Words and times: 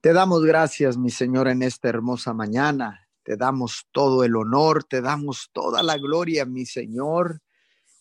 Te 0.00 0.12
damos 0.12 0.44
gracias, 0.44 0.96
mi 0.96 1.10
Señor, 1.10 1.48
en 1.48 1.60
esta 1.60 1.88
hermosa 1.88 2.32
mañana. 2.32 3.08
Te 3.24 3.36
damos 3.36 3.88
todo 3.90 4.22
el 4.22 4.36
honor, 4.36 4.84
te 4.84 5.00
damos 5.00 5.50
toda 5.52 5.82
la 5.82 5.98
gloria, 5.98 6.46
mi 6.46 6.66
Señor. 6.66 7.42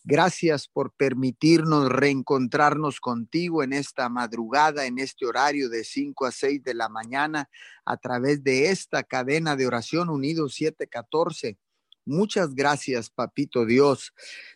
Gracias 0.03 0.67
por 0.67 0.93
permitirnos 0.93 1.89
reencontrarnos 1.89 2.99
contigo 2.99 3.63
en 3.63 3.73
esta 3.73 4.09
madrugada, 4.09 4.85
en 4.85 4.99
este 4.99 5.25
horario 5.25 5.69
de 5.69 5.83
5 5.83 6.27
a 6.27 6.31
6 6.31 6.63
de 6.63 6.75
la 6.75 6.87
mañana, 6.87 7.49
a 7.83 7.97
través 7.97 8.43
de 8.43 8.69
esta 8.69 9.01
cadena 9.01 9.55
de 9.55 9.65
oración 9.65 10.11
Unidos 10.11 10.53
714. 10.53 11.57
Muchas 12.05 12.53
gracias, 12.53 13.09
Papito 13.09 13.65
Dios. 13.65 14.13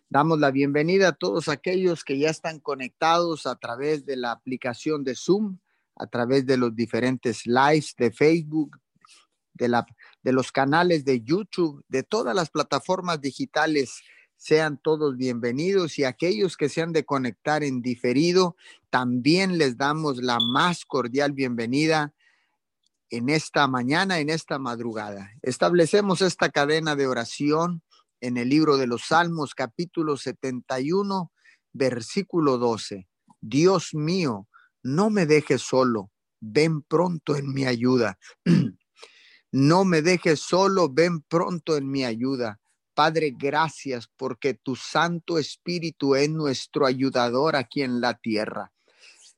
Damos 0.10 0.40
la 0.40 0.52
bienvenida 0.52 1.08
a 1.08 1.14
todos 1.14 1.48
aquellos 1.48 2.04
que 2.04 2.20
ya 2.20 2.30
están 2.30 2.60
conectados 2.60 3.48
a 3.48 3.56
través 3.56 4.06
de 4.06 4.16
la 4.16 4.32
aplicación 4.32 5.04
de 5.04 5.16
Zoom 5.16 5.58
a 6.02 6.08
través 6.08 6.48
de 6.48 6.58
los 6.58 6.76
diferentes 6.76 7.46
lives 7.46 7.94
de 7.96 8.12
Facebook, 8.12 8.80
de, 9.54 9.70
la, 9.70 9.86
de 10.24 10.34
los 10.34 10.52
canales 10.52 11.06
de 11.06 11.22
YouTube, 11.22 11.86
de 11.90 12.02
todas 12.02 12.36
las 12.36 12.50
plataformas 12.50 13.22
digitales. 13.22 14.02
Sean 14.36 14.80
todos 14.82 15.16
bienvenidos 15.16 16.00
y 16.00 16.04
aquellos 16.04 16.58
que 16.58 16.70
se 16.70 16.82
han 16.82 16.92
de 16.92 17.06
conectar 17.06 17.64
en 17.64 17.84
diferido, 17.84 18.56
también 18.90 19.60
les 19.60 19.78
damos 19.78 20.18
la 20.18 20.40
más 20.40 20.86
cordial 20.86 21.34
bienvenida 21.34 22.16
en 23.12 23.30
esta 23.30 23.68
mañana, 23.68 24.18
en 24.18 24.32
esta 24.32 24.58
madrugada. 24.58 25.30
Establecemos 25.44 26.24
esta 26.24 26.50
cadena 26.50 26.96
de 26.96 27.06
oración 27.06 27.84
en 28.22 28.38
el 28.38 28.50
libro 28.50 28.78
de 28.78 28.88
los 28.88 29.04
Salmos, 29.10 29.54
capítulo 29.54 30.18
71, 30.18 31.32
versículo 31.74 32.58
12. 32.58 33.08
Dios 33.40 33.94
mío, 33.94 34.48
no 34.84 35.10
me 35.10 35.26
dejes 35.26 35.62
solo, 35.62 36.12
ven 36.40 36.82
pronto 36.82 37.36
en 37.36 37.54
mi 37.54 37.66
ayuda. 37.66 38.18
no 39.52 39.86
me 39.86 40.02
dejes 40.02 40.40
solo, 40.40 40.90
ven 40.90 41.22
pronto 41.22 41.78
en 41.78 41.90
mi 41.90 42.04
ayuda. 42.04 42.60
Padre, 42.94 43.34
gracias 43.38 44.10
porque 44.18 44.54
tu 44.54 44.76
Santo 44.76 45.38
Espíritu 45.38 46.16
es 46.16 46.30
nuestro 46.30 46.86
ayudador 46.86 47.56
aquí 47.56 47.82
en 47.82 48.02
la 48.02 48.16
tierra. 48.16 48.74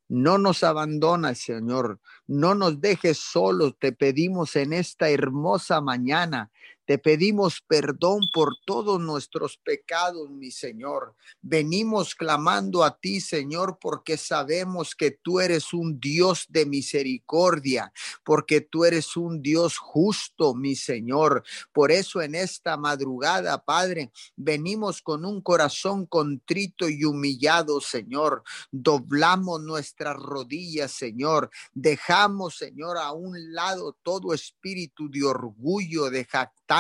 No 0.10 0.38
nos 0.38 0.64
abandona, 0.64 1.34
Señor. 1.34 2.00
No 2.28 2.56
nos 2.56 2.82
dejes 2.82 3.18
solos. 3.18 3.76
Te 3.80 3.92
pedimos 3.94 4.56
en 4.56 4.74
esta 4.74 5.10
hermosa 5.10 5.82
mañana 5.82 6.52
te 6.86 6.98
pedimos 6.98 7.62
perdón 7.66 8.22
por 8.34 8.58
todos 8.66 9.00
nuestros 9.00 9.58
pecados, 9.58 10.30
mi 10.30 10.52
Señor. 10.52 11.16
Venimos 11.42 12.14
clamando 12.14 12.84
a 12.84 13.00
ti, 13.00 13.22
Señor, 13.22 13.78
porque 13.80 14.18
sabemos 14.18 14.94
que 14.94 15.12
tú 15.12 15.40
eres 15.40 15.74
un 15.74 16.00
Dios 16.00 16.46
de 16.50 16.66
misericordia, 16.66 17.94
porque 18.26 18.60
tú 18.60 18.84
eres 18.84 19.16
un 19.16 19.42
Dios 19.42 19.78
justo, 19.78 20.54
mi 20.56 20.76
Señor. 20.76 21.44
Por 21.72 21.92
eso 21.92 22.22
en 22.22 22.36
esta 22.36 22.76
madrugada, 22.76 23.64
Padre, 23.64 24.12
venimos 24.36 25.02
con 25.02 25.24
un 25.24 25.42
corazón 25.42 26.06
contrito 26.06 26.90
y 26.90 27.06
humillado, 27.06 27.80
Señor. 27.80 28.44
Doblamos 28.72 29.62
nuestras 29.62 30.18
rodillas, 30.18 30.92
Señor. 30.92 31.50
Dejamos, 31.74 32.58
Señor, 32.58 32.98
a 32.98 33.14
un 33.14 33.54
lado 33.54 33.96
todo 34.04 34.34
espíritu 34.34 35.10
de 35.10 35.24
orgullo, 35.24 36.10
de 36.10 36.26
jactancia 36.26 36.73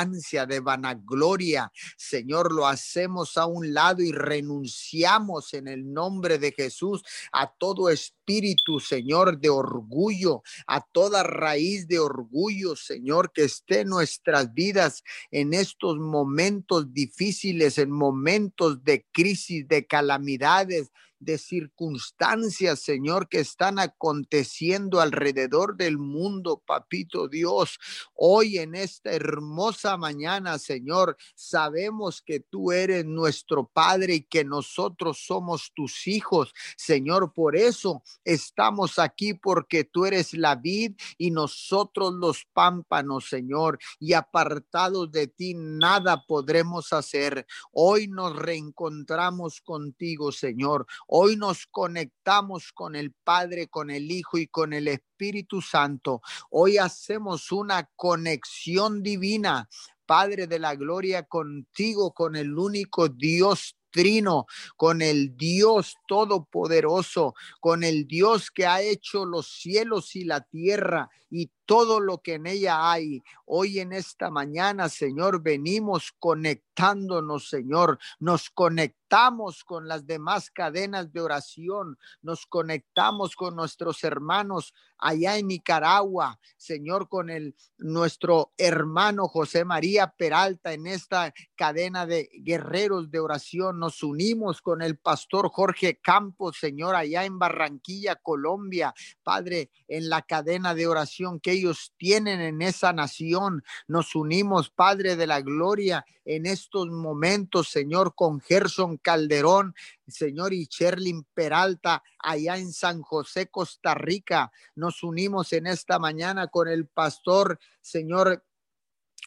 de 0.47 0.59
vanagloria. 0.59 1.72
Señor, 1.97 2.52
lo 2.52 2.66
hacemos 2.66 3.38
a 3.38 3.45
un 3.45 3.73
lado 3.73 4.02
y 4.02 4.11
renunciamos 4.11 5.53
en 5.53 5.67
el 5.67 5.94
nombre 5.94 6.39
de 6.39 6.52
Jesús 6.52 7.03
a 7.31 7.53
todo 7.53 7.89
espíritu, 7.89 8.80
Señor, 8.80 9.39
de 9.39 9.50
orgullo, 9.50 10.41
a 10.66 10.81
toda 10.81 11.22
raíz 11.22 11.88
de 11.88 12.00
orgullo, 12.00 12.75
Señor, 12.75 13.31
que 13.31 13.44
esté 13.44 13.81
en 13.81 13.89
nuestras 13.89 14.52
vidas 14.53 15.03
en 15.30 15.53
estos 15.53 15.97
momentos 16.00 16.91
difíciles, 16.91 17.78
en 17.78 17.91
momentos 17.91 18.84
de 18.84 19.06
crisis, 19.12 19.67
de 19.67 19.85
calamidades, 19.85 20.91
de 21.23 21.38
circunstancias, 21.38 22.79
Señor, 22.79 23.29
que 23.29 23.39
están 23.39 23.79
aconteciendo 23.79 25.01
alrededor 25.01 25.78
del 25.78 25.97
mundo, 25.97 26.61
papito 26.66 27.28
Dios. 27.28 27.79
Hoy 28.13 28.57
en 28.57 28.75
esta 28.75 29.11
hermosa 29.11 29.97
mañana, 29.97 30.59
Señor, 30.59 31.17
sabemos 31.35 32.22
que 32.22 32.39
tú 32.39 32.72
eres 32.72 33.06
nuestro 33.06 33.67
Padre 33.67 34.16
y 34.16 34.22
que 34.22 34.44
nosotros 34.44 35.23
somos 35.25 35.72
tus 35.73 36.07
hijos, 36.07 36.53
Señor. 36.78 37.34
Por 37.34 37.55
eso 37.55 38.03
estamos 38.23 39.00
aquí, 39.00 39.34
porque 39.34 39.84
tú 39.84 40.05
eres 40.05 40.34
la 40.34 40.55
vid 40.55 40.94
y 41.17 41.31
nosotros 41.31 42.13
los 42.13 42.45
pámpanos, 42.53 43.29
Señor. 43.29 43.79
Y 44.00 44.13
apartados 44.13 45.11
de 45.11 45.28
ti, 45.28 45.53
nada 45.55 46.23
podremos 46.25 46.94
hacer. 46.94 47.45
Hoy 47.72 48.07
nos 48.07 48.35
reencontramos 48.35 49.61
contigo, 49.61 50.31
Señor. 50.31 50.85
Hoy 51.16 51.35
nos 51.35 51.68
conectamos 51.68 52.72
con 52.74 52.96
el 52.96 53.12
Padre, 53.12 53.68
con 53.68 53.91
el 53.91 54.09
Hijo 54.09 54.40
y 54.40 54.47
con 54.47 54.74
el 54.74 54.88
Espíritu 54.88 55.62
Santo. 55.62 56.24
Hoy 56.50 56.79
hacemos 56.79 57.51
una 57.51 57.88
conexión 57.96 59.03
divina. 59.03 59.69
Padre 60.07 60.47
de 60.47 60.57
la 60.57 60.73
gloria, 60.73 61.22
contigo, 61.22 62.13
con 62.16 62.35
el 62.35 62.57
único 62.57 63.09
Dios 63.09 63.75
trino, 63.91 64.47
con 64.75 65.03
el 65.03 65.38
Dios 65.38 65.94
todopoderoso, 66.07 67.35
con 67.59 67.84
el 67.84 68.07
Dios 68.07 68.50
que 68.50 68.66
ha 68.66 68.81
hecho 68.81 69.23
los 69.23 69.47
cielos 69.47 70.16
y 70.16 70.23
la 70.23 70.41
tierra 70.41 71.12
y 71.35 71.49
todo 71.66 71.99
lo 71.99 72.19
que 72.19 72.35
en 72.35 72.45
ella 72.45 72.91
hay. 72.91 73.23
Hoy 73.45 73.79
en 73.79 73.91
esta 73.91 74.29
mañana, 74.29 74.88
Señor, 74.88 75.41
venimos 75.41 76.13
conectándonos, 76.19 77.49
Señor. 77.49 77.97
Nos 78.19 78.51
conectamos 78.51 79.63
con 79.63 79.88
las 79.88 80.05
demás 80.05 80.51
cadenas 80.51 81.11
de 81.11 81.22
oración. 81.22 81.97
Nos 82.22 82.45
conectamos 82.45 83.35
con 83.35 83.55
nuestros 83.55 84.03
hermanos 84.03 84.75
allá 84.99 85.38
en 85.38 85.47
Nicaragua, 85.47 86.39
Señor, 86.55 87.09
con 87.09 87.29
el 87.29 87.55
nuestro 87.77 88.53
hermano 88.57 89.27
José 89.27 89.66
María 89.66 90.13
Peralta 90.16 90.72
en 90.72 90.88
esta 90.88 91.33
cadena 91.55 92.05
de 92.05 92.29
guerreros 92.41 93.09
de 93.11 93.19
oración. 93.19 93.79
Nos 93.79 94.03
unimos 94.03 94.61
con 94.61 94.81
el 94.81 94.97
pastor 94.97 95.49
Jorge 95.49 95.99
Campos, 96.01 96.57
Señor, 96.59 96.95
allá 96.95 97.25
en 97.25 97.39
Barranquilla, 97.39 98.16
Colombia, 98.16 98.93
Padre, 99.23 99.72
en 99.88 100.09
la 100.09 100.22
cadena 100.22 100.73
de 100.73 100.88
oración 100.88 101.22
que 101.39 101.51
ellos 101.51 101.94
tienen 101.97 102.41
en 102.41 102.61
esa 102.61 102.94
nación. 102.94 103.63
Nos 103.88 104.16
unimos, 104.16 104.69
Padre 104.69 105.16
de 105.16 105.28
la 105.28 105.41
Gloria, 105.41 106.06
en 106.25 106.45
estos 106.45 106.88
momentos, 106.89 107.69
Señor, 107.69 108.16
con 108.16 108.39
Gerson 108.39 108.97
Calderón, 108.97 109.75
Señor, 110.07 110.53
y 110.53 110.67
Sherlin 110.69 111.25
Peralta, 111.34 112.03
allá 112.19 112.57
en 112.57 112.72
San 112.72 113.01
José, 113.01 113.47
Costa 113.47 113.94
Rica. 113.94 114.51
Nos 114.75 115.03
unimos 115.03 115.53
en 115.53 115.67
esta 115.67 116.00
mañana 116.00 116.47
con 116.47 116.67
el 116.67 116.88
pastor, 116.88 117.59
Señor 117.81 118.44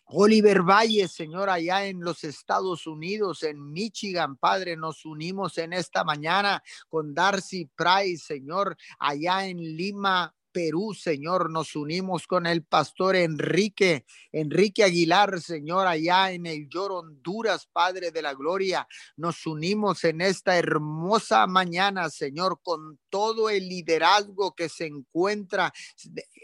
Oliver 0.08 0.62
Valle, 0.62 1.08
Señor, 1.08 1.50
allá 1.50 1.86
en 1.86 2.00
los 2.00 2.22
Estados 2.22 2.86
Unidos, 2.86 3.42
en 3.42 3.72
Michigan, 3.72 4.36
Padre, 4.36 4.76
nos 4.76 5.04
unimos 5.04 5.58
en 5.58 5.72
esta 5.72 6.04
mañana 6.04 6.62
con 6.88 7.12
Darcy 7.12 7.68
Price, 7.74 8.24
Señor, 8.24 8.76
allá 9.00 9.46
en 9.48 9.58
Lima, 9.58 10.32
Perú, 10.56 10.94
Señor. 10.94 11.50
Nos 11.50 11.76
unimos 11.76 12.26
con 12.26 12.46
el 12.46 12.64
pastor 12.64 13.14
Enrique, 13.14 14.06
Enrique 14.32 14.84
Aguilar, 14.84 15.38
Señor, 15.38 15.86
allá 15.86 16.32
en 16.32 16.46
el 16.46 16.66
Lloro, 16.70 17.00
Honduras, 17.00 17.68
Padre 17.70 18.10
de 18.10 18.22
la 18.22 18.32
Gloria. 18.32 18.88
Nos 19.18 19.46
unimos 19.46 20.02
en 20.04 20.22
esta 20.22 20.56
hermosa 20.56 21.46
mañana, 21.46 22.08
Señor, 22.08 22.60
con 22.62 22.98
todo 23.10 23.50
el 23.50 23.68
liderazgo 23.68 24.54
que 24.54 24.70
se 24.70 24.86
encuentra 24.86 25.74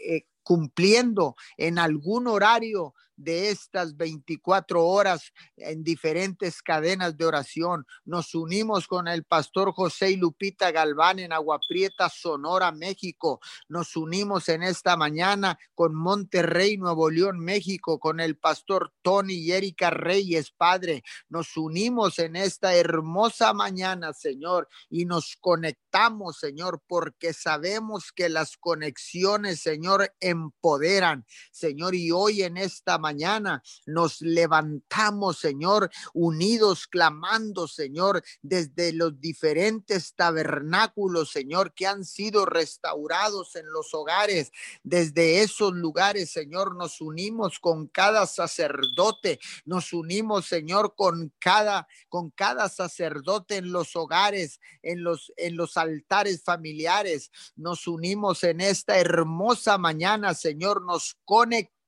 eh, 0.07 0.27
cumpliendo 0.43 1.35
en 1.57 1.79
algún 1.79 2.27
horario 2.27 2.93
de 3.15 3.49
estas 3.49 3.95
24 3.95 4.85
horas 4.85 5.31
en 5.57 5.83
diferentes 5.83 6.61
cadenas 6.61 7.17
de 7.17 7.25
oración. 7.25 7.85
Nos 8.05 8.35
unimos 8.35 8.87
con 8.87 9.07
el 9.07 9.23
pastor 9.23 9.73
José 9.73 10.11
y 10.11 10.15
Lupita 10.17 10.71
Galván 10.71 11.19
en 11.19 11.33
Agua 11.33 11.59
Prieta, 11.67 12.09
Sonora, 12.09 12.71
México. 12.71 13.39
Nos 13.67 13.95
unimos 13.95 14.49
en 14.49 14.63
esta 14.63 14.97
mañana 14.97 15.57
con 15.75 15.95
Monterrey, 15.95 16.77
Nuevo 16.77 17.09
León, 17.09 17.39
México, 17.39 17.99
con 17.99 18.19
el 18.19 18.37
pastor 18.37 18.93
Tony 19.01 19.35
y 19.35 19.51
Erika 19.51 19.89
Reyes, 19.89 20.51
Padre. 20.51 21.03
Nos 21.29 21.57
unimos 21.57 22.19
en 22.19 22.35
esta 22.35 22.75
hermosa 22.75 23.53
mañana, 23.53 24.13
Señor, 24.13 24.67
y 24.89 25.05
nos 25.05 25.37
conectamos, 25.39 26.37
Señor, 26.37 26.81
porque 26.87 27.33
sabemos 27.33 28.11
que 28.11 28.29
las 28.29 28.57
conexiones, 28.57 29.61
Señor, 29.61 30.13
empoderan, 30.19 31.25
Señor, 31.51 31.95
y 31.95 32.11
hoy 32.11 32.43
en 32.43 32.57
esta 32.57 32.97
mañana 33.03 33.61
nos 33.85 34.21
levantamos, 34.21 35.37
Señor, 35.37 35.91
unidos, 36.13 36.87
clamando, 36.87 37.67
Señor, 37.67 38.23
desde 38.41 38.93
los 38.93 39.19
diferentes 39.19 40.15
tabernáculos, 40.15 41.31
Señor, 41.31 41.73
que 41.73 41.85
han 41.85 42.05
sido 42.05 42.45
restaurados 42.45 43.57
en 43.57 43.69
los 43.71 43.93
hogares. 43.93 44.51
Desde 44.83 45.41
esos 45.41 45.73
lugares, 45.73 46.31
Señor, 46.31 46.77
nos 46.77 47.01
unimos 47.01 47.59
con 47.59 47.87
cada 47.87 48.25
sacerdote, 48.25 49.37
nos 49.65 49.91
unimos, 49.91 50.45
Señor, 50.45 50.95
con 50.95 51.33
cada 51.39 51.87
con 52.07 52.29
cada 52.31 52.69
sacerdote 52.69 53.57
en 53.57 53.71
los 53.73 53.97
hogares, 53.97 54.61
en 54.81 55.03
los 55.03 55.33
en 55.35 55.57
los 55.57 55.75
altares 55.75 56.41
familiares. 56.43 57.31
Nos 57.57 57.85
unimos 57.85 58.43
en 58.45 58.61
esta 58.61 58.97
hermosa 58.97 59.77
mañana, 59.77 60.33
Señor, 60.33 60.85
nos 60.85 61.17
conectamos 61.25 61.82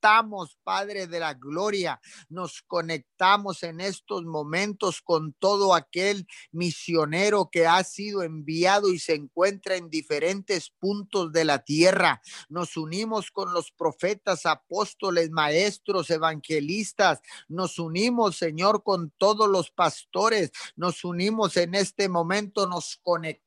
Padre 0.62 1.08
de 1.08 1.18
la 1.18 1.34
Gloria. 1.34 2.00
Nos 2.28 2.62
conectamos 2.62 3.64
en 3.64 3.80
estos 3.80 4.24
momentos 4.24 5.02
con 5.02 5.32
todo 5.32 5.74
aquel 5.74 6.28
misionero 6.52 7.48
que 7.50 7.66
ha 7.66 7.82
sido 7.82 8.22
enviado 8.22 8.92
y 8.92 9.00
se 9.00 9.14
encuentra 9.14 9.74
en 9.74 9.90
diferentes 9.90 10.70
puntos 10.78 11.32
de 11.32 11.44
la 11.44 11.64
tierra. 11.64 12.22
Nos 12.48 12.76
unimos 12.76 13.32
con 13.32 13.52
los 13.52 13.72
profetas, 13.72 14.46
apóstoles, 14.46 15.30
maestros, 15.30 16.08
evangelistas. 16.10 17.20
Nos 17.48 17.80
unimos, 17.80 18.36
Señor, 18.36 18.84
con 18.84 19.10
todos 19.18 19.48
los 19.48 19.72
pastores. 19.72 20.52
Nos 20.76 21.04
unimos 21.04 21.56
en 21.56 21.74
este 21.74 22.08
momento, 22.08 22.68
nos 22.68 23.00
conectamos 23.02 23.46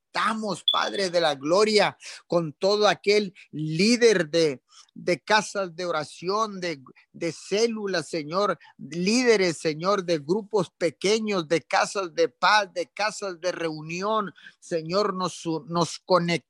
Padre 0.71 1.09
de 1.09 1.21
la 1.21 1.35
Gloria, 1.35 1.97
con 2.27 2.53
todo 2.53 2.87
aquel 2.87 3.33
líder 3.51 4.29
de, 4.29 4.61
de 4.93 5.19
casas 5.19 5.75
de 5.75 5.85
oración, 5.85 6.59
de, 6.59 6.81
de 7.13 7.31
células, 7.31 8.09
Señor, 8.09 8.57
líderes, 8.77 9.57
Señor, 9.57 10.03
de 10.03 10.19
grupos 10.19 10.69
pequeños, 10.71 11.47
de 11.47 11.61
casas 11.61 12.13
de 12.13 12.29
paz, 12.29 12.71
de 12.73 12.87
casas 12.87 13.39
de 13.39 13.51
reunión. 13.51 14.33
Señor, 14.59 15.13
nos, 15.13 15.43
nos 15.67 15.99
conectamos 15.99 16.49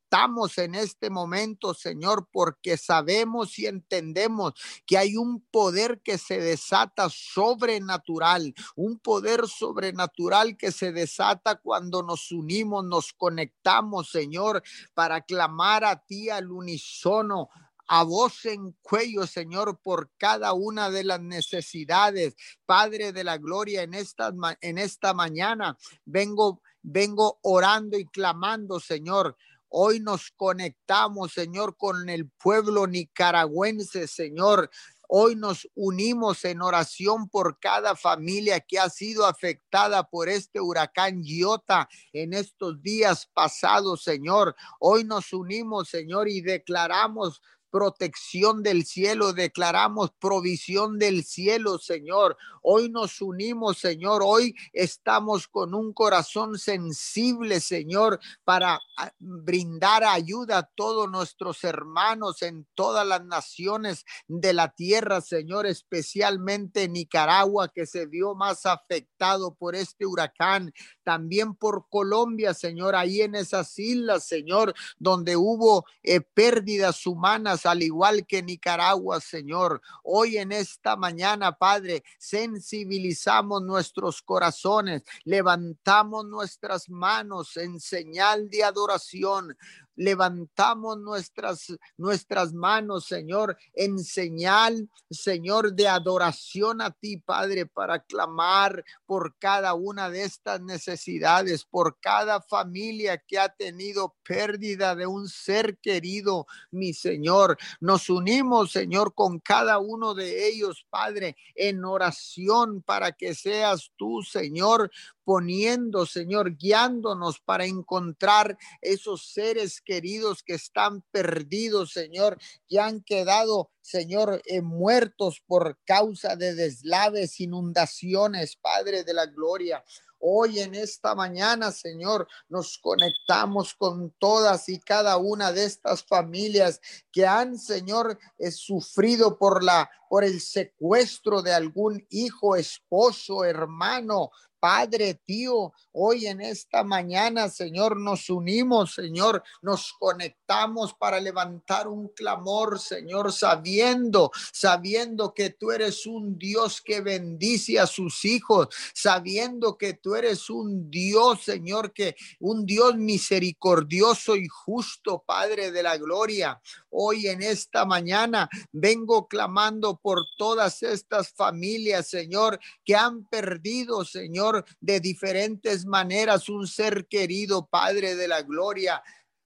en 0.58 0.76
este 0.76 1.10
momento, 1.10 1.74
Señor, 1.74 2.28
porque 2.32 2.78
sabemos 2.78 3.60
y 3.60 3.68
entendemos 3.68 4.54
que 4.86 4.98
hay 4.98 5.16
un 5.16 5.42
poder 5.52 6.02
que 6.02 6.18
se 6.18 6.40
desata 6.40 7.10
sobrenatural, 7.10 8.54
un 8.76 8.98
poder 8.98 9.48
sobrenatural 9.48 10.58
que 10.58 10.72
se 10.72 10.92
desata 10.92 11.56
cuando 11.56 12.02
nos 12.02 12.32
unimos, 12.32 12.84
nos 12.86 13.14
conectamos, 13.14 14.10
Señor, 14.10 14.64
para 14.94 15.22
clamar 15.22 15.86
a 15.86 16.04
ti 16.04 16.30
al 16.30 16.52
unísono 16.52 17.50
a 17.92 18.04
voz 18.04 18.46
en 18.46 18.72
cuello, 18.84 19.26
Señor, 19.26 19.80
por 19.82 20.12
cada 20.18 20.54
una 20.54 20.92
de 20.92 21.04
las 21.04 21.20
necesidades. 21.20 22.36
Padre 22.68 23.12
de 23.12 23.24
la 23.24 23.40
gloria, 23.40 23.82
en 23.82 23.96
esta, 23.96 24.32
en 24.62 24.78
esta 24.78 25.16
mañana 25.16 25.76
vengo, 26.06 26.62
vengo 26.84 27.40
orando 27.42 27.98
y 27.98 28.06
clamando, 28.06 28.80
Señor. 28.80 29.36
Hoy 29.70 30.00
nos 30.00 30.30
conectamos, 30.30 31.34
Señor, 31.34 31.78
con 31.78 32.10
el 32.10 32.30
pueblo 32.30 32.86
nicaragüense, 32.86 34.08
Señor. 34.08 34.70
Hoy 35.08 35.36
nos 35.36 35.68
unimos 35.74 36.46
en 36.46 36.62
oración 36.62 37.28
por 37.28 37.58
cada 37.60 37.96
familia 37.96 38.60
que 38.60 38.78
ha 38.78 38.92
sido 38.92 39.26
afectada 39.26 40.08
por 40.08 40.30
este 40.30 40.62
huracán 40.62 41.24
Giota 41.24 41.90
en 42.14 42.34
estos 42.34 42.80
días 42.84 43.28
pasados, 43.34 44.04
Señor. 44.04 44.56
Hoy 44.80 45.06
nos 45.06 45.34
unimos, 45.34 45.90
Señor, 45.90 46.30
y 46.30 46.42
declaramos 46.42 47.42
protección 47.70 48.64
del 48.64 48.86
cielo, 48.86 49.34
declaramos 49.34 50.12
provisión 50.20 50.98
del 50.98 51.24
cielo, 51.24 51.78
Señor. 51.80 52.38
Hoy 52.62 52.90
nos 52.90 53.22
unimos, 53.22 53.78
Señor. 53.78 54.22
Hoy 54.26 54.56
estamos 54.74 55.48
con 55.48 55.74
un 55.74 55.94
corazón 55.94 56.58
sensible, 56.58 57.60
Señor, 57.60 58.20
para 58.44 58.80
ah, 58.98 59.12
brindar 59.20 60.04
ayuda 60.04 60.60
a 60.60 60.64
todos 60.64 61.10
nuestros 61.10 61.64
hermanos 61.64 62.42
en 62.42 62.68
todas 62.76 63.06
las 63.06 63.24
naciones 63.24 64.06
de 64.28 64.54
la 64.54 64.70
tierra, 64.70 65.22
Señor, 65.22 65.66
especialmente 65.66 66.88
Nicaragua, 66.88 67.70
que 67.70 67.86
se 67.86 68.06
vio 68.06 68.36
más 68.36 68.66
afectado 68.66 69.54
por 69.56 69.76
este 69.76 70.06
huracán. 70.06 70.74
También 71.04 71.56
por 71.56 71.88
Colombia, 71.90 72.54
Señor, 72.54 72.96
ahí 72.96 73.22
en 73.22 73.36
esas 73.36 73.78
islas, 73.80 74.28
Señor, 74.28 74.74
donde 74.98 75.36
hubo 75.38 75.86
eh, 76.04 76.22
pérdidas 76.22 77.06
humanas 77.08 77.59
al 77.66 77.84
igual 77.84 78.26
que 78.26 78.42
Nicaragua, 78.42 79.20
Señor. 79.20 79.82
Hoy 80.04 80.38
en 80.38 80.52
esta 80.52 80.96
mañana, 80.96 81.52
Padre, 81.52 82.04
sensibilizamos 82.18 83.62
nuestros 83.62 84.22
corazones, 84.22 85.04
levantamos 85.24 86.26
nuestras 86.26 86.90
manos 86.90 87.58
en 87.58 87.80
señal 87.80 88.50
de 88.50 88.64
adoración 88.64 89.58
levantamos 90.00 90.98
nuestras, 90.98 91.78
nuestras 91.98 92.54
manos, 92.54 93.06
Señor, 93.06 93.58
en 93.74 94.00
señal, 94.00 94.90
Señor, 95.12 95.74
de 95.74 95.90
adoración 95.90 96.82
a 96.82 96.92
ti, 96.92 97.18
Padre, 97.18 97.66
para 97.66 98.00
clamar 98.00 98.86
por 99.06 99.36
cada 99.38 99.74
una 99.74 100.10
de 100.10 100.24
estas 100.24 100.62
necesidades, 100.62 101.66
por 101.66 102.00
cada 102.00 102.42
familia 102.42 103.18
que 103.18 103.40
ha 103.40 103.50
tenido 103.50 104.16
pérdida 104.26 104.96
de 104.96 105.06
un 105.06 105.28
ser 105.28 105.78
querido, 105.80 106.48
mi 106.72 106.94
Señor. 106.94 107.58
Nos 107.82 108.10
unimos, 108.10 108.72
Señor, 108.72 109.14
con 109.14 109.40
cada 109.40 109.80
uno 109.80 110.14
de 110.14 110.48
ellos, 110.48 110.86
Padre, 110.90 111.36
en 111.56 111.84
oración 111.84 112.82
para 112.84 113.12
que 113.12 113.36
seas 113.36 113.92
tú, 113.98 114.22
Señor, 114.24 114.90
poniendo, 115.30 116.08
Señor, 116.08 116.58
guiándonos 116.58 117.40
para 117.40 117.64
encontrar 117.64 118.58
esos 118.82 119.32
seres 119.32 119.80
queridos 119.80 120.42
que 120.42 120.56
están 120.56 121.04
perdidos, 121.12 121.92
Señor, 121.92 122.40
que 122.68 122.80
han 122.80 123.04
quedado, 123.04 123.70
Señor, 123.80 124.42
eh, 124.46 124.64
muertos 124.64 125.40
por 125.46 125.78
causa 125.86 126.36
de 126.36 126.56
deslaves, 126.56 127.40
inundaciones, 127.40 128.56
Padre 128.56 129.04
de 129.04 129.14
la 129.14 129.28
Gloria. 129.28 129.84
Hoy 130.18 130.62
en 130.62 130.74
esta 130.74 131.14
mañana, 131.14 131.72
Señor, 131.72 132.28
nos 132.50 132.80
conectamos 132.80 133.76
con 133.76 134.10
todas 134.18 134.68
y 134.68 134.80
cada 134.80 135.18
una 135.18 135.52
de 135.52 135.64
estas 135.64 136.04
familias 136.04 136.82
que 137.12 137.28
han, 137.28 137.60
Señor, 137.60 138.18
eh, 138.40 138.50
sufrido 138.50 139.38
por 139.38 139.64
la 139.64 139.92
por 140.10 140.24
el 140.24 140.42
secuestro 140.42 141.44
de 141.44 141.54
algún 141.54 142.06
hijo, 142.10 142.56
esposo, 142.56 143.46
hermano, 143.46 144.32
Padre, 144.60 145.14
tío, 145.26 145.72
hoy 145.94 146.28
en 146.28 146.42
esta 146.42 146.84
mañana, 146.84 147.50
Señor, 147.50 147.98
nos 147.98 148.30
unimos, 148.30 148.94
Señor, 148.94 149.42
nos 149.62 149.94
conectamos 149.98 150.94
para 150.94 151.20
levantar 151.20 151.88
un 151.88 152.10
clamor, 152.10 152.80
Señor, 152.80 153.32
sabiendo, 153.32 154.32
sabiendo 154.52 155.34
que 155.34 155.52
tú 155.52 155.72
eres 155.72 156.06
un 156.06 156.38
Dios 156.38 156.82
que 156.82 157.00
bendice 157.00 157.80
a 157.80 157.88
sus 157.88 158.26
hijos, 158.26 158.68
sabiendo 158.94 159.78
que 159.78 159.94
tú 159.94 160.16
eres 160.16 160.50
un 160.50 160.92
Dios, 160.92 161.44
Señor, 161.44 161.94
que 161.94 162.16
un 162.40 162.66
Dios 162.66 162.98
misericordioso 162.98 164.36
y 164.36 164.48
justo, 164.48 165.24
Padre 165.26 165.72
de 165.72 165.84
la 165.84 165.98
gloria. 165.98 166.62
Hoy 166.90 167.28
en 167.28 167.42
esta 167.42 167.86
mañana 167.86 168.50
vengo 168.72 169.28
clamando 169.28 169.98
por 169.98 170.20
todas 170.38 170.84
estas 170.84 171.32
familias, 171.32 172.10
Señor, 172.10 172.60
que 172.84 172.96
han 172.96 173.26
perdido, 173.26 174.04
Señor, 174.04 174.49
de 174.80 175.00
diferentes 175.00 175.86
maneras 175.86 176.50
un 176.50 176.68
ser 176.68 177.08
querido, 177.08 177.68
Padre 177.68 178.16
de 178.16 178.28
la 178.28 178.42
Gloria. 178.42 179.02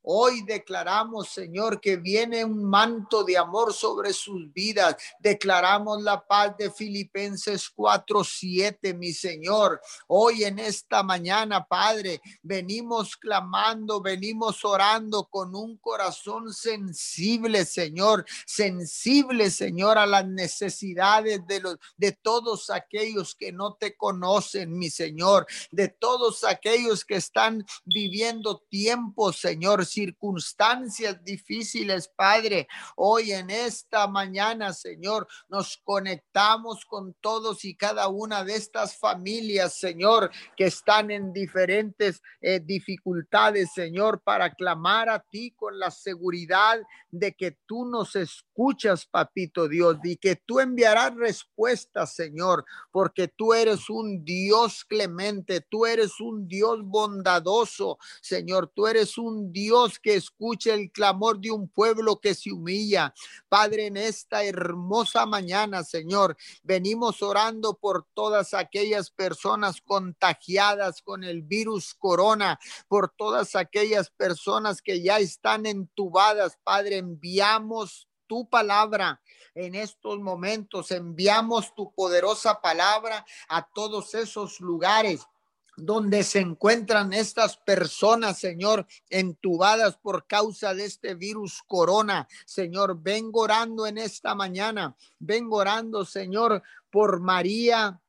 Hoy 0.05 0.41
declaramos, 0.41 1.29
Señor, 1.29 1.79
que 1.79 1.95
viene 1.95 2.43
un 2.43 2.65
manto 2.65 3.23
de 3.23 3.37
amor 3.37 3.73
sobre 3.73 4.11
sus 4.11 4.51
vidas. 4.51 4.97
Declaramos 5.17 6.01
la 6.01 6.25
paz 6.27 6.57
de 6.57 6.69
Filipenses 6.69 7.69
4:7, 7.73 8.93
mi 8.93 9.13
Señor. 9.13 9.79
Hoy 10.07 10.43
en 10.43 10.59
esta 10.59 11.03
mañana, 11.03 11.65
Padre, 11.65 12.21
venimos 12.41 13.15
clamando, 13.15 14.01
venimos 14.01 14.65
orando 14.65 15.29
con 15.29 15.55
un 15.55 15.77
corazón 15.77 16.53
sensible, 16.53 17.63
Señor, 17.63 18.25
sensible, 18.45 19.49
Señor, 19.49 19.97
a 19.97 20.05
las 20.05 20.27
necesidades 20.27 21.47
de 21.47 21.61
los 21.61 21.77
de 21.95 22.11
todos 22.11 22.69
aquellos 22.69 23.35
que 23.35 23.53
no 23.53 23.75
te 23.75 23.95
conocen, 23.95 24.77
mi 24.77 24.89
Señor, 24.89 25.47
de 25.71 25.87
todos 25.87 26.43
aquellos 26.43 27.05
que 27.05 27.15
están 27.15 27.65
viviendo 27.85 28.59
tiempos, 28.69 29.37
Señor, 29.37 29.85
circunstancias 29.93 31.23
difíciles, 31.23 32.07
Padre. 32.07 32.67
Hoy 32.95 33.31
en 33.31 33.49
esta 33.49 34.07
mañana, 34.07 34.73
Señor, 34.73 35.27
nos 35.49 35.77
conectamos 35.83 36.85
con 36.85 37.13
todos 37.21 37.63
y 37.65 37.75
cada 37.75 38.07
una 38.07 38.43
de 38.43 38.55
estas 38.55 38.97
familias, 38.97 39.79
Señor, 39.79 40.31
que 40.57 40.65
están 40.65 41.11
en 41.11 41.31
diferentes 41.31 42.21
eh, 42.41 42.59
dificultades, 42.59 43.73
Señor, 43.73 44.21
para 44.23 44.53
clamar 44.53 45.09
a 45.09 45.19
ti 45.19 45.51
con 45.51 45.79
la 45.79 45.91
seguridad 45.91 46.79
de 47.13 47.35
que 47.35 47.51
tú 47.67 47.85
nos 47.85 48.15
escuchas, 48.15 49.05
papito 49.05 49.67
Dios, 49.67 49.97
y 50.03 50.17
que 50.17 50.35
tú 50.35 50.59
enviarás 50.59 51.13
respuestas, 51.15 52.15
Señor, 52.15 52.65
porque 52.91 53.27
tú 53.27 53.53
eres 53.53 53.87
un 53.87 54.25
Dios 54.25 54.83
clemente, 54.83 55.61
tú 55.61 55.85
eres 55.85 56.19
un 56.19 56.47
Dios 56.47 56.79
bondadoso, 56.83 57.99
Señor, 58.19 58.71
tú 58.75 58.87
eres 58.87 59.19
un 59.19 59.53
Dios 59.53 59.99
que 59.99 60.15
escucha 60.15 60.73
el 60.73 60.91
clamor 60.91 61.39
de 61.39 61.51
un 61.51 61.69
pueblo 61.69 62.19
que 62.19 62.33
se 62.33 62.51
humilla. 62.51 63.13
Padre, 63.47 63.85
en 63.85 63.97
esta 63.97 64.43
hermosa 64.43 65.27
mañana, 65.27 65.83
Señor, 65.83 66.35
venimos 66.63 67.21
orando 67.21 67.75
por 67.75 68.07
todas 68.15 68.55
aquellas 68.55 69.11
personas 69.11 69.81
contagiadas 69.81 71.03
con 71.03 71.23
el 71.23 71.43
virus 71.43 71.93
corona, 71.93 72.59
por 72.87 73.13
todas 73.15 73.55
aquellas 73.55 74.09
personas 74.09 74.81
que 74.81 75.03
ya 75.03 75.19
están 75.19 75.67
entubadas, 75.67 76.57
Padre, 76.63 77.02
enviamos 77.03 78.07
tu 78.27 78.49
palabra 78.49 79.21
en 79.53 79.75
estos 79.75 80.19
momentos. 80.19 80.91
Enviamos 80.91 81.73
tu 81.75 81.93
poderosa 81.93 82.61
palabra 82.61 83.25
a 83.49 83.67
todos 83.67 84.15
esos 84.15 84.59
lugares 84.59 85.27
donde 85.75 86.23
se 86.23 86.39
encuentran 86.39 87.13
estas 87.13 87.57
personas, 87.57 88.37
Señor, 88.37 88.85
entubadas 89.09 89.97
por 89.97 90.27
causa 90.27 90.73
de 90.73 90.85
este 90.85 91.15
virus 91.15 91.61
corona. 91.65 92.27
Señor, 92.45 93.01
vengo 93.01 93.41
orando 93.41 93.87
en 93.87 93.97
esta 93.97 94.35
mañana, 94.35 94.95
vengo 95.19 95.57
orando, 95.57 96.05
Señor, 96.05 96.61
por 96.91 97.19
María 97.21 97.99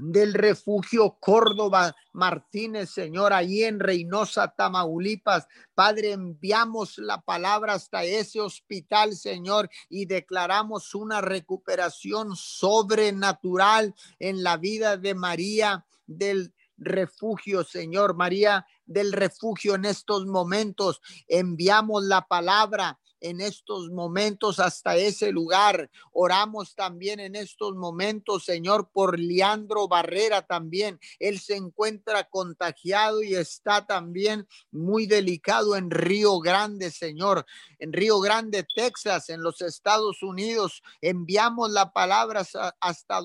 del 0.00 0.34
refugio 0.34 1.16
Córdoba 1.20 1.94
Martínez, 2.12 2.90
Señor, 2.90 3.32
ahí 3.32 3.64
en 3.64 3.80
Reynosa, 3.80 4.54
Tamaulipas. 4.56 5.46
Padre, 5.74 6.12
enviamos 6.12 6.98
la 6.98 7.20
palabra 7.20 7.74
hasta 7.74 8.04
ese 8.04 8.40
hospital, 8.40 9.14
Señor, 9.14 9.68
y 9.88 10.06
declaramos 10.06 10.94
una 10.94 11.20
recuperación 11.20 12.34
sobrenatural 12.34 13.94
en 14.18 14.42
la 14.42 14.56
vida 14.56 14.96
de 14.96 15.14
María 15.14 15.84
del 16.06 16.54
refugio, 16.76 17.64
Señor. 17.64 18.14
María 18.14 18.66
del 18.86 19.12
refugio 19.12 19.74
en 19.74 19.84
estos 19.84 20.26
momentos. 20.26 21.00
Enviamos 21.26 22.04
la 22.04 22.26
palabra 22.26 22.98
en 23.20 23.40
estos 23.40 23.90
momentos 23.90 24.60
hasta 24.60 24.96
ese 24.96 25.32
lugar. 25.32 25.90
Oramos 26.12 26.74
también 26.74 27.20
en 27.20 27.36
estos 27.36 27.74
momentos, 27.74 28.44
Señor, 28.44 28.90
por 28.92 29.18
Leandro 29.18 29.88
Barrera 29.88 30.42
también. 30.42 30.98
Él 31.18 31.40
se 31.40 31.56
encuentra 31.56 32.28
contagiado 32.28 33.22
y 33.22 33.34
está 33.34 33.86
también 33.86 34.46
muy 34.70 35.06
delicado 35.06 35.76
en 35.76 35.90
Río 35.90 36.38
Grande, 36.40 36.90
Señor. 36.90 37.44
En 37.78 37.92
Río 37.92 38.20
Grande, 38.20 38.66
Texas, 38.74 39.28
en 39.28 39.42
los 39.42 39.60
Estados 39.60 40.22
Unidos. 40.22 40.82
Enviamos 41.00 41.70
la 41.70 41.92
palabra 41.92 42.46
hasta 42.80 43.20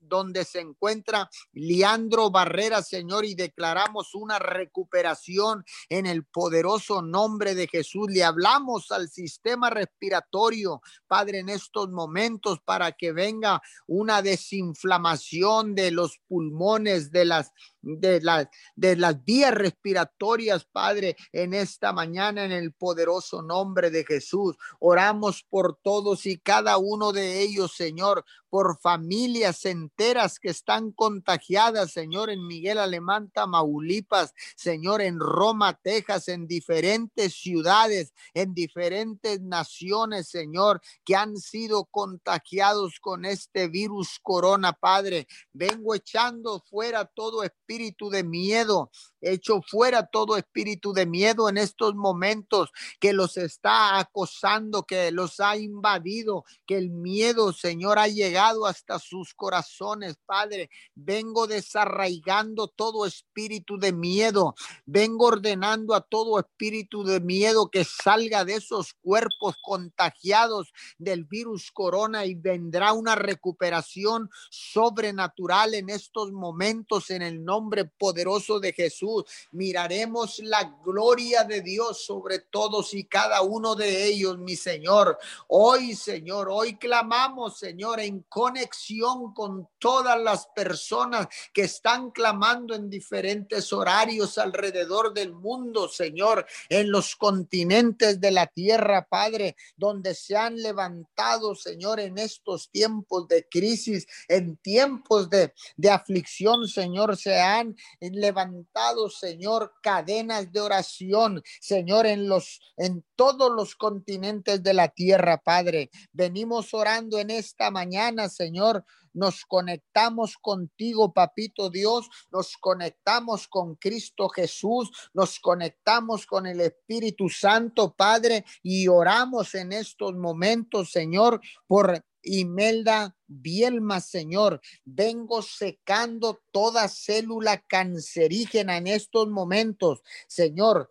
donde 0.00 0.44
se 0.44 0.60
encuentra 0.60 1.28
Leandro 1.52 2.30
Barrera, 2.30 2.82
Señor, 2.82 3.24
y 3.24 3.34
declaramos 3.34 4.14
una 4.14 4.38
recuperación 4.38 5.64
en 5.88 6.06
el 6.06 6.24
poderoso 6.24 7.02
nombre 7.02 7.54
de 7.54 7.68
Jesús. 7.68 8.08
Le 8.10 8.24
hablamos 8.24 8.90
al 8.90 9.08
sistema 9.08 9.33
sistema 9.34 9.68
respiratorio, 9.68 10.80
Padre, 11.06 11.40
en 11.40 11.48
estos 11.48 11.90
momentos 11.90 12.60
para 12.64 12.92
que 12.92 13.12
venga 13.12 13.60
una 13.86 14.22
desinflamación 14.22 15.74
de 15.74 15.90
los 15.90 16.20
pulmones, 16.28 17.10
de 17.10 17.24
las 17.24 17.52
de 17.82 18.20
las 18.22 18.48
de 18.76 18.96
las 18.96 19.22
vías 19.24 19.52
respiratorias, 19.52 20.64
Padre, 20.64 21.16
en 21.32 21.52
esta 21.52 21.92
mañana 21.92 22.44
en 22.44 22.52
el 22.52 22.72
poderoso 22.72 23.42
nombre 23.42 23.90
de 23.90 24.04
Jesús. 24.04 24.56
Oramos 24.78 25.44
por 25.50 25.76
todos 25.82 26.24
y 26.26 26.38
cada 26.38 26.78
uno 26.78 27.12
de 27.12 27.42
ellos, 27.42 27.74
Señor, 27.74 28.24
por 28.48 28.78
familias 28.80 29.64
enteras 29.64 30.38
que 30.38 30.48
están 30.48 30.92
contagiadas, 30.92 31.90
Señor, 31.90 32.30
en 32.30 32.46
Miguel 32.46 32.78
Alemán, 32.78 33.30
Tamaulipas, 33.34 34.32
Señor, 34.56 35.02
en 35.02 35.18
Roma, 35.18 35.74
Texas, 35.74 36.28
en 36.28 36.46
diferentes 36.46 37.34
ciudades, 37.34 38.14
en 38.32 38.54
diferentes 38.54 39.23
naciones, 39.40 40.28
Señor, 40.28 40.80
que 41.04 41.16
han 41.16 41.36
sido 41.36 41.86
contagiados 41.86 43.00
con 43.00 43.24
este 43.24 43.68
virus 43.68 44.18
corona, 44.22 44.72
Padre. 44.72 45.26
Vengo 45.52 45.94
echando 45.94 46.62
fuera 46.68 47.04
todo 47.06 47.42
espíritu 47.42 48.10
de 48.10 48.22
miedo, 48.22 48.90
hecho 49.20 49.62
fuera 49.62 50.06
todo 50.06 50.36
espíritu 50.36 50.92
de 50.92 51.06
miedo 51.06 51.48
en 51.48 51.56
estos 51.58 51.94
momentos 51.94 52.70
que 53.00 53.12
los 53.12 53.36
está 53.36 53.98
acosando, 53.98 54.82
que 54.84 55.10
los 55.10 55.40
ha 55.40 55.56
invadido, 55.56 56.44
que 56.66 56.76
el 56.76 56.90
miedo, 56.90 57.52
Señor, 57.52 57.98
ha 57.98 58.08
llegado 58.08 58.66
hasta 58.66 58.98
sus 58.98 59.34
corazones, 59.34 60.16
Padre. 60.26 60.68
Vengo 60.94 61.46
desarraigando 61.46 62.68
todo 62.68 63.06
espíritu 63.06 63.78
de 63.78 63.92
miedo. 63.92 64.54
Vengo 64.84 65.26
ordenando 65.26 65.94
a 65.94 66.02
todo 66.02 66.38
espíritu 66.38 67.04
de 67.04 67.20
miedo 67.20 67.70
que 67.70 67.84
salga 67.84 68.44
de 68.44 68.56
esos 68.56 68.92
cuerpos 68.94 69.13
contagiados 69.62 70.72
del 70.98 71.24
virus 71.24 71.70
corona 71.70 72.24
y 72.24 72.34
vendrá 72.34 72.92
una 72.92 73.14
recuperación 73.14 74.30
sobrenatural 74.50 75.74
en 75.74 75.90
estos 75.90 76.32
momentos 76.32 77.10
en 77.10 77.22
el 77.22 77.44
nombre 77.44 77.84
poderoso 77.84 78.60
de 78.60 78.72
Jesús 78.72 79.24
miraremos 79.52 80.38
la 80.40 80.78
gloria 80.84 81.44
de 81.44 81.60
Dios 81.60 82.04
sobre 82.04 82.40
todos 82.40 82.94
y 82.94 83.04
cada 83.04 83.42
uno 83.42 83.74
de 83.74 84.04
ellos, 84.04 84.38
mi 84.38 84.56
Señor. 84.56 85.18
Hoy, 85.48 85.94
Señor, 85.94 86.48
hoy 86.50 86.76
clamamos, 86.76 87.58
Señor, 87.58 88.00
en 88.00 88.20
conexión 88.28 89.32
con 89.32 89.68
todas 89.78 90.20
las 90.20 90.46
personas 90.48 91.28
que 91.52 91.62
están 91.62 92.10
clamando 92.10 92.74
en 92.74 92.90
diferentes 92.90 93.72
horarios 93.72 94.38
alrededor 94.38 95.12
del 95.14 95.32
mundo, 95.32 95.88
Señor, 95.88 96.46
en 96.68 96.90
los 96.90 97.16
continentes 97.16 98.20
de 98.20 98.30
la 98.30 98.46
tierra, 98.46 99.03
Padre, 99.04 99.56
donde 99.76 100.14
se 100.14 100.36
han 100.36 100.56
levantado, 100.56 101.54
Señor, 101.54 102.00
en 102.00 102.18
estos 102.18 102.70
tiempos 102.70 103.28
de 103.28 103.46
crisis, 103.48 104.06
en 104.28 104.56
tiempos 104.56 105.30
de, 105.30 105.52
de 105.76 105.90
aflicción, 105.90 106.66
Señor, 106.68 107.16
se 107.16 107.40
han 107.40 107.76
levantado 108.00 108.64
Señor, 109.10 109.72
cadenas 109.82 110.52
de 110.52 110.60
oración, 110.60 111.42
Señor, 111.60 112.06
en 112.06 112.28
los 112.28 112.60
en 112.76 113.04
todos 113.16 113.50
los 113.52 113.76
continentes 113.76 114.62
de 114.62 114.74
la 114.74 114.88
tierra, 114.88 115.38
Padre. 115.38 115.90
Venimos 116.12 116.74
orando 116.74 117.18
en 117.18 117.30
esta 117.30 117.70
mañana, 117.70 118.28
Señor. 118.28 118.84
Nos 119.14 119.44
conectamos 119.46 120.36
contigo, 120.36 121.12
papito 121.12 121.70
Dios, 121.70 122.10
nos 122.30 122.56
conectamos 122.56 123.48
con 123.48 123.76
Cristo 123.76 124.28
Jesús, 124.28 124.90
nos 125.14 125.40
conectamos 125.40 126.26
con 126.26 126.46
el 126.46 126.60
Espíritu 126.60 127.28
Santo, 127.28 127.94
Padre, 127.94 128.44
y 128.62 128.88
oramos 128.88 129.54
en 129.54 129.72
estos 129.72 130.14
momentos, 130.14 130.90
Señor, 130.90 131.40
por 131.66 132.04
Imelda 132.24 133.16
Bielma, 133.26 134.00
Señor. 134.00 134.60
Vengo 134.84 135.42
secando 135.42 136.42
toda 136.50 136.88
célula 136.88 137.62
cancerígena 137.66 138.78
en 138.78 138.86
estos 138.86 139.28
momentos, 139.28 140.02
Señor. 140.26 140.88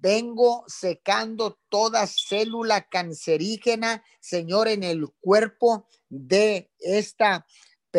Vengo 0.00 0.64
secando 0.66 1.58
toda 1.68 2.06
célula 2.06 2.88
cancerígena, 2.88 4.04
Señor, 4.20 4.68
en 4.68 4.82
el 4.82 5.06
cuerpo 5.20 5.88
de 6.08 6.70
esta 6.78 7.46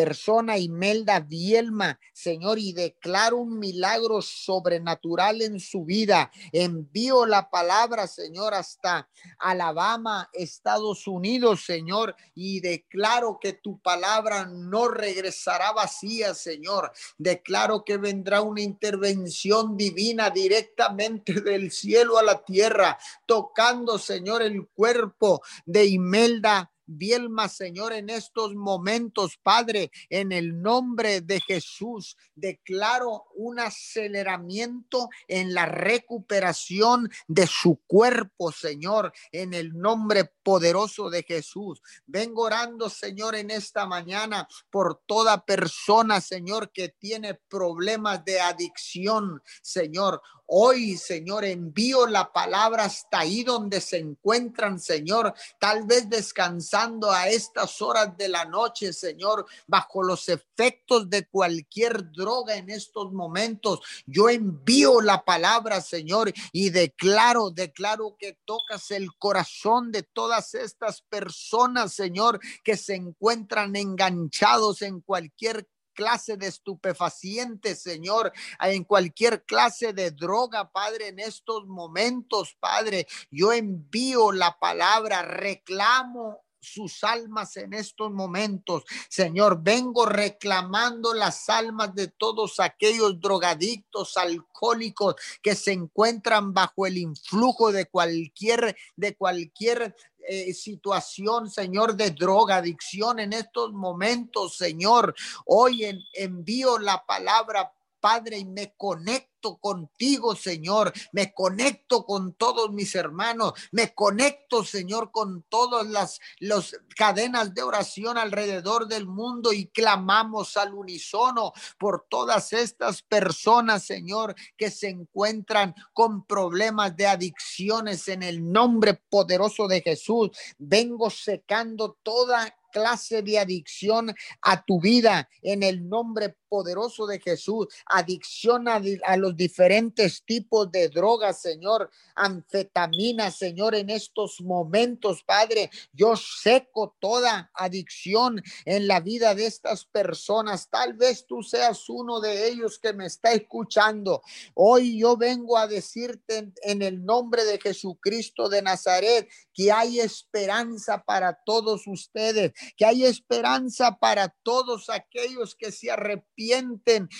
persona 0.00 0.56
Imelda 0.56 1.20
Bielma, 1.20 2.00
Señor, 2.14 2.58
y 2.58 2.72
declaro 2.72 3.36
un 3.36 3.58
milagro 3.58 4.22
sobrenatural 4.22 5.42
en 5.42 5.60
su 5.60 5.84
vida. 5.84 6.30
Envío 6.52 7.26
la 7.26 7.50
palabra, 7.50 8.06
Señor, 8.06 8.54
hasta 8.54 9.10
Alabama, 9.38 10.30
Estados 10.32 11.06
Unidos, 11.06 11.66
Señor, 11.66 12.16
y 12.34 12.60
declaro 12.60 13.36
que 13.38 13.52
tu 13.52 13.78
palabra 13.82 14.46
no 14.46 14.88
regresará 14.88 15.72
vacía, 15.72 16.32
Señor. 16.32 16.92
Declaro 17.18 17.84
que 17.84 17.98
vendrá 17.98 18.40
una 18.40 18.62
intervención 18.62 19.76
divina 19.76 20.30
directamente 20.30 21.42
del 21.42 21.70
cielo 21.70 22.16
a 22.16 22.22
la 22.22 22.42
tierra, 22.42 22.98
tocando, 23.26 23.98
Señor, 23.98 24.40
el 24.40 24.66
cuerpo 24.68 25.42
de 25.66 25.84
Imelda 25.84 26.70
Bielma, 26.92 27.48
Señor, 27.48 27.92
en 27.92 28.10
estos 28.10 28.54
momentos, 28.54 29.38
Padre, 29.42 29.92
en 30.08 30.32
el 30.32 30.60
nombre 30.60 31.20
de 31.20 31.40
Jesús, 31.40 32.16
declaro 32.34 33.26
un 33.36 33.60
aceleramiento 33.60 35.08
en 35.28 35.54
la 35.54 35.66
recuperación 35.66 37.08
de 37.28 37.46
su 37.46 37.80
cuerpo, 37.86 38.50
Señor, 38.50 39.12
en 39.30 39.54
el 39.54 39.78
nombre 39.78 40.32
poderoso 40.42 41.10
de 41.10 41.22
Jesús. 41.22 41.80
Vengo 42.06 42.42
orando, 42.42 42.90
Señor, 42.90 43.36
en 43.36 43.50
esta 43.50 43.86
mañana 43.86 44.48
por 44.68 45.00
toda 45.06 45.44
persona, 45.44 46.20
Señor, 46.20 46.72
que 46.72 46.88
tiene 46.88 47.34
problemas 47.34 48.24
de 48.24 48.40
adicción, 48.40 49.42
Señor. 49.62 50.20
Hoy, 50.52 50.96
Señor, 50.96 51.44
envío 51.44 52.08
la 52.08 52.32
palabra 52.32 52.86
hasta 52.86 53.20
ahí 53.20 53.44
donde 53.44 53.80
se 53.80 53.98
encuentran, 53.98 54.80
Señor, 54.80 55.32
tal 55.60 55.84
vez 55.84 56.10
descansando 56.10 57.12
a 57.12 57.28
estas 57.28 57.80
horas 57.80 58.16
de 58.16 58.28
la 58.28 58.46
noche, 58.46 58.92
Señor, 58.92 59.46
bajo 59.68 60.02
los 60.02 60.28
efectos 60.28 61.08
de 61.08 61.28
cualquier 61.28 62.10
droga 62.10 62.56
en 62.56 62.68
estos 62.68 63.12
momentos. 63.12 63.78
Yo 64.06 64.28
envío 64.28 65.00
la 65.00 65.24
palabra, 65.24 65.80
Señor, 65.80 66.32
y 66.50 66.70
declaro, 66.70 67.52
declaro 67.52 68.16
que 68.18 68.36
tocas 68.44 68.90
el 68.90 69.14
corazón 69.18 69.92
de 69.92 70.02
todas 70.02 70.54
estas 70.54 71.00
personas, 71.02 71.92
Señor, 71.92 72.40
que 72.64 72.76
se 72.76 72.96
encuentran 72.96 73.76
enganchados 73.76 74.82
en 74.82 75.00
cualquier 75.00 75.68
clase 76.00 76.38
de 76.38 76.46
estupefacientes, 76.46 77.82
Señor, 77.82 78.32
en 78.58 78.84
cualquier 78.84 79.44
clase 79.44 79.92
de 79.92 80.12
droga, 80.12 80.72
Padre, 80.72 81.08
en 81.08 81.18
estos 81.18 81.66
momentos, 81.66 82.56
Padre, 82.58 83.06
yo 83.30 83.52
envío 83.52 84.32
la 84.32 84.58
palabra, 84.58 85.20
reclamo 85.20 86.40
sus 86.60 87.04
almas 87.04 87.56
en 87.56 87.74
estos 87.74 88.10
momentos. 88.10 88.84
Señor, 89.08 89.62
vengo 89.62 90.06
reclamando 90.06 91.14
las 91.14 91.48
almas 91.48 91.94
de 91.94 92.08
todos 92.08 92.60
aquellos 92.60 93.20
drogadictos, 93.20 94.16
alcohólicos 94.16 95.16
que 95.42 95.54
se 95.54 95.72
encuentran 95.72 96.52
bajo 96.52 96.86
el 96.86 96.98
influjo 96.98 97.72
de 97.72 97.86
cualquier 97.86 98.76
de 98.96 99.16
cualquier 99.16 99.96
eh, 100.26 100.52
situación, 100.54 101.50
Señor, 101.50 101.96
de 101.96 102.10
droga, 102.10 102.56
adicción 102.56 103.20
en 103.20 103.32
estos 103.32 103.72
momentos, 103.72 104.56
Señor. 104.56 105.14
Hoy 105.46 105.84
envío 106.14 106.78
la 106.78 107.04
palabra 107.04 107.72
Padre, 108.00 108.38
y 108.38 108.44
me 108.46 108.74
conecto 108.76 109.29
contigo, 109.40 110.34
Señor. 110.36 110.92
Me 111.12 111.32
conecto 111.32 112.04
con 112.04 112.34
todos 112.34 112.72
mis 112.72 112.94
hermanos. 112.94 113.54
Me 113.72 113.94
conecto, 113.94 114.64
Señor, 114.64 115.10
con 115.10 115.42
todas 115.48 115.86
las 115.86 116.20
los 116.38 116.76
cadenas 116.96 117.54
de 117.54 117.62
oración 117.62 118.18
alrededor 118.18 118.86
del 118.86 119.06
mundo 119.06 119.52
y 119.52 119.66
clamamos 119.68 120.56
al 120.56 120.74
unísono 120.74 121.52
por 121.78 122.06
todas 122.08 122.52
estas 122.52 123.02
personas, 123.02 123.84
Señor, 123.84 124.34
que 124.56 124.70
se 124.70 124.88
encuentran 124.88 125.74
con 125.92 126.24
problemas 126.24 126.96
de 126.96 127.06
adicciones 127.06 128.08
en 128.08 128.22
el 128.22 128.50
nombre 128.50 128.94
poderoso 129.08 129.68
de 129.68 129.80
Jesús. 129.80 130.30
Vengo 130.58 131.10
secando 131.10 131.98
toda 132.02 132.54
clase 132.70 133.22
de 133.22 133.38
adicción 133.38 134.14
a 134.42 134.64
tu 134.64 134.80
vida 134.80 135.28
en 135.42 135.62
el 135.62 135.88
nombre 135.88 136.36
poderoso 136.50 137.06
de 137.06 137.20
Jesús. 137.20 137.68
Adicción 137.86 138.68
a, 138.68 138.80
los 139.16 139.36
diferentes 139.36 140.22
tipos 140.24 140.70
de 140.70 140.88
drogas, 140.88 141.40
Señor. 141.40 141.90
Anfetamina, 142.14 143.30
Señor, 143.30 143.74
en 143.74 143.88
estos 143.88 144.40
momentos, 144.42 145.22
Padre. 145.22 145.70
Yo 145.92 146.16
seco 146.16 146.96
toda 147.00 147.50
adicción 147.54 148.42
en 148.66 148.86
la 148.86 149.00
vida 149.00 149.34
de 149.34 149.46
estas 149.46 149.86
personas. 149.86 150.68
Tal 150.68 150.94
vez 150.94 151.26
tú 151.26 151.42
seas 151.42 151.88
uno 151.88 152.20
de 152.20 152.48
ellos 152.48 152.78
que 152.78 152.92
me 152.92 153.06
está 153.06 153.32
escuchando. 153.32 154.22
Hoy 154.54 154.98
yo 154.98 155.16
vengo 155.16 155.56
a 155.56 155.66
decirte 155.66 156.52
en 156.62 156.82
el 156.82 157.04
nombre 157.04 157.44
de 157.44 157.58
Jesucristo 157.58 158.48
de 158.48 158.60
Nazaret 158.60 159.28
que 159.54 159.70
hay 159.72 160.00
esperanza 160.00 161.02
para 161.04 161.40
todos 161.44 161.86
ustedes 161.86 162.52
que 162.76 162.84
hay 162.84 163.04
esperanza 163.04 163.96
para 163.98 164.28
todos 164.42 164.90
aquellos 164.90 165.54
que 165.54 165.72
se 165.72 165.90
arrepienten 165.90 166.39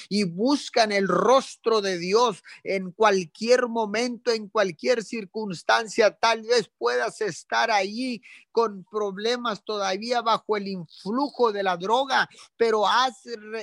y 0.09 0.25
buscan 0.25 0.93
el 0.93 1.07
rostro 1.07 1.81
de 1.81 1.99
Dios 1.99 2.43
en 2.65 2.91
cualquier 2.93 3.69
momento, 3.69 4.31
en 4.31 4.49
cualquier 4.49 5.05
circunstancia. 5.05 6.17
Tal 6.17 6.43
vez 6.43 6.71
puedas 6.79 7.21
estar 7.21 7.71
ahí 7.71 8.23
con 8.53 8.85
problemas 8.85 9.63
todavía 9.65 10.23
bajo 10.23 10.57
el 10.57 10.69
influjo 10.69 11.53
de 11.53 11.63
la 11.63 11.77
droga, 11.77 12.29
pero 12.57 12.87
has, 12.87 13.23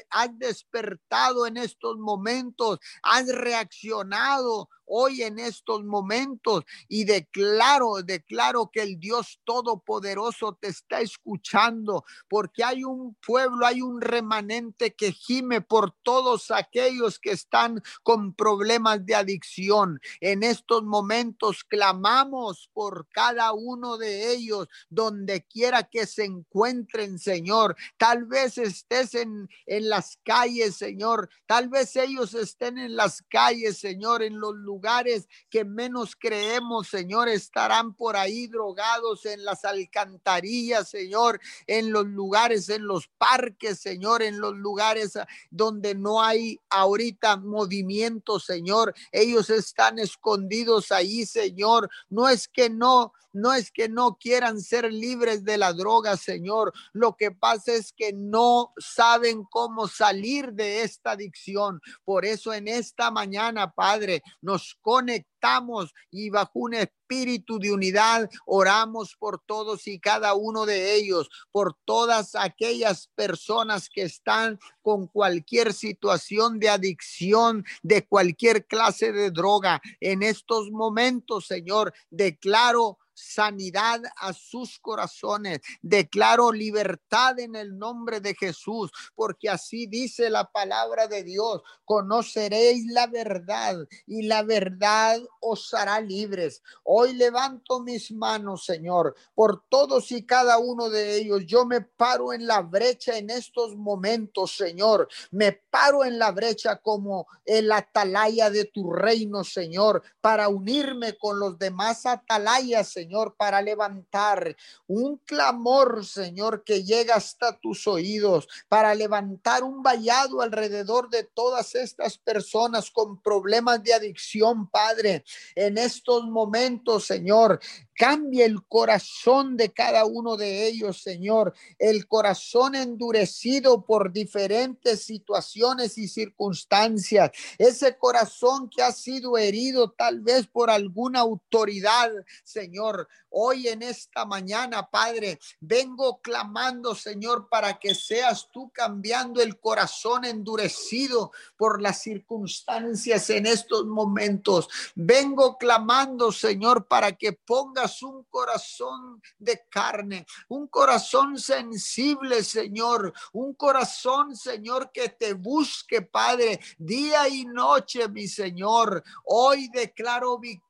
has 0.10 0.38
despertado 0.38 1.48
en 1.48 1.58
estos 1.58 1.98
momentos, 1.98 2.80
has 3.04 3.28
reaccionado 3.28 4.70
hoy 4.88 5.24
en 5.24 5.40
estos 5.40 5.84
momentos 5.84 6.64
y 6.88 7.04
declaro, 7.04 8.02
declaro 8.04 8.70
que 8.72 8.82
el 8.82 9.00
Dios 9.00 9.40
Todopoderoso 9.44 10.58
te 10.60 10.70
está 10.70 11.02
escuchando 11.02 12.06
porque 12.28 12.64
hay 12.64 12.84
un 12.84 13.16
pueblo, 13.16 13.66
hay 13.66 13.82
un 13.82 14.02
remanente 14.02 14.96
que 14.96 15.12
gime 15.12 15.62
por 15.62 15.94
todos 16.04 16.52
aquellos 16.52 17.20
que 17.20 17.32
están 17.32 17.82
con 18.04 18.34
problemas 18.34 19.06
de 19.06 19.16
adicción. 19.16 20.00
En 20.22 20.44
estos 20.44 20.84
momentos 20.84 21.64
clamamos 21.64 22.70
por 22.74 23.08
cada 23.10 23.54
uno 23.54 23.98
de 23.98 24.32
ellos, 24.34 24.68
donde 24.90 25.46
quiera 25.46 25.84
que 25.84 26.06
se 26.06 26.26
encuentren, 26.26 27.20
Señor. 27.20 27.76
Tal 27.98 28.26
vez 28.26 28.58
estés 28.58 29.16
en, 29.16 29.50
en 29.66 29.90
las 29.90 30.18
calles, 30.24 30.76
Señor. 30.76 31.30
Tal 31.46 31.70
vez 31.70 31.96
ellos 31.96 32.34
estén 32.34 32.78
en 32.78 32.96
las 32.96 33.22
calles, 33.24 33.78
Señor, 33.78 34.24
en 34.24 34.40
los 34.40 34.56
lugares 34.78 35.28
que 35.50 35.66
menos 35.66 36.16
creemos, 36.16 36.88
Señor, 36.88 37.30
estarán 37.30 37.96
por 37.96 38.16
ahí 38.16 38.46
drogados 38.46 39.26
en 39.26 39.44
las 39.44 39.66
alcantarillas, 39.66 40.88
Señor, 40.88 41.40
en 41.66 41.92
los 41.92 42.06
lugares, 42.06 42.70
en 42.70 42.86
los 42.86 43.08
parques, 43.18 43.80
Señor, 43.80 44.22
en 44.22 44.40
los 44.40 44.56
lugares 44.56 45.16
ah, 45.16 45.28
donde 45.50 45.96
no 45.96 46.22
hay 46.22 46.60
ahorita 46.70 47.38
movimiento, 47.38 48.40
Señor. 48.40 48.94
Ellos 49.12 49.50
están 49.50 49.98
escondidos 49.98 50.92
ahí, 50.92 51.26
Señor. 51.26 51.90
No 52.10 52.30
es 52.30 52.48
que 52.48 52.70
no 52.70 53.14
no 53.38 53.54
es 53.54 53.72
que 53.72 53.88
no 53.88 54.18
quieran 54.20 54.60
ser 54.60 54.92
libres 54.92 55.44
de 55.44 55.58
la 55.58 55.72
droga, 55.72 56.18
Señor. 56.18 56.74
Lo 56.92 57.16
que 57.16 57.30
pasa 57.30 57.74
es 57.74 57.94
que 57.94 58.12
no 58.12 58.74
saben 58.78 59.44
cómo 59.44 59.88
salir 59.88 60.54
de 60.54 60.82
esta 60.82 61.12
adicción. 61.12 61.80
Por 62.04 62.26
eso 62.26 62.52
en 62.52 62.68
esta 62.68 63.12
mañana, 63.12 63.72
Padre, 63.72 64.24
nos 64.42 64.67
conectamos 64.82 65.94
y 66.12 66.30
bajo 66.30 66.52
un 66.54 66.74
espíritu 66.74 67.60
de 67.60 67.72
unidad 67.72 68.30
oramos 68.46 69.16
por 69.18 69.42
todos 69.46 69.88
y 69.88 70.00
cada 70.00 70.34
uno 70.34 70.66
de 70.66 70.96
ellos, 70.96 71.30
por 71.52 71.76
todas 71.86 72.36
aquellas 72.36 73.10
personas 73.16 73.90
que 73.90 74.04
están 74.04 74.60
con 74.82 75.08
cualquier 75.08 75.74
situación 75.74 76.60
de 76.60 76.70
adicción, 76.70 77.66
de 77.84 78.06
cualquier 78.06 78.66
clase 78.66 79.12
de 79.12 79.32
droga. 79.32 79.82
En 80.00 80.24
estos 80.24 80.70
momentos, 80.72 81.48
Señor, 81.48 81.94
declaro 82.10 82.98
sanidad 83.18 84.02
a 84.18 84.32
sus 84.32 84.80
corazones. 84.80 85.62
Declaro 85.82 86.52
libertad 86.52 87.40
en 87.40 87.56
el 87.56 87.78
nombre 87.78 88.22
de 88.22 88.36
Jesús, 88.36 88.92
porque 89.16 89.50
así 89.50 89.88
dice 89.88 90.30
la 90.30 90.52
palabra 90.52 91.08
de 91.08 91.24
Dios. 91.24 91.64
Conoceréis 91.84 92.86
la 92.92 93.08
verdad 93.08 93.76
y 94.06 94.24
la 94.24 94.44
verdad 94.44 95.20
os 95.42 95.74
hará 95.74 96.00
libres. 96.00 96.62
Hoy 96.84 97.14
levanto 97.14 97.80
mis 97.80 98.12
manos, 98.12 98.66
Señor, 98.66 99.16
por 99.34 99.64
todos 99.68 100.12
y 100.12 100.24
cada 100.24 100.60
uno 100.60 100.90
de 100.90 101.16
ellos. 101.16 101.42
Yo 101.48 101.66
me 101.66 101.82
paro 101.82 102.34
en 102.34 102.46
la 102.46 102.62
brecha 102.62 103.18
en 103.18 103.32
estos 103.32 103.76
momentos, 103.76 104.56
Señor. 104.56 105.08
Me 105.32 105.54
paro 105.54 106.06
en 106.06 106.20
la 106.20 106.32
brecha 106.32 106.78
como 106.78 107.28
el 107.46 107.72
atalaya 107.72 108.52
de 108.52 108.66
tu 108.66 108.94
reino, 108.94 109.44
Señor, 109.44 110.04
para 110.22 110.50
unirme 110.50 111.18
con 111.18 111.40
los 111.40 111.58
demás 111.58 112.06
atalayas, 112.06 112.90
Señor 112.90 113.07
Señor, 113.08 113.36
para 113.38 113.62
levantar 113.62 114.54
un 114.86 115.16
clamor, 115.20 116.06
Señor, 116.06 116.66
que 116.66 116.84
llega 116.84 117.16
hasta 117.16 117.58
tus 117.58 117.88
oídos, 117.88 118.50
para 118.68 118.94
levantar 118.94 119.64
un 119.64 119.82
vallado 119.82 120.42
alrededor 120.42 121.10
de 121.10 121.24
todas 121.24 121.74
estas 121.76 122.18
personas 122.18 122.92
con 122.92 123.22
problemas 123.22 123.82
de 123.82 123.94
adicción, 123.94 124.70
Padre. 124.70 125.24
En 125.56 125.78
estos 125.78 126.26
momentos, 126.26 127.06
Señor, 127.06 127.62
Cambia 127.98 128.46
el 128.46 128.64
corazón 128.64 129.58
de 129.58 129.74
cada 129.74 130.06
uno 130.06 130.38
de 130.38 130.68
ellos, 130.68 131.02
Señor. 131.02 131.56
El 131.80 132.08
corazón 132.08 132.76
endurecido 132.76 133.88
por 133.88 134.14
diferentes 134.14 135.02
situaciones 135.02 135.98
y 135.98 136.08
circunstancias. 136.08 137.32
Ese 137.58 137.98
corazón 137.98 138.70
que 138.70 138.84
ha 138.84 138.92
sido 138.92 139.36
herido 139.36 139.90
tal 139.90 140.22
vez 140.22 140.46
por 140.46 140.70
alguna 140.70 141.22
autoridad, 141.22 142.12
Señor 142.44 142.97
Hoy 143.30 143.68
en 143.68 143.82
esta 143.82 144.26
mañana, 144.26 144.90
Padre, 144.90 145.40
vengo 145.60 146.22
clamando, 146.22 146.96
Señor, 146.96 147.50
para 147.50 147.78
que 147.78 147.94
seas 147.94 148.50
tú 148.52 148.72
cambiando 148.74 149.42
el 149.42 149.60
corazón 149.60 150.26
endurecido 150.26 151.32
por 151.58 151.82
las 151.82 152.02
circunstancias 152.02 153.30
en 153.30 153.46
estos 153.46 153.86
momentos. 153.86 154.70
Vengo 154.96 155.58
clamando, 155.58 156.32
Señor, 156.32 156.88
para 156.88 157.12
que 157.12 157.34
pongas 157.34 158.02
un 158.02 158.24
corazón 158.24 159.22
de 159.38 159.66
carne, 159.70 160.26
un 160.48 160.68
corazón 160.68 161.38
sensible, 161.38 162.44
Señor, 162.44 163.14
un 163.34 163.54
corazón, 163.54 164.36
Señor, 164.36 164.92
que 164.92 165.10
te 165.10 165.34
busque, 165.34 166.02
Padre, 166.02 166.60
día 166.78 167.28
y 167.28 167.46
noche, 167.46 168.08
mi 168.10 168.28
Señor. 168.28 169.04
Hoy 169.26 169.70
declaro 169.70 170.38
victoria 170.38 170.67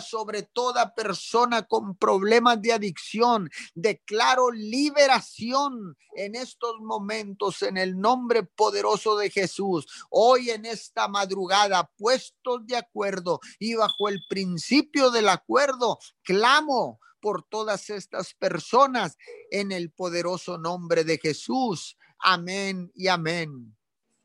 sobre 0.00 0.42
toda 0.42 0.94
persona 0.94 1.62
con 1.62 1.96
problemas 1.96 2.62
de 2.62 2.72
adicción. 2.72 3.50
Declaro 3.74 4.50
liberación 4.50 5.96
en 6.14 6.34
estos 6.34 6.80
momentos 6.80 7.62
en 7.62 7.76
el 7.76 7.98
nombre 7.98 8.44
poderoso 8.44 9.16
de 9.16 9.30
Jesús. 9.30 9.86
Hoy 10.10 10.50
en 10.50 10.64
esta 10.64 11.08
madrugada, 11.08 11.90
puestos 11.96 12.66
de 12.66 12.76
acuerdo 12.76 13.40
y 13.58 13.74
bajo 13.74 14.08
el 14.08 14.20
principio 14.28 15.10
del 15.10 15.28
acuerdo, 15.28 15.98
clamo 16.22 17.00
por 17.20 17.42
todas 17.42 17.90
estas 17.90 18.34
personas 18.34 19.16
en 19.50 19.72
el 19.72 19.90
poderoso 19.90 20.56
nombre 20.56 21.02
de 21.02 21.18
Jesús. 21.18 21.96
Amén 22.20 22.92
y 22.94 23.08
amén. 23.08 23.74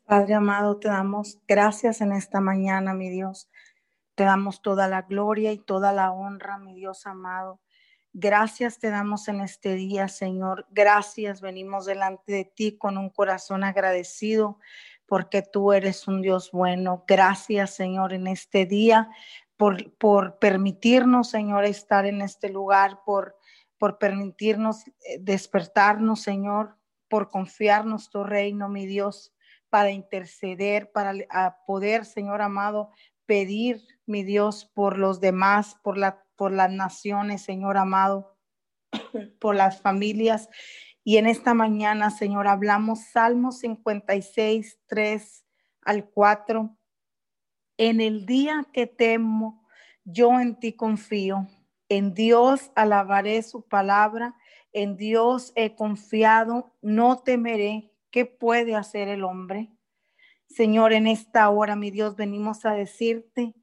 Padre 0.06 0.36
amado, 0.36 0.78
te 0.78 0.90
damos 0.90 1.40
gracias 1.48 2.02
en 2.02 2.12
esta 2.12 2.40
mañana, 2.40 2.94
mi 2.94 3.10
Dios. 3.10 3.50
Te 4.16 4.24
damos 4.24 4.62
toda 4.62 4.88
la 4.88 5.04
gloria 5.04 5.52
y 5.52 5.58
toda 5.58 5.92
la 5.92 6.12
honra, 6.12 6.58
mi 6.58 6.74
Dios 6.74 7.06
amado. 7.06 7.60
Gracias 8.16 8.78
te 8.78 8.92
damos 8.92 9.28
en 9.28 9.42
este 9.42 9.74
día, 9.74 10.08
Señor. 10.08 10.68
Gracias, 10.70 11.42
venimos 11.42 11.88
delante 11.88 12.32
de 12.32 12.46
ti 12.46 12.78
con 12.78 13.00
un 13.00 13.10
corazón 13.10 13.64
agradecido 13.64 14.60
porque 15.08 15.42
tú 15.42 15.74
eres 15.74 16.08
un 16.08 16.22
Dios 16.22 16.52
bueno. 16.52 17.06
Gracias, 17.08 17.72
Señor, 17.72 18.14
en 18.14 18.28
este 18.28 18.68
día 18.68 19.10
por, 19.58 19.92
por 19.96 20.38
permitirnos, 20.38 21.32
Señor, 21.32 21.66
estar 21.66 22.06
en 22.06 22.22
este 22.22 22.50
lugar, 22.50 23.00
por, 23.04 23.36
por 23.80 23.98
permitirnos 23.98 24.88
eh, 24.88 25.18
despertarnos, 25.20 26.22
Señor, 26.22 26.78
por 27.08 27.30
confiarnos 27.30 28.12
tu 28.12 28.24
reino, 28.24 28.70
mi 28.70 28.86
Dios, 28.86 29.34
para 29.70 29.90
interceder, 29.90 30.92
para 30.92 31.58
poder, 31.66 32.06
Señor 32.06 32.44
amado, 32.44 32.92
pedir, 33.26 33.82
mi 34.06 34.24
Dios, 34.24 34.70
por 34.74 34.98
los 34.98 35.20
demás, 35.20 35.76
por, 35.84 35.98
la, 35.98 36.24
por 36.36 36.52
las 36.52 36.72
naciones, 36.72 37.44
Señor 37.44 37.78
amado, 37.78 38.38
por 39.40 39.56
las 39.56 39.82
familias. 39.82 40.50
Y 41.04 41.18
en 41.18 41.28
esta 41.28 41.54
mañana, 41.54 42.10
Señor, 42.10 42.48
hablamos 42.48 43.06
Salmo 43.12 43.52
56, 43.52 44.80
3 44.88 45.46
al 45.82 46.10
4. 46.10 46.78
En 47.78 48.00
el 48.00 48.26
día 48.26 48.66
que 48.72 48.88
temo, 48.88 49.68
yo 50.06 50.40
en 50.40 50.60
ti 50.60 50.74
confío. 50.74 51.48
En 51.90 52.14
Dios 52.14 52.72
alabaré 52.76 53.42
su 53.44 53.68
palabra. 53.68 54.36
En 54.72 54.96
Dios 54.96 55.52
he 55.56 55.76
confiado. 55.76 56.74
No 56.82 57.20
temeré. 57.20 57.92
¿Qué 58.10 58.26
puede 58.26 58.76
hacer 58.76 59.08
el 59.08 59.24
hombre? 59.24 59.73
Señor, 60.54 60.94
en 60.94 61.08
esta 61.08 61.50
hora, 61.50 61.76
mi 61.76 61.90
Dios, 61.90 62.16
venimos 62.16 62.64
a 62.66 62.74
decirte 62.74 63.56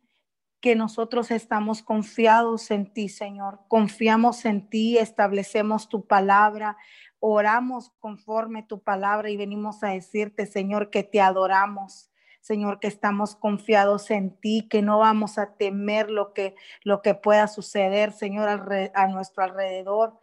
que 0.60 0.74
nosotros 0.74 1.30
estamos 1.30 1.82
confiados 1.82 2.72
en 2.72 2.92
ti, 2.92 3.08
Señor. 3.08 3.60
Confiamos 3.68 4.44
en 4.44 4.68
ti, 4.68 4.98
establecemos 4.98 5.88
tu 5.88 6.08
palabra, 6.08 6.76
oramos 7.20 7.90
conforme 8.00 8.64
tu 8.64 8.82
palabra 8.82 9.30
y 9.30 9.36
venimos 9.36 9.84
a 9.84 9.90
decirte, 9.90 10.46
Señor, 10.46 10.90
que 10.90 11.04
te 11.04 11.20
adoramos. 11.20 12.10
Señor, 12.40 12.80
que 12.80 12.88
estamos 12.88 13.36
confiados 13.36 14.10
en 14.10 14.36
ti, 14.40 14.66
que 14.68 14.82
no 14.82 14.98
vamos 14.98 15.38
a 15.38 15.54
temer 15.54 16.10
lo 16.10 16.32
que, 16.32 16.56
lo 16.82 17.02
que 17.02 17.14
pueda 17.14 17.46
suceder, 17.46 18.12
Señor, 18.12 18.48
a 18.94 19.06
nuestro 19.06 19.44
alrededor. 19.44 20.18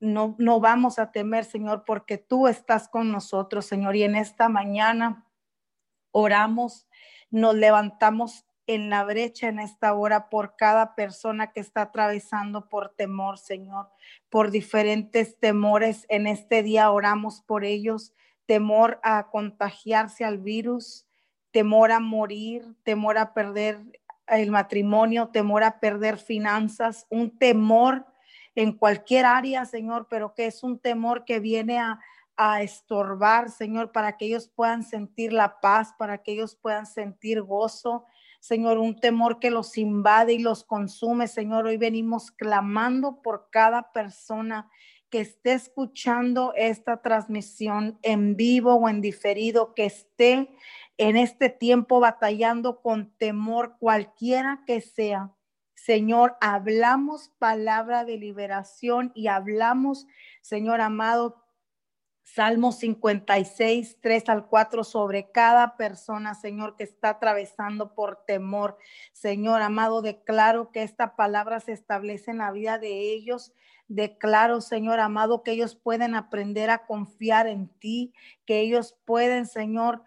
No, 0.00 0.34
no 0.38 0.58
vamos 0.58 0.98
a 0.98 1.12
temer, 1.12 1.44
Señor, 1.44 1.84
porque 1.86 2.18
tú 2.18 2.48
estás 2.48 2.88
con 2.88 3.12
nosotros, 3.12 3.66
Señor. 3.66 3.94
Y 3.94 4.02
en 4.02 4.16
esta 4.16 4.48
mañana 4.48 5.28
oramos, 6.12 6.86
nos 7.30 7.54
levantamos 7.54 8.46
en 8.66 8.90
la 8.90 9.04
brecha 9.04 9.48
en 9.48 9.58
esta 9.58 9.92
hora 9.94 10.30
por 10.30 10.56
cada 10.56 10.94
persona 10.94 11.52
que 11.52 11.60
está 11.60 11.82
atravesando 11.82 12.68
por 12.68 12.94
temor, 12.94 13.38
Señor, 13.38 13.88
por 14.30 14.50
diferentes 14.50 15.38
temores. 15.38 16.06
En 16.08 16.26
este 16.26 16.62
día 16.62 16.90
oramos 16.90 17.42
por 17.42 17.64
ellos, 17.64 18.12
temor 18.46 19.00
a 19.02 19.28
contagiarse 19.30 20.24
al 20.24 20.38
virus, 20.38 21.06
temor 21.50 21.90
a 21.92 22.00
morir, 22.00 22.76
temor 22.84 23.18
a 23.18 23.34
perder 23.34 23.80
el 24.28 24.50
matrimonio, 24.50 25.28
temor 25.28 25.64
a 25.64 25.80
perder 25.80 26.16
finanzas, 26.16 27.06
un 27.10 27.36
temor 27.36 28.06
en 28.54 28.72
cualquier 28.72 29.26
área, 29.26 29.64
Señor, 29.64 30.06
pero 30.08 30.34
que 30.34 30.46
es 30.46 30.62
un 30.62 30.78
temor 30.78 31.24
que 31.24 31.40
viene 31.40 31.78
a, 31.78 31.98
a 32.36 32.62
estorbar, 32.62 33.50
Señor, 33.50 33.92
para 33.92 34.16
que 34.16 34.26
ellos 34.26 34.48
puedan 34.48 34.82
sentir 34.82 35.32
la 35.32 35.60
paz, 35.60 35.94
para 35.98 36.18
que 36.18 36.32
ellos 36.32 36.54
puedan 36.54 36.86
sentir 36.86 37.42
gozo. 37.42 38.06
Señor, 38.40 38.78
un 38.78 38.98
temor 38.98 39.38
que 39.38 39.50
los 39.50 39.78
invade 39.78 40.32
y 40.32 40.38
los 40.38 40.64
consume. 40.64 41.28
Señor, 41.28 41.66
hoy 41.66 41.76
venimos 41.76 42.30
clamando 42.30 43.22
por 43.22 43.48
cada 43.50 43.92
persona 43.92 44.68
que 45.10 45.20
esté 45.20 45.52
escuchando 45.52 46.54
esta 46.56 47.02
transmisión 47.02 47.98
en 48.02 48.34
vivo 48.34 48.74
o 48.74 48.88
en 48.88 49.02
diferido, 49.02 49.74
que 49.74 49.84
esté 49.84 50.48
en 50.96 51.16
este 51.16 51.50
tiempo 51.50 52.00
batallando 52.00 52.80
con 52.80 53.12
temor 53.18 53.76
cualquiera 53.78 54.62
que 54.66 54.80
sea. 54.80 55.32
Señor, 55.74 56.36
hablamos 56.40 57.30
palabra 57.38 58.04
de 58.04 58.16
liberación 58.16 59.10
y 59.14 59.26
hablamos, 59.26 60.06
Señor 60.40 60.80
amado, 60.80 61.41
Salmo 62.22 62.72
56, 62.72 63.98
3 64.00 64.28
al 64.28 64.46
4 64.46 64.84
sobre 64.84 65.30
cada 65.30 65.76
persona, 65.76 66.34
Señor, 66.34 66.76
que 66.76 66.84
está 66.84 67.10
atravesando 67.10 67.94
por 67.94 68.24
temor. 68.24 68.78
Señor 69.12 69.60
amado, 69.60 70.02
declaro 70.02 70.70
que 70.70 70.82
esta 70.82 71.16
palabra 71.16 71.60
se 71.60 71.72
establece 71.72 72.30
en 72.30 72.38
la 72.38 72.52
vida 72.52 72.78
de 72.78 73.12
ellos. 73.12 73.52
Declaro, 73.88 74.60
Señor 74.60 75.00
amado, 75.00 75.42
que 75.42 75.50
ellos 75.50 75.74
pueden 75.74 76.14
aprender 76.14 76.70
a 76.70 76.86
confiar 76.86 77.46
en 77.46 77.68
ti, 77.68 78.14
que 78.46 78.60
ellos 78.60 78.96
pueden, 79.04 79.46
Señor, 79.46 80.02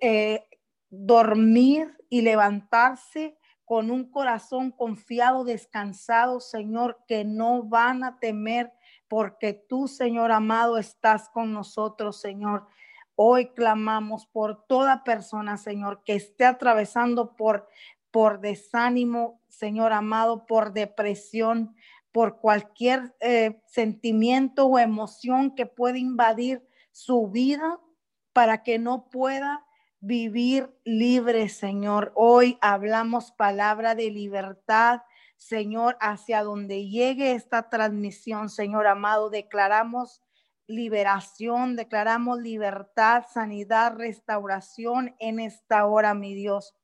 eh, 0.00 0.46
dormir 0.88 1.96
y 2.08 2.22
levantarse 2.22 3.36
con 3.64 3.92
un 3.92 4.10
corazón 4.10 4.72
confiado, 4.72 5.44
descansado, 5.44 6.40
Señor, 6.40 7.04
que 7.06 7.24
no 7.24 7.62
van 7.62 8.02
a 8.02 8.18
temer 8.18 8.72
porque 9.10 9.54
tú, 9.54 9.88
Señor 9.88 10.30
amado, 10.30 10.78
estás 10.78 11.28
con 11.30 11.52
nosotros, 11.52 12.20
Señor. 12.20 12.68
Hoy 13.16 13.48
clamamos 13.48 14.24
por 14.26 14.64
toda 14.68 15.02
persona, 15.02 15.56
Señor, 15.56 16.04
que 16.04 16.14
esté 16.14 16.44
atravesando 16.44 17.34
por, 17.34 17.68
por 18.12 18.40
desánimo, 18.40 19.42
Señor 19.48 19.92
amado, 19.92 20.46
por 20.46 20.72
depresión, 20.72 21.74
por 22.12 22.38
cualquier 22.38 23.16
eh, 23.18 23.60
sentimiento 23.66 24.66
o 24.66 24.78
emoción 24.78 25.56
que 25.56 25.66
pueda 25.66 25.98
invadir 25.98 26.64
su 26.92 27.26
vida 27.26 27.80
para 28.32 28.62
que 28.62 28.78
no 28.78 29.10
pueda 29.10 29.66
vivir 29.98 30.70
libre, 30.84 31.48
Señor. 31.48 32.12
Hoy 32.14 32.58
hablamos 32.60 33.32
palabra 33.32 33.96
de 33.96 34.08
libertad, 34.12 35.00
Señor, 35.40 35.96
hacia 36.00 36.42
donde 36.42 36.86
llegue 36.86 37.32
esta 37.32 37.70
transmisión, 37.70 38.50
Señor 38.50 38.86
amado, 38.86 39.30
declaramos 39.30 40.22
liberación, 40.66 41.76
declaramos 41.76 42.38
libertad, 42.40 43.24
sanidad, 43.32 43.96
restauración 43.96 45.16
en 45.18 45.40
esta 45.40 45.86
hora, 45.86 46.12
mi 46.12 46.34
Dios. 46.34 46.76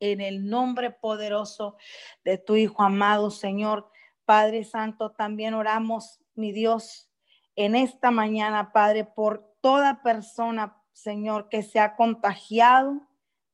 En 0.00 0.20
el 0.20 0.50
nombre 0.50 0.90
poderoso 0.90 1.78
de 2.24 2.36
tu 2.36 2.56
Hijo 2.56 2.82
amado, 2.82 3.30
Señor, 3.30 3.90
Padre 4.26 4.62
Santo, 4.62 5.12
también 5.12 5.54
oramos, 5.54 6.20
mi 6.34 6.52
Dios, 6.52 7.10
en 7.56 7.74
esta 7.74 8.10
mañana, 8.10 8.70
Padre, 8.70 9.06
por 9.06 9.56
toda 9.62 10.02
persona, 10.02 10.76
Señor, 10.92 11.48
que 11.48 11.62
se 11.62 11.80
ha 11.80 11.96
contagiado 11.96 13.00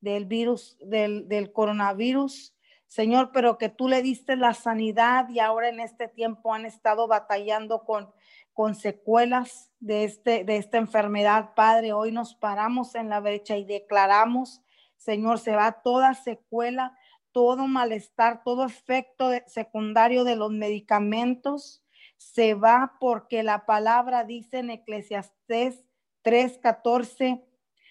del 0.01 0.27
virus, 0.27 0.77
del, 0.81 1.29
del 1.29 1.53
coronavirus. 1.53 2.53
Señor, 2.93 3.31
pero 3.33 3.57
que 3.57 3.71
tú 3.71 3.89
le 3.89 4.03
diste 4.03 4.37
la 4.37 4.53
sanidad 4.53 5.27
y 5.31 5.39
ahora 5.39 5.71
en 5.71 5.81
este 5.81 6.09
tiempo 6.09 6.53
han 6.53 6.67
estado 6.67 7.09
batallando 7.09 7.87
con, 7.87 8.13
con 8.53 8.75
secuelas 8.75 9.71
de, 9.81 10.05
este, 10.05 10.45
de 10.45 10.59
esta 10.59 10.77
enfermedad. 10.77 11.55
Padre, 11.57 11.95
hoy 11.95 12.13
nos 12.13 12.35
paramos 12.35 12.95
en 12.95 13.09
la 13.09 13.21
brecha 13.21 13.57
y 13.57 13.65
declaramos, 13.65 14.61
Señor, 14.99 15.39
se 15.39 15.57
va 15.57 15.81
toda 15.81 16.13
secuela, 16.13 16.95
todo 17.33 17.67
malestar, 17.67 18.43
todo 18.45 18.67
efecto 18.67 19.31
secundario 19.47 20.25
de 20.25 20.37
los 20.37 20.51
medicamentos 20.51 21.83
se 22.19 22.53
va 22.53 22.99
porque 23.01 23.43
la 23.43 23.65
palabra 23.65 24.25
dice 24.25 24.59
en 24.59 24.69
Eclesiastés 24.69 25.83
3:14, 26.23 27.43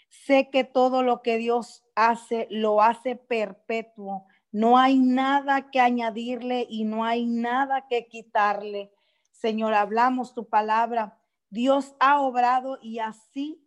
sé 0.10 0.52
que 0.52 0.64
todo 0.64 1.02
lo 1.02 1.24
que 1.24 1.38
Dios 1.38 1.84
hace 1.96 2.46
lo 2.52 2.84
hace 2.84 3.16
perpetuo. 3.16 4.28
No 4.52 4.78
hay 4.78 5.00
nada 5.00 5.72
que 5.72 5.80
añadirle 5.80 6.68
y 6.70 6.84
no 6.84 7.04
hay 7.04 7.26
nada 7.26 7.88
que 7.88 8.08
quitarle. 8.08 8.92
Señor, 9.32 9.74
hablamos 9.74 10.34
tu 10.34 10.48
palabra. 10.50 11.18
Dios 11.50 11.96
ha 12.00 12.20
obrado 12.22 12.80
y 12.82 13.00
así 13.00 13.62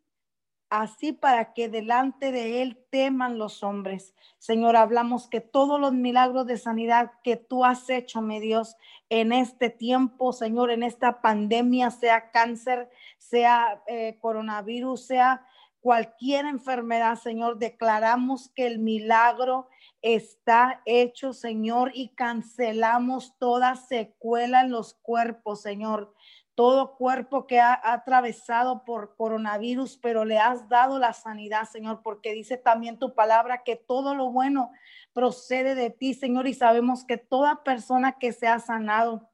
así 0.80 1.12
para 1.12 1.52
que 1.52 1.68
delante 1.68 2.32
de 2.32 2.62
Él 2.62 2.84
teman 2.90 3.38
los 3.38 3.62
hombres. 3.62 4.14
Señor, 4.38 4.76
hablamos 4.76 5.28
que 5.28 5.40
todos 5.40 5.80
los 5.80 5.92
milagros 5.92 6.46
de 6.46 6.56
sanidad 6.56 7.12
que 7.22 7.36
tú 7.36 7.64
has 7.64 7.88
hecho, 7.90 8.20
mi 8.20 8.40
Dios, 8.40 8.76
en 9.08 9.32
este 9.32 9.70
tiempo, 9.70 10.32
Señor, 10.32 10.70
en 10.70 10.82
esta 10.82 11.20
pandemia, 11.20 11.90
sea 11.90 12.30
cáncer, 12.30 12.90
sea 13.18 13.82
eh, 13.86 14.18
coronavirus, 14.20 15.06
sea 15.06 15.46
cualquier 15.80 16.46
enfermedad, 16.46 17.16
Señor, 17.16 17.58
declaramos 17.58 18.48
que 18.54 18.66
el 18.66 18.78
milagro 18.78 19.68
está 20.04 20.82
hecho, 20.84 21.32
Señor, 21.32 21.90
y 21.94 22.10
cancelamos 22.10 23.38
toda 23.38 23.74
secuela 23.74 24.60
en 24.60 24.70
los 24.70 24.92
cuerpos, 24.92 25.62
Señor. 25.62 26.14
Todo 26.54 26.94
cuerpo 26.96 27.46
que 27.46 27.58
ha, 27.58 27.80
atravesado 27.82 28.84
por 28.84 29.16
coronavirus, 29.16 29.96
pero 29.96 30.26
le 30.26 30.38
has 30.38 30.68
dado 30.68 30.98
la 30.98 31.14
sanidad, 31.14 31.64
Señor, 31.64 32.02
porque 32.02 32.34
dice 32.34 32.58
también 32.58 32.98
tu 32.98 33.14
palabra 33.14 33.62
que 33.64 33.76
todo 33.76 34.14
lo 34.14 34.30
bueno 34.30 34.72
procede 35.14 35.74
de 35.74 35.88
ti, 35.88 36.12
Señor, 36.12 36.46
y 36.46 36.54
sabemos 36.54 37.04
que 37.06 37.16
toda 37.16 37.64
persona 37.64 38.18
que 38.18 38.32
se 38.32 38.46
ha 38.46 38.60
sanado, 38.60 39.30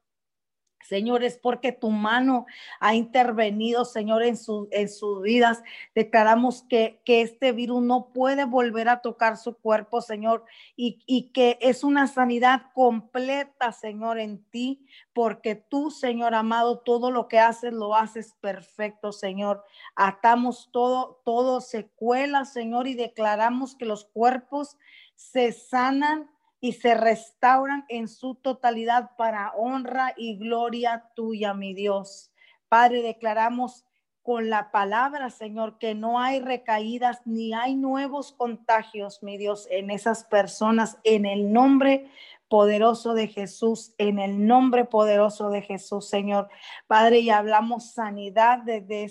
Señor, 0.82 1.22
es 1.22 1.36
porque 1.36 1.72
tu 1.72 1.90
mano 1.90 2.46
ha 2.80 2.94
intervenido, 2.94 3.84
Señor, 3.84 4.22
en, 4.22 4.36
en 4.70 4.88
sus 4.88 5.22
vidas. 5.22 5.62
Declaramos 5.94 6.62
que, 6.62 7.00
que, 7.04 7.22
este 7.22 7.52
virus 7.52 7.82
no 7.82 8.12
puede 8.12 8.44
volver 8.44 8.88
a 8.88 9.00
tocar 9.00 9.36
su 9.36 9.54
cuerpo, 9.56 10.00
Señor, 10.00 10.44
y, 10.76 11.02
y 11.06 11.30
que 11.32 11.58
es 11.60 11.84
una 11.84 12.06
sanidad 12.06 12.72
completa, 12.74 13.72
Señor, 13.72 14.18
en 14.18 14.42
ti, 14.50 14.86
porque 15.12 15.54
tú, 15.54 15.90
Señor 15.90 16.34
amado, 16.34 16.78
todo 16.78 17.10
lo 17.10 17.28
que 17.28 17.38
haces 17.38 17.72
lo 17.72 17.94
haces 17.94 18.34
perfecto, 18.40 19.12
Señor. 19.12 19.64
Atamos 19.94 20.70
todo, 20.72 21.20
todo 21.24 21.60
secuela, 21.60 22.44
Señor, 22.44 22.86
y 22.86 22.94
declaramos 22.94 23.74
que 23.76 23.84
los 23.84 24.06
cuerpos 24.06 24.78
se 25.14 25.52
sanan 25.52 26.30
y 26.60 26.72
se 26.72 26.94
restauran 26.94 27.84
en 27.88 28.08
su 28.08 28.34
totalidad 28.34 29.12
para 29.16 29.52
honra 29.52 30.14
y 30.16 30.36
gloria 30.36 31.10
tuya, 31.14 31.54
mi 31.54 31.74
Dios. 31.74 32.30
Padre, 32.68 33.02
declaramos 33.02 33.84
con 34.22 34.50
la 34.50 34.70
palabra, 34.70 35.30
Señor, 35.30 35.78
que 35.78 35.94
no 35.94 36.20
hay 36.20 36.40
recaídas 36.40 37.22
ni 37.24 37.54
hay 37.54 37.74
nuevos 37.74 38.32
contagios, 38.32 39.22
mi 39.22 39.38
Dios, 39.38 39.66
en 39.70 39.90
esas 39.90 40.24
personas, 40.24 40.98
en 41.04 41.24
el 41.24 41.52
nombre 41.52 42.10
poderoso 42.48 43.14
de 43.14 43.28
Jesús, 43.28 43.94
en 43.96 44.18
el 44.18 44.46
nombre 44.46 44.84
poderoso 44.84 45.50
de 45.50 45.62
Jesús, 45.62 46.08
Señor. 46.08 46.48
Padre, 46.86 47.20
y 47.20 47.30
hablamos 47.30 47.92
sanidad 47.92 48.58
desde, 48.58 49.06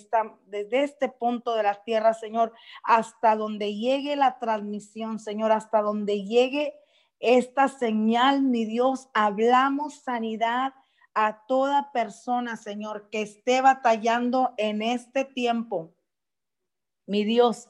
desde 0.45 0.83
este 0.83 1.09
punto 1.09 1.55
de 1.55 1.63
la 1.63 1.81
tierra, 1.83 2.13
Señor, 2.13 2.53
hasta 2.83 3.35
donde 3.35 3.75
llegue 3.75 4.15
la 4.15 4.37
transmisión, 4.39 5.19
Señor, 5.19 5.53
hasta 5.53 5.81
donde 5.81 6.23
llegue 6.25 6.75
esta 7.19 7.67
señal, 7.67 8.41
mi 8.41 8.65
Dios, 8.65 9.09
hablamos 9.13 9.95
sanidad 9.95 10.73
a 11.13 11.45
toda 11.47 11.91
persona, 11.91 12.55
Señor, 12.55 13.09
que 13.09 13.21
esté 13.21 13.61
batallando 13.61 14.53
en 14.57 14.81
este 14.81 15.25
tiempo. 15.25 15.93
Mi 17.05 17.23
Dios, 17.23 17.67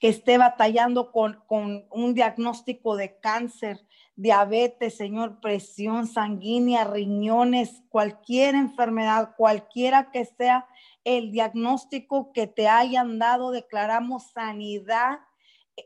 que 0.00 0.08
esté 0.08 0.36
batallando 0.36 1.12
con, 1.12 1.42
con 1.46 1.86
un 1.90 2.12
diagnóstico 2.12 2.96
de 2.96 3.18
cáncer, 3.20 3.86
diabetes, 4.16 4.96
Señor, 4.96 5.40
presión 5.40 6.08
sanguínea, 6.08 6.84
riñones, 6.84 7.82
cualquier 7.88 8.54
enfermedad, 8.56 9.34
cualquiera 9.36 10.10
que 10.10 10.24
sea 10.24 10.66
el 11.04 11.30
diagnóstico 11.30 12.32
que 12.32 12.46
te 12.46 12.68
hayan 12.68 13.18
dado, 13.18 13.52
declaramos 13.52 14.32
sanidad 14.32 15.20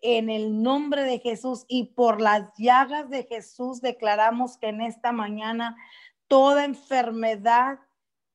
en 0.03 0.31
el 0.31 0.63
nombre 0.63 1.03
de 1.05 1.19
Jesús 1.19 1.65
y 1.69 1.95
por 1.95 2.21
las 2.21 2.53
llagas 2.57 3.11
de 3.11 3.25
Jesús 3.25 3.81
declaramos 3.81 4.57
que 4.57 4.69
en 4.69 4.81
esta 4.81 5.13
mañana 5.13 5.77
toda 6.29 6.65
enfermedad, 6.65 7.79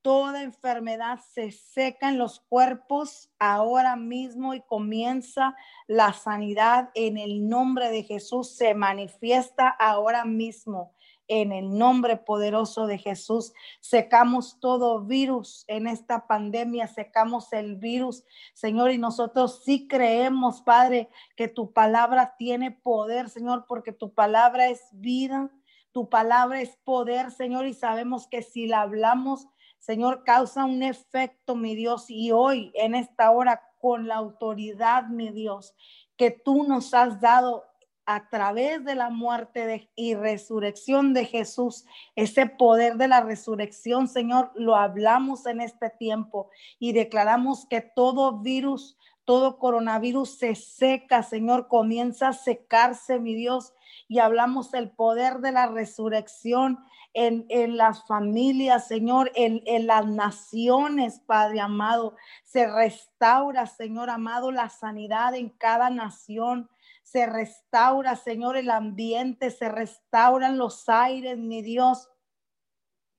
toda 0.01 0.43
enfermedad 0.43 1.19
se 1.33 1.51
seca 1.51 2.09
en 2.09 2.17
los 2.17 2.39
cuerpos 2.39 3.29
ahora 3.39 3.95
mismo 3.95 4.53
y 4.53 4.61
comienza 4.61 5.55
la 5.87 6.13
sanidad 6.13 6.89
en 6.93 7.17
el 7.17 7.47
nombre 7.47 7.89
de 7.89 8.03
Jesús, 8.03 8.55
se 8.55 8.73
manifiesta 8.73 9.67
ahora 9.67 10.25
mismo 10.25 10.93
en 11.29 11.53
el 11.53 11.77
nombre 11.77 12.17
poderoso 12.17 12.87
de 12.87 12.97
Jesús. 12.97 13.53
Secamos 13.79 14.59
todo 14.59 15.05
virus 15.05 15.63
en 15.67 15.87
esta 15.87 16.27
pandemia, 16.27 16.87
secamos 16.87 17.53
el 17.53 17.77
virus, 17.77 18.25
Señor, 18.53 18.91
y 18.91 18.97
nosotros 18.97 19.61
sí 19.63 19.87
creemos, 19.87 20.61
Padre, 20.61 21.09
que 21.37 21.47
tu 21.47 21.71
palabra 21.71 22.35
tiene 22.37 22.71
poder, 22.71 23.29
Señor, 23.29 23.65
porque 23.67 23.93
tu 23.93 24.13
palabra 24.13 24.67
es 24.67 24.81
vida, 24.91 25.49
tu 25.91 26.09
palabra 26.09 26.61
es 26.61 26.75
poder, 26.83 27.31
Señor, 27.31 27.67
y 27.67 27.73
sabemos 27.73 28.27
que 28.27 28.41
si 28.41 28.67
la 28.67 28.81
hablamos, 28.81 29.47
Señor, 29.77 30.23
causa 30.25 30.65
un 30.65 30.83
efecto, 30.83 31.55
mi 31.55 31.75
Dios, 31.75 32.09
y 32.09 32.31
hoy, 32.31 32.71
en 32.73 32.95
esta 32.95 33.31
hora, 33.31 33.61
con 33.79 34.07
la 34.07 34.15
autoridad, 34.15 35.07
mi 35.07 35.31
Dios, 35.31 35.73
que 36.17 36.31
tú 36.31 36.63
nos 36.63 36.93
has 36.93 37.21
dado 37.21 37.68
a 38.11 38.27
través 38.27 38.83
de 38.85 38.95
la 38.95 39.11
muerte 39.11 39.91
y 39.95 40.15
resurrección 40.15 41.13
de 41.13 41.25
Jesús, 41.25 41.85
ese 42.15 42.47
poder 42.47 42.95
de 42.95 43.07
la 43.07 43.21
resurrección, 43.21 44.07
Señor, 44.07 44.51
lo 44.55 44.75
hablamos 44.75 45.45
en 45.45 45.61
este 45.61 45.91
tiempo 45.91 46.49
y 46.79 46.93
declaramos 46.93 47.67
que 47.67 47.81
todo 47.81 48.39
virus, 48.39 48.97
todo 49.25 49.59
coronavirus 49.59 50.39
se 50.39 50.55
seca, 50.55 51.21
Señor, 51.21 51.67
comienza 51.67 52.29
a 52.29 52.33
secarse, 52.33 53.19
mi 53.19 53.35
Dios, 53.35 53.73
y 54.07 54.17
hablamos 54.17 54.71
del 54.71 54.89
poder 54.89 55.37
de 55.37 55.51
la 55.51 55.67
resurrección 55.67 56.79
en, 57.13 57.77
las 57.77 58.07
familias, 58.07 58.87
Señor, 58.87 59.31
en, 59.35 59.61
en 59.67 59.85
las 59.85 60.07
naciones, 60.07 61.19
Padre 61.19 61.59
amado. 61.59 62.15
Se 62.43 62.65
restaura, 62.65 63.67
Señor 63.67 64.09
amado, 64.09 64.51
la 64.51 64.69
sanidad 64.69 65.35
en 65.35 65.49
cada 65.49 65.91
nación 65.91 66.71
se 67.11 67.25
restaura, 67.25 68.15
Señor, 68.15 68.55
el 68.55 68.69
ambiente, 68.69 69.49
se 69.49 69.67
restauran 69.67 70.57
los 70.57 70.87
aires, 70.89 71.37
mi 71.37 71.63
Dios, 71.63 72.09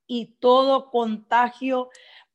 y 0.07 0.37
todo 0.41 0.91
contagio 0.91 1.91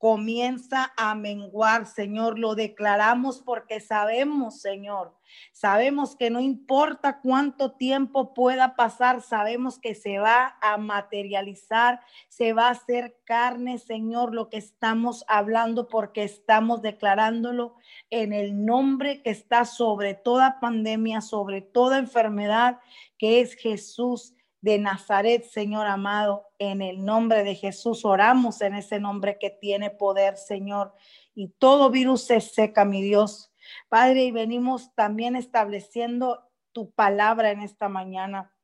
comienza 0.06 0.94
a 0.98 1.16
menguar, 1.16 1.88
Señor. 1.88 2.38
Lo 2.38 2.54
declaramos 2.54 3.42
porque 3.42 3.80
sabemos, 3.80 4.62
Señor, 4.62 5.18
sabemos 5.52 6.16
que 6.16 6.30
no 6.30 6.42
importa 6.42 7.22
cuánto 7.22 7.72
tiempo 7.72 8.36
pueda 8.36 8.76
pasar, 8.76 9.24
sabemos 9.24 9.80
que 9.80 9.96
se 9.96 10.20
va 10.20 10.60
a 10.62 10.78
materializar, 10.78 12.02
se 12.28 12.54
va 12.54 12.68
a 12.68 12.74
hacer 12.74 13.18
carne, 13.26 13.80
Señor, 13.80 14.36
lo 14.36 14.48
que 14.48 14.58
estamos 14.58 15.26
hablando 15.28 15.88
porque 15.88 16.24
estamos 16.24 16.84
declarándolo 16.84 17.74
en 18.12 18.32
el 18.32 18.64
nombre 18.64 19.24
que 19.24 19.32
está 19.32 19.66
sobre 19.66 20.14
toda 20.14 20.60
pandemia, 20.60 21.22
sobre 21.22 21.64
toda 21.64 21.98
enfermedad, 21.98 22.80
que 23.18 23.42
es 23.42 23.56
Jesús 23.56 24.36
de 24.66 24.80
Nazaret, 24.80 25.44
Señor 25.44 25.86
amado, 25.86 26.50
en 26.58 26.82
el 26.82 27.06
nombre 27.06 27.44
de 27.44 27.54
Jesús 27.54 28.04
oramos 28.04 28.62
en 28.62 28.74
ese 28.74 29.00
nombre 29.00 29.38
que 29.38 29.52
tiene 29.52 29.92
poder, 29.92 30.38
Señor, 30.38 30.96
y 31.36 31.50
todo 31.50 31.92
virus 31.92 32.24
se 32.24 32.42
seca, 32.42 32.84
mi 32.84 33.04
Dios. 33.04 33.54
Padre, 33.90 34.24
y 34.24 34.32
venimos 34.32 34.92
también 34.96 35.36
estableciendo 35.36 36.50
tu 36.72 36.90
palabra 36.90 37.52
en 37.52 37.62
esta 37.62 37.90
mañana. 37.90 38.56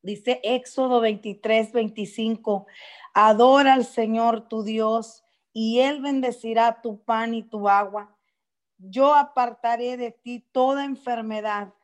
Dice 0.00 0.40
Éxodo 0.42 1.02
23, 1.02 1.72
25, 1.72 2.66
adora 3.12 3.74
al 3.74 3.84
Señor 3.84 4.48
tu 4.48 4.62
Dios 4.62 5.24
y 5.52 5.80
Él 5.80 6.00
bendecirá 6.00 6.80
tu 6.80 7.04
pan 7.04 7.34
y 7.34 7.42
tu 7.42 7.68
agua. 7.68 8.16
Yo 8.78 9.14
apartaré 9.14 9.98
de 9.98 10.10
ti 10.10 10.40
toda 10.52 10.86
enfermedad 10.86 11.74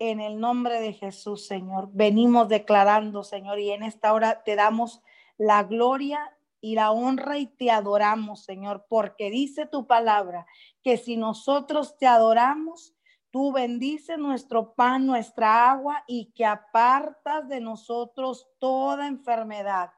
en 0.00 0.18
el 0.18 0.40
nombre 0.40 0.80
de 0.80 0.92
Jesús, 0.92 1.46
Señor. 1.46 1.90
Venimos 1.92 2.48
declarando, 2.48 3.22
Señor, 3.22 3.60
y 3.60 3.70
en 3.70 3.84
esta 3.84 4.12
hora 4.12 4.42
te 4.42 4.56
damos 4.56 5.00
la 5.38 5.62
gloria 5.62 6.36
y 6.60 6.74
la 6.74 6.90
honra 6.90 7.38
y 7.38 7.46
te 7.46 7.70
adoramos, 7.70 8.42
Señor, 8.42 8.86
porque 8.88 9.30
dice 9.30 9.66
tu 9.66 9.86
palabra 9.86 10.46
que 10.82 10.96
si 10.96 11.16
nosotros 11.16 11.96
te 11.96 12.08
adoramos, 12.08 12.96
Tú 13.32 13.52
bendices 13.52 14.18
nuestro 14.18 14.74
pan, 14.74 15.06
nuestra 15.06 15.70
agua 15.70 16.02
y 16.08 16.32
que 16.34 16.44
apartas 16.44 17.48
de 17.48 17.60
nosotros 17.60 18.48
toda 18.58 19.06
enfermedad 19.06 19.90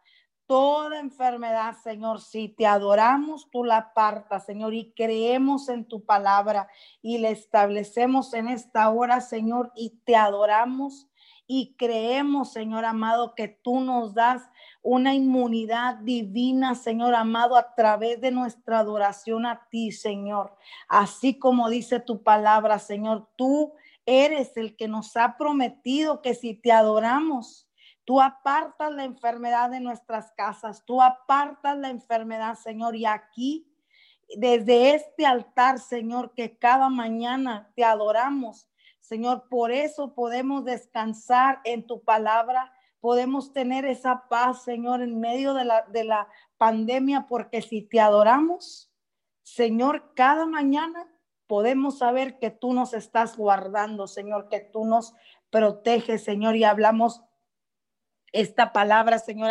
toda 0.46 0.98
enfermedad, 0.98 1.74
Señor. 1.82 2.20
Si 2.20 2.48
te 2.48 2.66
adoramos, 2.66 3.48
tú 3.50 3.64
la 3.64 3.78
apartas, 3.78 4.44
Señor, 4.46 4.74
y 4.74 4.92
creemos 4.92 5.68
en 5.68 5.84
tu 5.86 6.04
palabra 6.04 6.68
y 7.00 7.18
le 7.18 7.30
establecemos 7.30 8.34
en 8.34 8.48
esta 8.48 8.90
hora, 8.90 9.20
Señor, 9.20 9.72
y 9.74 10.00
te 10.04 10.16
adoramos 10.16 11.08
y 11.46 11.74
creemos, 11.76 12.52
Señor 12.52 12.84
amado, 12.84 13.34
que 13.34 13.48
tú 13.48 13.80
nos 13.80 14.14
das 14.14 14.42
una 14.82 15.14
inmunidad 15.14 15.96
divina, 15.96 16.74
Señor 16.74 17.14
amado, 17.14 17.56
a 17.56 17.74
través 17.74 18.20
de 18.20 18.30
nuestra 18.30 18.78
adoración 18.78 19.44
a 19.44 19.68
ti, 19.70 19.92
Señor. 19.92 20.56
Así 20.88 21.38
como 21.38 21.68
dice 21.68 22.00
tu 22.00 22.22
palabra, 22.22 22.78
Señor, 22.78 23.28
tú 23.36 23.74
eres 24.06 24.56
el 24.56 24.76
que 24.76 24.88
nos 24.88 25.16
ha 25.16 25.36
prometido 25.36 26.22
que 26.22 26.34
si 26.34 26.54
te 26.54 26.72
adoramos, 26.72 27.68
Tú 28.04 28.20
apartas 28.20 28.92
la 28.92 29.04
enfermedad 29.04 29.70
de 29.70 29.80
nuestras 29.80 30.32
casas, 30.32 30.84
tú 30.84 31.00
apartas 31.00 31.78
la 31.78 31.88
enfermedad, 31.88 32.56
Señor, 32.56 32.96
y 32.96 33.06
aquí, 33.06 33.68
desde 34.36 34.94
este 34.94 35.24
altar, 35.24 35.78
Señor, 35.78 36.32
que 36.34 36.58
cada 36.58 36.88
mañana 36.88 37.70
te 37.76 37.84
adoramos, 37.84 38.68
Señor, 39.00 39.48
por 39.48 39.70
eso 39.70 40.14
podemos 40.14 40.64
descansar 40.64 41.60
en 41.64 41.86
tu 41.86 42.02
palabra, 42.02 42.72
podemos 43.00 43.52
tener 43.52 43.84
esa 43.84 44.28
paz, 44.28 44.62
Señor, 44.62 45.02
en 45.02 45.20
medio 45.20 45.54
de 45.54 45.64
la, 45.64 45.82
de 45.82 46.04
la 46.04 46.28
pandemia, 46.56 47.26
porque 47.28 47.62
si 47.62 47.82
te 47.82 48.00
adoramos, 48.00 48.90
Señor, 49.42 50.12
cada 50.14 50.46
mañana 50.46 51.08
podemos 51.46 51.98
saber 51.98 52.38
que 52.38 52.50
tú 52.50 52.72
nos 52.72 52.94
estás 52.94 53.36
guardando, 53.36 54.06
Señor, 54.06 54.48
que 54.48 54.60
tú 54.60 54.84
nos 54.86 55.14
proteges, 55.50 56.24
Señor, 56.24 56.56
y 56.56 56.64
hablamos 56.64 57.22
esta 58.32 58.72
palabra, 58.72 59.18
Señor, 59.18 59.50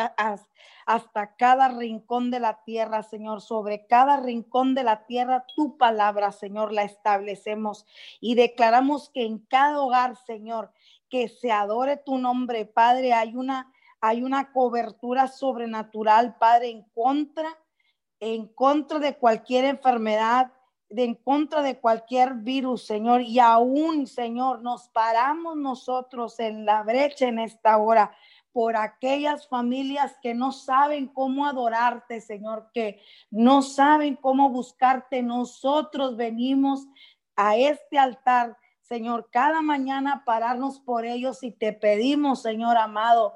hasta 0.85 1.35
cada 1.35 1.69
rincón 1.69 2.31
de 2.31 2.39
la 2.39 2.63
tierra, 2.63 3.03
Señor, 3.03 3.41
sobre 3.41 3.85
cada 3.85 4.17
rincón 4.17 4.75
de 4.75 4.83
la 4.83 5.05
tierra, 5.05 5.45
tu 5.55 5.77
palabra, 5.77 6.31
Señor, 6.31 6.73
la 6.73 6.83
establecemos. 6.83 7.85
Y 8.19 8.35
declaramos 8.35 9.09
que 9.09 9.25
en 9.25 9.39
cada 9.39 9.79
hogar, 9.79 10.15
Señor, 10.15 10.71
que 11.09 11.27
se 11.27 11.51
adore 11.51 11.97
tu 11.97 12.17
nombre, 12.17 12.65
Padre, 12.65 13.13
hay 13.13 13.35
una 13.35 13.71
hay 14.03 14.23
una 14.23 14.51
cobertura 14.51 15.27
sobrenatural, 15.27 16.35
Padre, 16.39 16.71
en 16.71 16.81
contra 16.95 17.55
en 18.21 18.47
contra 18.47 18.99
de 18.99 19.17
cualquier 19.17 19.65
enfermedad, 19.65 20.53
de 20.89 21.05
en 21.05 21.15
contra 21.15 21.61
de 21.63 21.79
cualquier 21.79 22.35
virus, 22.35 22.85
Señor, 22.85 23.21
y 23.21 23.39
aún, 23.39 24.05
Señor, 24.05 24.61
nos 24.61 24.89
paramos 24.89 25.57
nosotros 25.57 26.39
en 26.39 26.65
la 26.65 26.83
brecha 26.83 27.27
en 27.27 27.39
esta 27.39 27.77
hora 27.77 28.15
por 28.53 28.75
aquellas 28.75 29.47
familias 29.47 30.15
que 30.21 30.33
no 30.33 30.51
saben 30.51 31.07
cómo 31.07 31.45
adorarte, 31.45 32.21
Señor, 32.21 32.69
que 32.73 33.01
no 33.29 33.61
saben 33.61 34.15
cómo 34.15 34.49
buscarte. 34.49 35.23
Nosotros 35.23 36.17
venimos 36.17 36.87
a 37.35 37.57
este 37.57 37.97
altar, 37.97 38.57
Señor, 38.81 39.29
cada 39.31 39.61
mañana 39.61 40.23
pararnos 40.25 40.79
por 40.79 41.05
ellos 41.05 41.43
y 41.43 41.51
te 41.51 41.71
pedimos, 41.71 42.41
Señor 42.41 42.77
amado, 42.77 43.35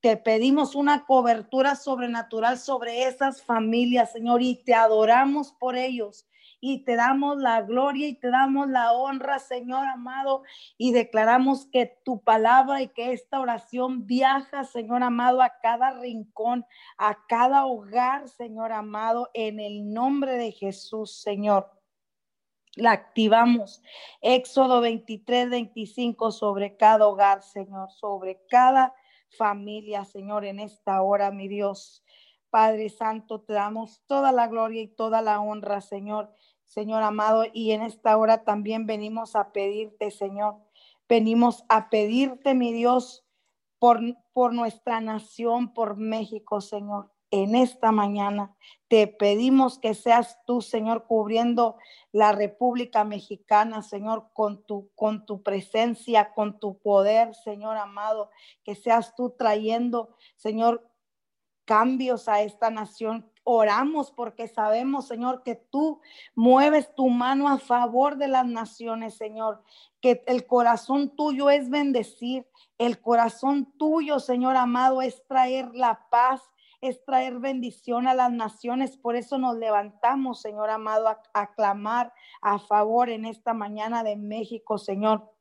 te 0.00 0.16
pedimos 0.16 0.76
una 0.76 1.04
cobertura 1.06 1.74
sobrenatural 1.74 2.58
sobre 2.58 3.04
esas 3.04 3.42
familias, 3.42 4.12
Señor, 4.12 4.42
y 4.42 4.62
te 4.62 4.74
adoramos 4.74 5.52
por 5.52 5.76
ellos 5.76 6.26
y 6.64 6.84
te 6.84 6.94
damos 6.94 7.38
la 7.38 7.60
gloria 7.62 8.06
y 8.06 8.14
te 8.14 8.30
damos 8.30 8.68
la 8.68 8.92
honra, 8.92 9.40
Señor 9.40 9.84
amado, 9.84 10.44
y 10.78 10.92
declaramos 10.92 11.66
que 11.66 11.86
tu 12.04 12.22
palabra 12.22 12.80
y 12.80 12.88
que 12.88 13.12
esta 13.12 13.40
oración 13.40 14.06
viaja, 14.06 14.62
Señor 14.62 15.02
amado, 15.02 15.42
a 15.42 15.58
cada 15.60 15.98
rincón, 15.98 16.64
a 16.98 17.26
cada 17.26 17.66
hogar, 17.66 18.28
Señor 18.28 18.70
amado, 18.70 19.28
en 19.34 19.58
el 19.58 19.92
nombre 19.92 20.34
de 20.34 20.52
Jesús, 20.52 21.20
Señor. 21.20 21.68
La 22.76 22.92
activamos. 22.92 23.82
Éxodo 24.20 24.80
23, 24.80 25.50
25 25.50 26.30
sobre 26.30 26.76
cada 26.76 27.08
hogar, 27.08 27.42
Señor, 27.42 27.90
sobre 27.90 28.40
cada 28.48 28.94
familia, 29.36 30.04
Señor, 30.04 30.44
en 30.44 30.60
esta 30.60 31.02
hora, 31.02 31.32
mi 31.32 31.48
Dios. 31.48 32.04
Padre 32.52 32.90
Santo, 32.90 33.40
te 33.40 33.54
damos 33.54 34.02
toda 34.06 34.30
la 34.30 34.46
gloria 34.46 34.82
y 34.82 34.86
toda 34.86 35.22
la 35.22 35.40
honra, 35.40 35.80
Señor. 35.80 36.30
Señor 36.72 37.02
amado, 37.02 37.44
y 37.52 37.72
en 37.72 37.82
esta 37.82 38.16
hora 38.16 38.44
también 38.44 38.86
venimos 38.86 39.36
a 39.36 39.52
pedirte, 39.52 40.10
Señor, 40.10 40.56
venimos 41.06 41.66
a 41.68 41.90
pedirte, 41.90 42.54
mi 42.54 42.72
Dios, 42.72 43.26
por, 43.78 44.00
por 44.32 44.54
nuestra 44.54 45.02
nación, 45.02 45.74
por 45.74 45.98
México, 45.98 46.62
Señor. 46.62 47.12
En 47.30 47.54
esta 47.54 47.92
mañana 47.92 48.56
te 48.88 49.06
pedimos 49.06 49.78
que 49.78 49.92
seas 49.92 50.38
tú, 50.46 50.62
Señor, 50.62 51.06
cubriendo 51.06 51.76
la 52.10 52.32
República 52.32 53.04
Mexicana, 53.04 53.82
Señor, 53.82 54.30
con 54.32 54.64
tu, 54.64 54.90
con 54.94 55.26
tu 55.26 55.42
presencia, 55.42 56.32
con 56.32 56.58
tu 56.58 56.78
poder, 56.78 57.34
Señor 57.34 57.76
amado, 57.76 58.30
que 58.64 58.74
seas 58.74 59.14
tú 59.14 59.34
trayendo, 59.36 60.16
Señor, 60.36 60.90
cambios 61.72 62.28
a 62.28 62.42
esta 62.42 62.68
nación, 62.68 63.32
Oramos 63.44 64.12
porque 64.12 64.46
sabemos, 64.46 65.08
Señor, 65.08 65.42
que 65.42 65.56
tú 65.56 66.00
mueves 66.36 66.94
tu 66.94 67.08
mano 67.08 67.48
a 67.48 67.58
favor 67.58 68.18
de 68.18 68.28
las 68.28 68.46
naciones, 68.46 69.14
Señor, 69.14 69.64
que 70.02 70.22
el 70.26 70.46
corazón 70.46 71.16
tuyo 71.16 71.48
es 71.48 71.70
bendecir, 71.70 72.46
el 72.76 73.00
corazón 73.00 73.72
tuyo, 73.78 74.20
Señor 74.20 74.56
amado, 74.56 75.00
es 75.00 75.26
traer 75.26 75.74
la 75.74 76.06
paz, 76.08 76.42
es 76.82 77.02
traer 77.04 77.38
bendición 77.38 78.06
a 78.06 78.14
las 78.14 78.30
naciones. 78.30 78.98
Por 78.98 79.16
eso 79.16 79.38
nos 79.38 79.56
levantamos, 79.56 80.42
Señor 80.42 80.68
amado, 80.68 81.08
a, 81.08 81.54
clamar 81.54 82.12
a 82.42 82.58
favor 82.58 83.08
en 83.08 83.24
esta 83.24 83.54
mañana 83.54 84.04
de 84.04 84.16
México, 84.16 84.76
Señor. 84.76 85.32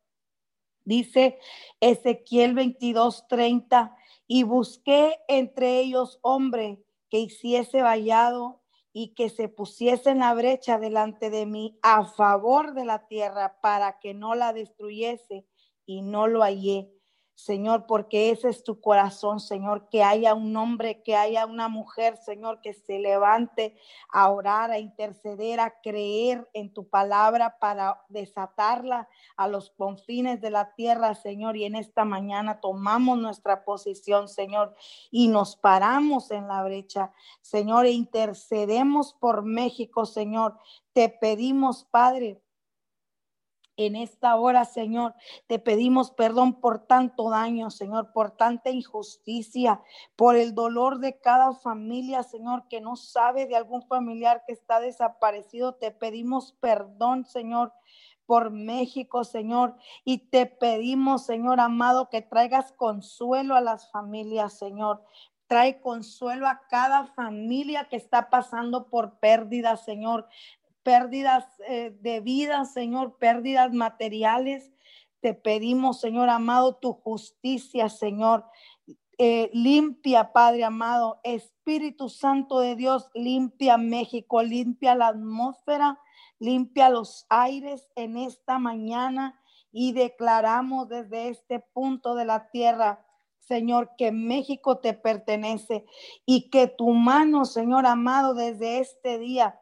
Dice 0.85 1.37
Ezequiel 1.81 2.55
22:30, 2.55 3.95
y 4.33 4.43
busqué 4.43 5.17
entre 5.27 5.81
ellos 5.81 6.17
hombre 6.21 6.81
que 7.09 7.19
hiciese 7.19 7.81
vallado 7.81 8.61
y 8.93 9.13
que 9.13 9.27
se 9.27 9.49
pusiese 9.49 10.11
en 10.11 10.19
la 10.19 10.33
brecha 10.33 10.79
delante 10.79 11.29
de 11.29 11.45
mí 11.45 11.77
a 11.81 12.05
favor 12.05 12.73
de 12.73 12.85
la 12.85 13.07
tierra 13.07 13.59
para 13.59 13.99
que 13.99 14.13
no 14.13 14.33
la 14.33 14.53
destruyese 14.53 15.45
y 15.85 16.01
no 16.01 16.27
lo 16.27 16.43
hallé. 16.43 16.93
Señor, 17.35 17.87
porque 17.87 18.29
ese 18.29 18.49
es 18.49 18.63
tu 18.63 18.79
corazón, 18.79 19.39
Señor, 19.39 19.89
que 19.89 20.03
haya 20.03 20.35
un 20.35 20.55
hombre, 20.55 21.01
que 21.01 21.15
haya 21.15 21.45
una 21.45 21.69
mujer, 21.69 22.17
Señor, 22.17 22.61
que 22.61 22.73
se 22.73 22.99
levante 22.99 23.75
a 24.11 24.29
orar, 24.29 24.69
a 24.69 24.79
interceder, 24.79 25.59
a 25.59 25.81
creer 25.81 26.47
en 26.53 26.71
tu 26.71 26.87
palabra 26.87 27.57
para 27.59 28.01
desatarla 28.09 29.09
a 29.37 29.47
los 29.47 29.71
confines 29.71 30.39
de 30.39 30.51
la 30.51 30.75
tierra, 30.75 31.15
Señor. 31.15 31.57
Y 31.57 31.63
en 31.63 31.75
esta 31.75 32.05
mañana 32.05 32.59
tomamos 32.59 33.17
nuestra 33.17 33.63
posición, 33.63 34.27
Señor, 34.27 34.75
y 35.09 35.27
nos 35.27 35.55
paramos 35.55 36.29
en 36.31 36.47
la 36.47 36.63
brecha, 36.63 37.11
Señor, 37.41 37.85
e 37.85 37.91
intercedemos 37.91 39.13
por 39.13 39.43
México, 39.43 40.05
Señor. 40.05 40.57
Te 40.93 41.09
pedimos, 41.09 41.85
Padre, 41.85 42.41
en 43.77 43.95
esta 43.95 44.35
hora, 44.35 44.65
Señor, 44.65 45.15
te 45.47 45.59
pedimos 45.59 46.11
perdón 46.11 46.59
por 46.59 46.85
tanto 46.85 47.29
daño, 47.29 47.69
Señor, 47.69 48.11
por 48.13 48.31
tanta 48.31 48.69
injusticia, 48.69 49.81
por 50.15 50.35
el 50.35 50.53
dolor 50.53 50.99
de 50.99 51.19
cada 51.19 51.53
familia, 51.53 52.23
Señor, 52.23 52.67
que 52.67 52.81
no 52.81 52.95
sabe 52.95 53.45
de 53.45 53.55
algún 53.55 53.81
familiar 53.83 54.43
que 54.45 54.53
está 54.53 54.79
desaparecido. 54.79 55.75
Te 55.75 55.91
pedimos 55.91 56.53
perdón, 56.53 57.25
Señor, 57.25 57.73
por 58.25 58.51
México, 58.51 59.23
Señor. 59.23 59.75
Y 60.05 60.29
te 60.29 60.45
pedimos, 60.45 61.25
Señor 61.25 61.59
amado, 61.59 62.09
que 62.09 62.21
traigas 62.21 62.71
consuelo 62.73 63.55
a 63.55 63.61
las 63.61 63.89
familias, 63.91 64.57
Señor. 64.57 65.03
Trae 65.47 65.81
consuelo 65.81 66.47
a 66.47 66.61
cada 66.69 67.07
familia 67.07 67.89
que 67.89 67.97
está 67.97 68.29
pasando 68.29 68.89
por 68.89 69.19
pérdida, 69.19 69.75
Señor 69.75 70.29
pérdidas 70.83 71.45
eh, 71.67 71.95
de 72.01 72.19
vida, 72.19 72.65
Señor, 72.65 73.17
pérdidas 73.17 73.73
materiales. 73.73 74.71
Te 75.19 75.33
pedimos, 75.33 75.99
Señor 75.99 76.29
amado, 76.29 76.75
tu 76.75 76.93
justicia, 76.93 77.89
Señor. 77.89 78.45
Eh, 79.17 79.51
limpia, 79.53 80.33
Padre 80.33 80.63
amado, 80.63 81.19
Espíritu 81.23 82.09
Santo 82.09 82.59
de 82.59 82.75
Dios, 82.75 83.11
limpia 83.13 83.77
México, 83.77 84.41
limpia 84.41 84.95
la 84.95 85.09
atmósfera, 85.09 85.99
limpia 86.39 86.89
los 86.89 87.27
aires 87.29 87.87
en 87.95 88.17
esta 88.17 88.57
mañana 88.57 89.39
y 89.71 89.93
declaramos 89.93 90.89
desde 90.89 91.29
este 91.29 91.59
punto 91.59 92.15
de 92.15 92.25
la 92.25 92.49
tierra, 92.49 93.05
Señor, 93.37 93.91
que 93.95 94.11
México 94.11 94.79
te 94.79 94.93
pertenece 94.93 95.85
y 96.25 96.49
que 96.49 96.65
tu 96.65 96.89
mano, 96.89 97.45
Señor 97.45 97.85
amado, 97.85 98.33
desde 98.33 98.79
este 98.79 99.19
día 99.19 99.60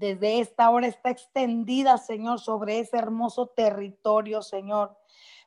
desde 0.00 0.40
esta 0.40 0.70
hora 0.70 0.86
está 0.86 1.10
extendida, 1.10 1.98
Señor, 1.98 2.40
sobre 2.40 2.78
ese 2.78 2.96
hermoso 2.96 3.48
territorio, 3.48 4.40
Señor. 4.40 4.96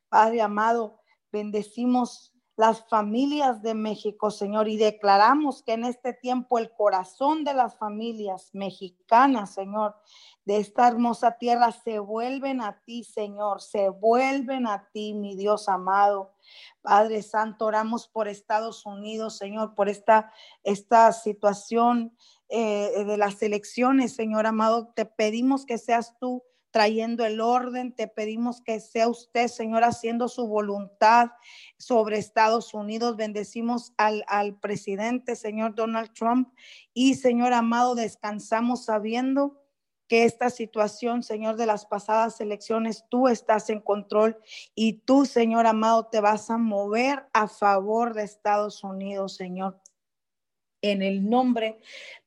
Padre 0.10 0.44
amado, 0.44 1.02
bendecimos 1.32 2.33
las 2.56 2.88
familias 2.88 3.64
de 3.64 3.74
México, 3.74 4.30
Señor, 4.30 4.68
y 4.68 4.78
declaramos 4.78 5.64
que 5.64 5.74
en 5.74 5.86
este 5.86 6.14
tiempo 6.14 6.60
el 6.60 6.72
corazón 6.72 7.44
de 7.44 7.54
las 7.56 7.76
familias 7.78 8.52
mexicanas, 8.54 9.54
Señor, 9.54 9.96
de 10.46 10.58
esta 10.58 10.88
hermosa 10.88 11.38
tierra 11.40 11.72
se 11.72 11.98
vuelven 11.98 12.62
a 12.62 12.80
ti, 12.86 13.04
Señor, 13.04 13.62
se 13.62 13.90
vuelven 13.90 14.68
a 14.68 14.88
ti, 14.92 15.14
mi 15.16 15.36
Dios 15.36 15.68
amado. 15.68 16.36
Padre 16.82 17.24
Santo, 17.24 17.66
oramos 17.66 18.08
por 18.08 18.28
Estados 18.28 18.86
Unidos, 18.86 19.38
Señor, 19.38 19.74
por 19.74 19.90
esta, 19.90 20.32
esta 20.64 21.12
situación 21.12 22.16
eh, 22.50 23.04
de 23.06 23.18
las 23.18 23.42
elecciones, 23.42 24.16
Señor 24.16 24.46
amado. 24.46 24.92
Te 24.96 25.06
pedimos 25.06 25.66
que 25.66 25.80
seas 25.80 26.16
tú 26.20 26.44
trayendo 26.74 27.24
el 27.24 27.40
orden. 27.40 27.96
Te 27.96 28.08
pedimos 28.08 28.60
que 28.60 28.80
sea 28.80 29.08
usted, 29.08 29.48
Señor, 29.48 29.84
haciendo 29.84 30.28
su 30.28 30.48
voluntad 30.48 31.30
sobre 31.78 32.18
Estados 32.18 32.74
Unidos. 32.74 33.16
Bendecimos 33.16 33.94
al, 33.96 34.26
al 34.28 34.60
presidente, 34.60 35.36
Señor 35.36 35.76
Donald 35.76 36.12
Trump. 36.14 36.52
Y, 36.92 37.14
Señor 37.14 37.54
amado, 37.54 37.94
descansamos 37.94 38.86
sabiendo 38.86 39.62
que 40.08 40.26
esta 40.26 40.50
situación, 40.50 41.22
Señor, 41.22 41.58
de 41.58 41.68
las 41.68 41.86
pasadas 41.86 42.42
elecciones, 42.42 43.06
tú 43.08 43.28
estás 43.28 43.70
en 43.70 43.80
control 43.80 44.38
y 44.74 44.94
tú, 44.94 45.26
Señor 45.26 45.68
amado, 45.68 46.08
te 46.08 46.22
vas 46.22 46.50
a 46.50 46.58
mover 46.58 47.28
a 47.34 47.48
favor 47.48 48.16
de 48.16 48.24
Estados 48.24 48.84
Unidos, 48.84 49.36
Señor. 49.36 49.80
En 50.82 51.04
el 51.04 51.30
nombre 51.30 51.80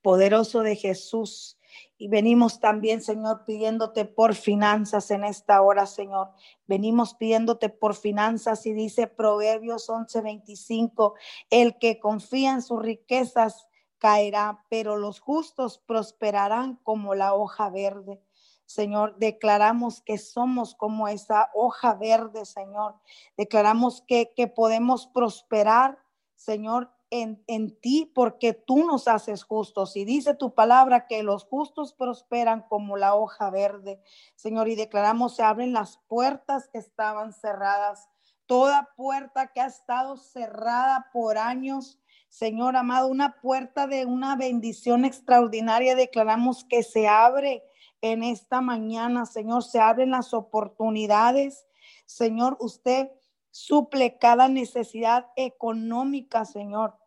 poderoso 0.03 0.63
de 0.63 0.77
Jesús. 0.77 1.56
Y 1.99 2.09
venimos 2.09 2.61
también, 2.61 3.01
Señor, 3.01 3.45
pidiéndote 3.45 4.05
por 4.05 4.35
finanzas 4.35 5.11
en 5.11 5.25
esta 5.25 5.63
hora, 5.63 5.87
Señor. 5.87 6.31
Venimos 6.67 7.15
pidiéndote 7.15 7.71
por 7.71 7.95
finanzas 7.95 8.67
y 8.67 8.73
dice 8.73 9.07
Proverbios 9.07 9.89
11:25, 9.89 11.15
el 11.49 11.79
que 11.79 11.99
confía 11.99 12.53
en 12.53 12.63
sus 12.63 12.83
riquezas 12.83 13.67
caerá, 13.99 14.63
pero 14.69 14.97
los 14.97 15.21
justos 15.21 15.79
prosperarán 15.79 16.77
como 16.83 17.15
la 17.15 17.35
hoja 17.35 17.71
verde. 17.71 18.21
Señor, 18.67 19.17
declaramos 19.19 20.03
que 20.03 20.19
somos 20.19 20.75
como 20.75 21.09
esa 21.09 21.51
hoja 21.55 21.95
verde, 21.95 22.45
Señor. 22.45 22.97
Declaramos 23.37 24.03
que, 24.03 24.33
que 24.35 24.49
podemos 24.49 25.07
prosperar, 25.07 25.99
Señor, 26.35 26.91
en, 27.11 27.81
ti 27.81 28.11
porque 28.15 28.53
tú 28.53 28.85
nos 28.85 29.09
haces 29.09 29.45
justos. 29.45 29.97
Y 29.97 30.05
dice 30.05 30.35
tu 30.35 30.55
palabra 30.55 31.07
que 31.07 31.23
los 31.23 31.45
justos 31.45 31.93
prosperan 31.93 32.63
como 32.69 32.97
la 32.97 33.15
hoja 33.15 33.51
verde. 33.51 34.01
Señor, 34.35 34.69
y 34.69 34.75
declaramos 34.75 35.37
se 35.37 35.43
abren 35.43 35.73
las 35.73 35.99
puertas 36.09 36.69
que 36.69 36.79
estaban 36.79 37.33
cerradas. 37.33 38.09
Toda 38.47 38.91
puerta 38.97 39.53
que 39.53 39.61
ha 39.61 39.67
estado 39.67 40.17
cerrada 40.17 41.09
por 41.13 41.37
años, 41.39 41.99
Señor 42.29 42.77
amado, 42.77 43.09
una 43.09 43.41
puerta 43.41 43.87
de 43.87 44.05
una 44.05 44.37
bendición 44.37 45.05
extraordinaria, 45.05 45.97
declaramos 45.97 46.65
que 46.65 46.83
se 46.83 47.09
abre 47.09 47.65
en 48.03 48.23
esta 48.23 48.61
mañana, 48.61 49.27
Señor, 49.27 49.65
se 49.65 49.81
abren 49.81 50.11
las 50.11 50.35
oportunidades. 50.35 51.67
Señor, 52.05 52.57
usted 52.61 53.11
suple 53.57 54.19
cada 54.19 54.49
necesidad 54.49 55.31
económica, 55.35 56.45
Señor, 56.45 56.99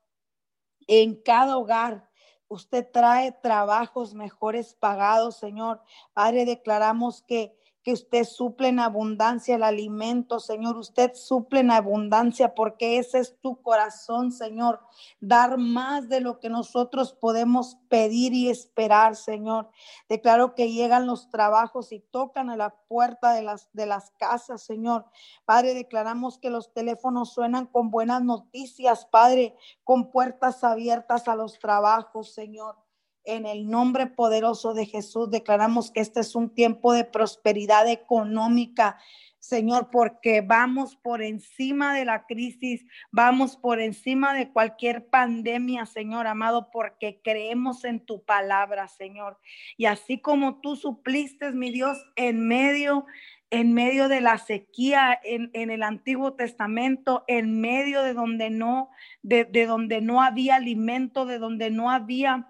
en 0.88 1.22
cada 1.22 1.58
hogar. 1.58 2.10
Usted 2.48 2.90
trae 2.92 3.32
trabajos 3.32 4.16
mejores 4.16 4.74
pagados, 4.74 5.38
Señor. 5.38 5.84
Padre, 6.14 6.46
declaramos 6.46 7.22
que 7.22 7.59
usted 7.94 8.24
suple 8.24 8.70
en 8.70 8.80
abundancia 8.80 9.56
el 9.56 9.64
alimento, 9.64 10.40
Señor. 10.40 10.78
Usted 10.78 11.14
suple 11.14 11.62
en 11.62 11.72
abundancia 11.72 12.56
porque 12.56 12.98
ese 12.98 13.20
es 13.20 13.40
tu 13.42 13.62
corazón, 13.62 14.32
Señor. 14.32 14.82
Dar 15.20 15.58
más 15.58 16.10
de 16.10 16.20
lo 16.20 16.40
que 16.40 16.50
nosotros 16.50 17.14
podemos 17.14 17.78
pedir 17.88 18.34
y 18.34 18.50
esperar, 18.50 19.16
Señor. 19.16 19.70
Declaro 20.08 20.56
que 20.56 20.72
llegan 20.72 21.08
los 21.08 21.30
trabajos 21.30 21.92
y 21.92 22.00
tocan 22.00 22.50
a 22.50 22.58
la 22.58 22.76
puerta 22.88 23.34
de 23.34 23.44
las, 23.44 23.70
de 23.74 23.86
las 23.86 24.12
casas, 24.12 24.64
Señor. 24.64 25.06
Padre, 25.46 25.74
declaramos 25.74 26.38
que 26.38 26.50
los 26.50 26.74
teléfonos 26.74 27.34
suenan 27.34 27.66
con 27.66 27.92
buenas 27.92 28.24
noticias, 28.24 29.06
Padre, 29.06 29.56
con 29.84 30.12
puertas 30.12 30.64
abiertas 30.64 31.28
a 31.28 31.36
los 31.36 31.60
trabajos, 31.60 32.34
Señor. 32.34 32.89
En 33.30 33.46
el 33.46 33.70
nombre 33.70 34.08
poderoso 34.08 34.74
de 34.74 34.88
Jesús 34.88 35.30
declaramos 35.30 35.92
que 35.92 36.00
este 36.00 36.20
es 36.20 36.34
un 36.34 36.50
tiempo 36.50 36.94
de 36.94 37.04
prosperidad 37.06 37.88
económica. 37.88 38.98
Señor, 39.38 39.92
porque 39.92 40.42
vamos 40.42 40.96
por 40.96 41.22
encima 41.22 41.94
de 41.94 42.06
la 42.06 42.26
crisis, 42.26 42.84
vamos 43.12 43.56
por 43.56 43.80
encima 43.82 44.34
de 44.34 44.52
cualquier 44.52 45.10
pandemia, 45.10 45.86
Señor 45.86 46.26
amado, 46.26 46.72
porque 46.72 47.22
creemos 47.24 47.86
en 47.86 48.00
tu 48.04 48.24
palabra, 48.26 48.88
Señor. 48.88 49.38
Y 49.78 49.86
así 49.86 50.20
como 50.20 50.60
tú 50.60 50.76
supliste, 50.76 51.52
mi 51.52 51.70
Dios, 51.70 52.04
en 52.16 52.48
medio 52.48 53.06
en 53.52 53.74
medio 53.74 54.10
de 54.10 54.22
la 54.22 54.38
sequía 54.38 55.20
en, 55.24 55.50
en, 55.54 55.72
el 55.72 55.82
Antiguo 55.82 56.34
Testamento, 56.34 57.24
en 57.28 57.60
medio 57.60 58.04
de 58.04 58.14
donde 58.14 58.52
no, 58.52 58.92
de, 59.24 59.44
de 59.44 59.66
donde 59.66 60.02
no 60.02 60.22
había 60.22 60.58
alimento, 60.58 61.26
de 61.26 61.40
donde 61.40 61.72
no 61.72 61.90
había 61.90 62.48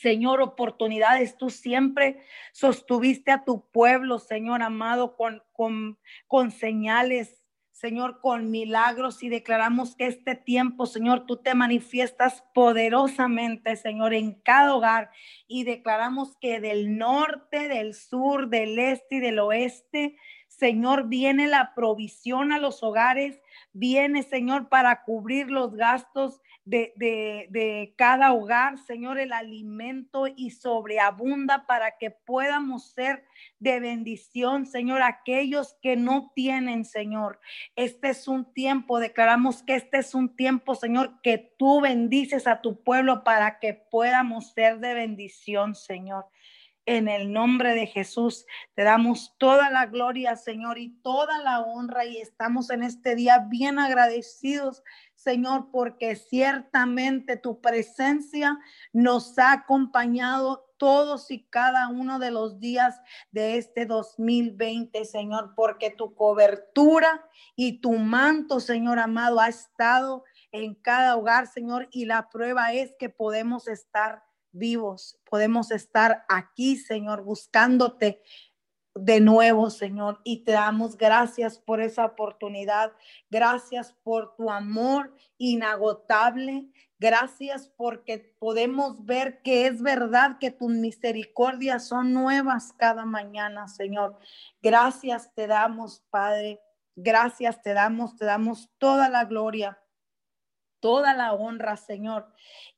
Señor, 0.00 0.40
oportunidades. 0.40 1.36
Tú 1.36 1.50
siempre 1.50 2.20
sostuviste 2.52 3.30
a 3.30 3.44
tu 3.44 3.68
pueblo, 3.70 4.18
Señor 4.18 4.62
amado, 4.62 5.16
con, 5.16 5.42
con, 5.52 5.98
con 6.26 6.50
señales, 6.50 7.42
Señor, 7.76 8.22
con 8.22 8.50
milagros 8.50 9.22
y 9.22 9.28
declaramos 9.28 9.96
que 9.96 10.06
este 10.06 10.34
tiempo, 10.34 10.86
Señor, 10.86 11.26
tú 11.26 11.36
te 11.36 11.54
manifiestas 11.54 12.42
poderosamente, 12.54 13.76
Señor, 13.76 14.14
en 14.14 14.32
cada 14.32 14.74
hogar 14.74 15.10
y 15.46 15.64
declaramos 15.64 16.38
que 16.40 16.58
del 16.58 16.96
norte, 16.96 17.68
del 17.68 17.92
sur, 17.92 18.48
del 18.48 18.78
este 18.78 19.16
y 19.16 19.20
del 19.20 19.38
oeste, 19.40 20.16
Señor, 20.56 21.08
viene 21.08 21.48
la 21.48 21.74
provisión 21.74 22.50
a 22.50 22.58
los 22.58 22.82
hogares, 22.82 23.40
viene, 23.72 24.22
Señor, 24.22 24.68
para 24.70 25.02
cubrir 25.04 25.50
los 25.50 25.74
gastos 25.74 26.40
de, 26.64 27.94
cada 27.96 28.32
hogar, 28.32 28.78
Señor, 28.78 29.18
el 29.18 29.32
alimento 29.32 30.26
y 30.26 30.50
sobreabunda 30.50 31.66
para 31.66 31.98
que 31.98 32.10
podamos 32.10 32.90
ser 32.90 33.24
de 33.60 33.80
bendición, 33.80 34.66
Señor, 34.66 35.02
aquellos 35.02 35.76
que 35.80 35.96
no 35.96 36.32
tienen, 36.34 36.84
Señor. 36.84 37.38
Este 37.76 38.08
es 38.08 38.26
un 38.26 38.52
tiempo, 38.52 38.98
declaramos 38.98 39.62
que 39.62 39.76
este 39.76 39.98
es 39.98 40.14
un 40.14 40.34
tiempo, 40.34 40.74
Señor, 40.74 41.20
que 41.22 41.38
tú 41.58 41.82
bendices 41.82 42.46
a 42.46 42.62
tu 42.62 42.82
pueblo 42.82 43.24
para 43.24 43.58
que 43.60 43.74
podamos 43.74 44.52
ser 44.52 44.80
de 44.80 44.94
bendición, 44.94 45.74
Señor. 45.74 46.26
En 46.86 47.08
el 47.08 47.32
nombre 47.32 47.74
de 47.74 47.86
Jesús. 47.86 48.46
Te 48.74 48.84
damos 48.84 49.34
toda 49.38 49.70
la 49.70 49.86
gloria, 49.86 50.36
Señor, 50.36 50.78
y 50.78 50.90
toda 51.02 51.42
la 51.42 51.60
honra 51.60 52.04
y 52.04 52.18
estamos 52.18 52.70
en 52.70 52.82
este 52.82 53.14
día 53.16 53.46
bien 53.50 53.78
agradecidos 53.78 54.82
Señor, 55.16 55.70
porque 55.72 56.14
ciertamente 56.14 57.36
tu 57.36 57.60
presencia 57.60 58.60
nos 58.92 59.36
ha 59.40 59.50
acompañado 59.52 60.70
todos 60.76 61.32
y 61.32 61.42
cada 61.48 61.88
uno 61.88 62.20
de 62.20 62.30
los 62.30 62.60
días 62.60 63.00
de 63.32 63.56
este 63.56 63.86
2020, 63.86 65.04
Señor, 65.04 65.54
porque 65.56 65.90
tu 65.90 66.14
cobertura 66.14 67.28
y 67.56 67.80
tu 67.80 67.94
manto, 67.94 68.60
Señor 68.60 69.00
amado, 69.00 69.40
ha 69.40 69.48
estado 69.48 70.22
en 70.52 70.76
cada 70.76 71.16
hogar, 71.16 71.48
Señor, 71.48 71.88
y 71.90 72.04
la 72.04 72.28
prueba 72.28 72.72
es 72.72 72.94
que 72.96 73.08
podemos 73.08 73.66
estar 73.66 74.25
vivos, 74.56 75.18
podemos 75.28 75.70
estar 75.70 76.24
aquí, 76.28 76.76
Señor, 76.76 77.22
buscándote 77.22 78.22
de 78.96 79.20
nuevo, 79.20 79.68
Señor, 79.70 80.20
y 80.24 80.44
te 80.44 80.52
damos 80.52 80.96
gracias 80.96 81.58
por 81.58 81.80
esa 81.80 82.06
oportunidad. 82.06 82.92
Gracias 83.30 83.94
por 84.02 84.34
tu 84.36 84.50
amor 84.50 85.14
inagotable. 85.36 86.70
Gracias 86.98 87.68
porque 87.76 88.34
podemos 88.38 89.04
ver 89.04 89.42
que 89.42 89.66
es 89.66 89.82
verdad 89.82 90.38
que 90.38 90.50
tus 90.50 90.70
misericordias 90.70 91.86
son 91.86 92.14
nuevas 92.14 92.72
cada 92.72 93.04
mañana, 93.04 93.68
Señor. 93.68 94.18
Gracias 94.62 95.30
te 95.34 95.46
damos, 95.46 96.02
Padre. 96.08 96.60
Gracias 96.94 97.60
te 97.60 97.74
damos, 97.74 98.16
te 98.16 98.24
damos 98.24 98.70
toda 98.78 99.10
la 99.10 99.26
gloria 99.26 99.78
toda 100.80 101.14
la 101.14 101.32
honra, 101.32 101.76
Señor. 101.76 102.26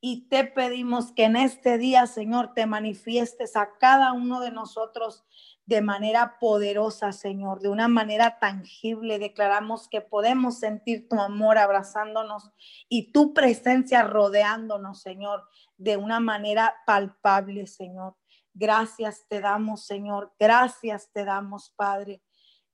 Y 0.01 0.29
te 0.29 0.45
pedimos 0.45 1.13
que 1.13 1.25
en 1.25 1.37
este 1.37 1.79
día, 1.79 2.07
Señor, 2.07 2.55
te 2.55 2.67
manifiestes 2.67 3.57
a 3.57 3.77
cada 3.79 4.13
uno 4.13 4.41
de 4.41 4.51
nosotros 4.51 5.25
de 5.67 5.83
manera 5.83 6.39
poderosa, 6.41 7.13
Señor, 7.13 7.61
de 7.61 7.69
una 7.69 7.89
manera 7.89 8.39
tangible. 8.39 9.19
Declaramos 9.19 9.87
que 9.89 10.01
podemos 10.01 10.59
sentir 10.59 11.09
tu 11.09 11.21
amor 11.21 11.59
abrazándonos 11.59 12.51
y 12.89 13.13
tu 13.13 13.35
presencia 13.35 14.03
rodeándonos, 14.03 15.03
Señor, 15.03 15.47
de 15.77 15.99
una 15.99 16.21
manera 16.21 16.75
palpable, 16.87 17.67
Señor. 17.67 18.17
Gracias 18.55 19.27
te 19.29 19.41
damos, 19.41 19.85
Señor. 19.85 20.33
Gracias 20.39 21.11
te 21.13 21.25
damos, 21.25 21.71
Padre. 21.77 22.23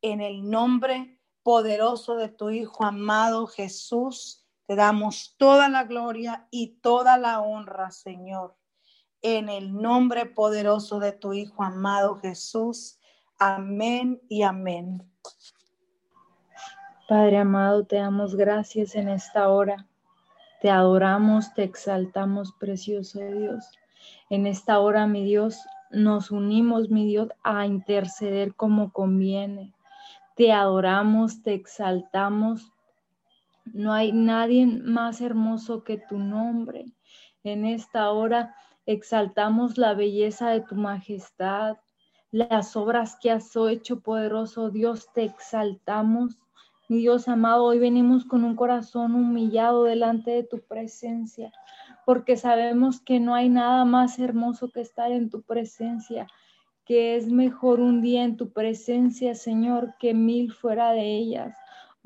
En 0.00 0.20
el 0.20 0.48
nombre 0.48 1.20
poderoso 1.42 2.16
de 2.16 2.28
tu 2.28 2.50
Hijo 2.50 2.84
amado 2.84 3.46
Jesús, 3.46 4.43
te 4.66 4.76
damos 4.76 5.34
toda 5.36 5.68
la 5.68 5.84
gloria 5.84 6.46
y 6.50 6.78
toda 6.80 7.18
la 7.18 7.40
honra, 7.40 7.90
Señor. 7.90 8.56
En 9.22 9.48
el 9.48 9.74
nombre 9.74 10.26
poderoso 10.26 10.98
de 10.98 11.12
tu 11.12 11.32
Hijo 11.32 11.62
amado 11.62 12.16
Jesús. 12.16 12.98
Amén 13.38 14.20
y 14.28 14.42
amén. 14.42 15.02
Padre 17.08 17.38
amado, 17.38 17.84
te 17.84 17.96
damos 17.96 18.34
gracias 18.34 18.94
en 18.94 19.08
esta 19.08 19.48
hora. 19.48 19.86
Te 20.62 20.70
adoramos, 20.70 21.52
te 21.52 21.62
exaltamos, 21.62 22.52
precioso 22.52 23.20
Dios. 23.20 23.70
En 24.30 24.46
esta 24.46 24.78
hora, 24.78 25.06
mi 25.06 25.24
Dios, 25.24 25.60
nos 25.90 26.30
unimos, 26.30 26.88
mi 26.88 27.06
Dios, 27.06 27.28
a 27.42 27.66
interceder 27.66 28.54
como 28.54 28.92
conviene. 28.92 29.74
Te 30.36 30.52
adoramos, 30.52 31.42
te 31.42 31.52
exaltamos. 31.52 32.73
No 33.72 33.92
hay 33.92 34.12
nadie 34.12 34.66
más 34.66 35.20
hermoso 35.20 35.84
que 35.84 35.98
tu 35.98 36.18
nombre. 36.18 36.84
En 37.42 37.64
esta 37.64 38.10
hora 38.10 38.54
exaltamos 38.86 39.78
la 39.78 39.94
belleza 39.94 40.50
de 40.50 40.60
tu 40.60 40.74
majestad, 40.74 41.78
las 42.30 42.76
obras 42.76 43.16
que 43.20 43.30
has 43.30 43.54
hecho, 43.70 44.00
poderoso 44.00 44.70
Dios, 44.70 45.08
te 45.14 45.24
exaltamos. 45.24 46.38
Mi 46.88 46.98
Dios 46.98 47.28
amado, 47.28 47.64
hoy 47.64 47.78
venimos 47.78 48.24
con 48.24 48.44
un 48.44 48.56
corazón 48.56 49.14
humillado 49.14 49.84
delante 49.84 50.32
de 50.32 50.42
tu 50.42 50.60
presencia, 50.60 51.50
porque 52.04 52.36
sabemos 52.36 53.00
que 53.00 53.20
no 53.20 53.34
hay 53.34 53.48
nada 53.48 53.84
más 53.84 54.18
hermoso 54.18 54.70
que 54.70 54.82
estar 54.82 55.10
en 55.10 55.30
tu 55.30 55.42
presencia, 55.42 56.26
que 56.84 57.16
es 57.16 57.28
mejor 57.28 57.80
un 57.80 58.02
día 58.02 58.24
en 58.24 58.36
tu 58.36 58.52
presencia, 58.52 59.34
Señor, 59.34 59.94
que 59.98 60.12
mil 60.12 60.52
fuera 60.52 60.92
de 60.92 61.16
ellas. 61.16 61.56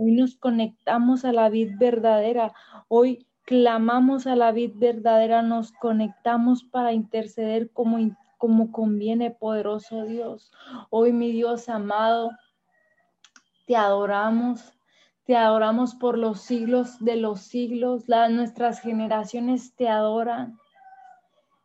Hoy 0.01 0.13
nos 0.13 0.37
conectamos 0.37 1.25
a 1.25 1.33
la 1.33 1.49
vid 1.49 1.73
verdadera, 1.77 2.53
hoy 2.87 3.27
clamamos 3.43 4.29
a 4.29 4.37
la 4.37 4.53
vid 4.53 4.71
verdadera, 4.77 5.43
nos 5.43 5.73
conectamos 5.73 6.63
para 6.63 6.93
interceder 6.93 7.73
como, 7.73 7.99
como 8.37 8.71
conviene, 8.71 9.33
poderoso 9.33 10.05
Dios. 10.05 10.53
Hoy, 10.91 11.13
mi 11.13 11.33
Dios 11.33 11.69
amado, 11.69 12.31
te 13.67 13.75
adoramos, 13.75 14.73
te 15.25 15.37
adoramos 15.37 15.97
por 15.97 16.17
los 16.17 16.43
siglos 16.43 17.05
de 17.05 17.17
los 17.17 17.41
siglos, 17.41 18.05
nuestras 18.31 18.81
generaciones 18.81 19.75
te 19.75 19.89
adoran. 19.89 20.57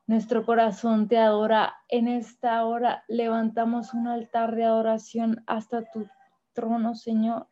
Nuestro 0.08 0.44
corazón 0.44 1.08
te 1.08 1.20
adora. 1.20 1.76
En 1.88 2.08
esta 2.08 2.66
hora 2.66 3.04
levantamos 3.08 3.94
un 3.94 4.08
altar 4.08 4.56
de 4.56 4.64
adoración 4.64 5.44
hasta 5.46 5.84
tu 5.92 6.08
trono, 6.54 6.96
Señor. 6.96 7.48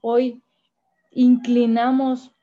Hoy 0.00 0.42
inclinamos, 1.10 2.34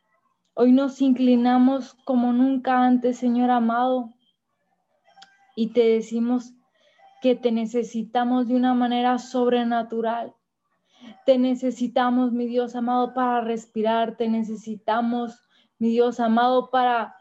hoy 0.54 0.72
nos 0.72 1.02
inclinamos 1.02 1.96
como 2.06 2.34
nunca 2.34 2.86
antes, 2.86 3.18
Señor 3.18 3.50
amado, 3.50 4.14
y 5.56 5.68
te 5.68 5.82
decimos 5.82 6.54
que 7.22 7.36
te 7.36 7.52
necesitamos 7.52 8.48
de 8.48 8.56
una 8.56 8.74
manera 8.74 9.20
sobrenatural. 9.20 10.34
Te 11.26 11.38
necesitamos, 11.38 12.32
mi 12.32 12.46
Dios 12.46 12.76
amado, 12.76 13.14
para 13.14 13.42
respirar. 13.42 14.16
Te 14.16 14.30
necesitamos, 14.30 15.42
mi 15.78 15.90
Dios 15.90 16.20
amado, 16.20 16.70
para 16.70 17.16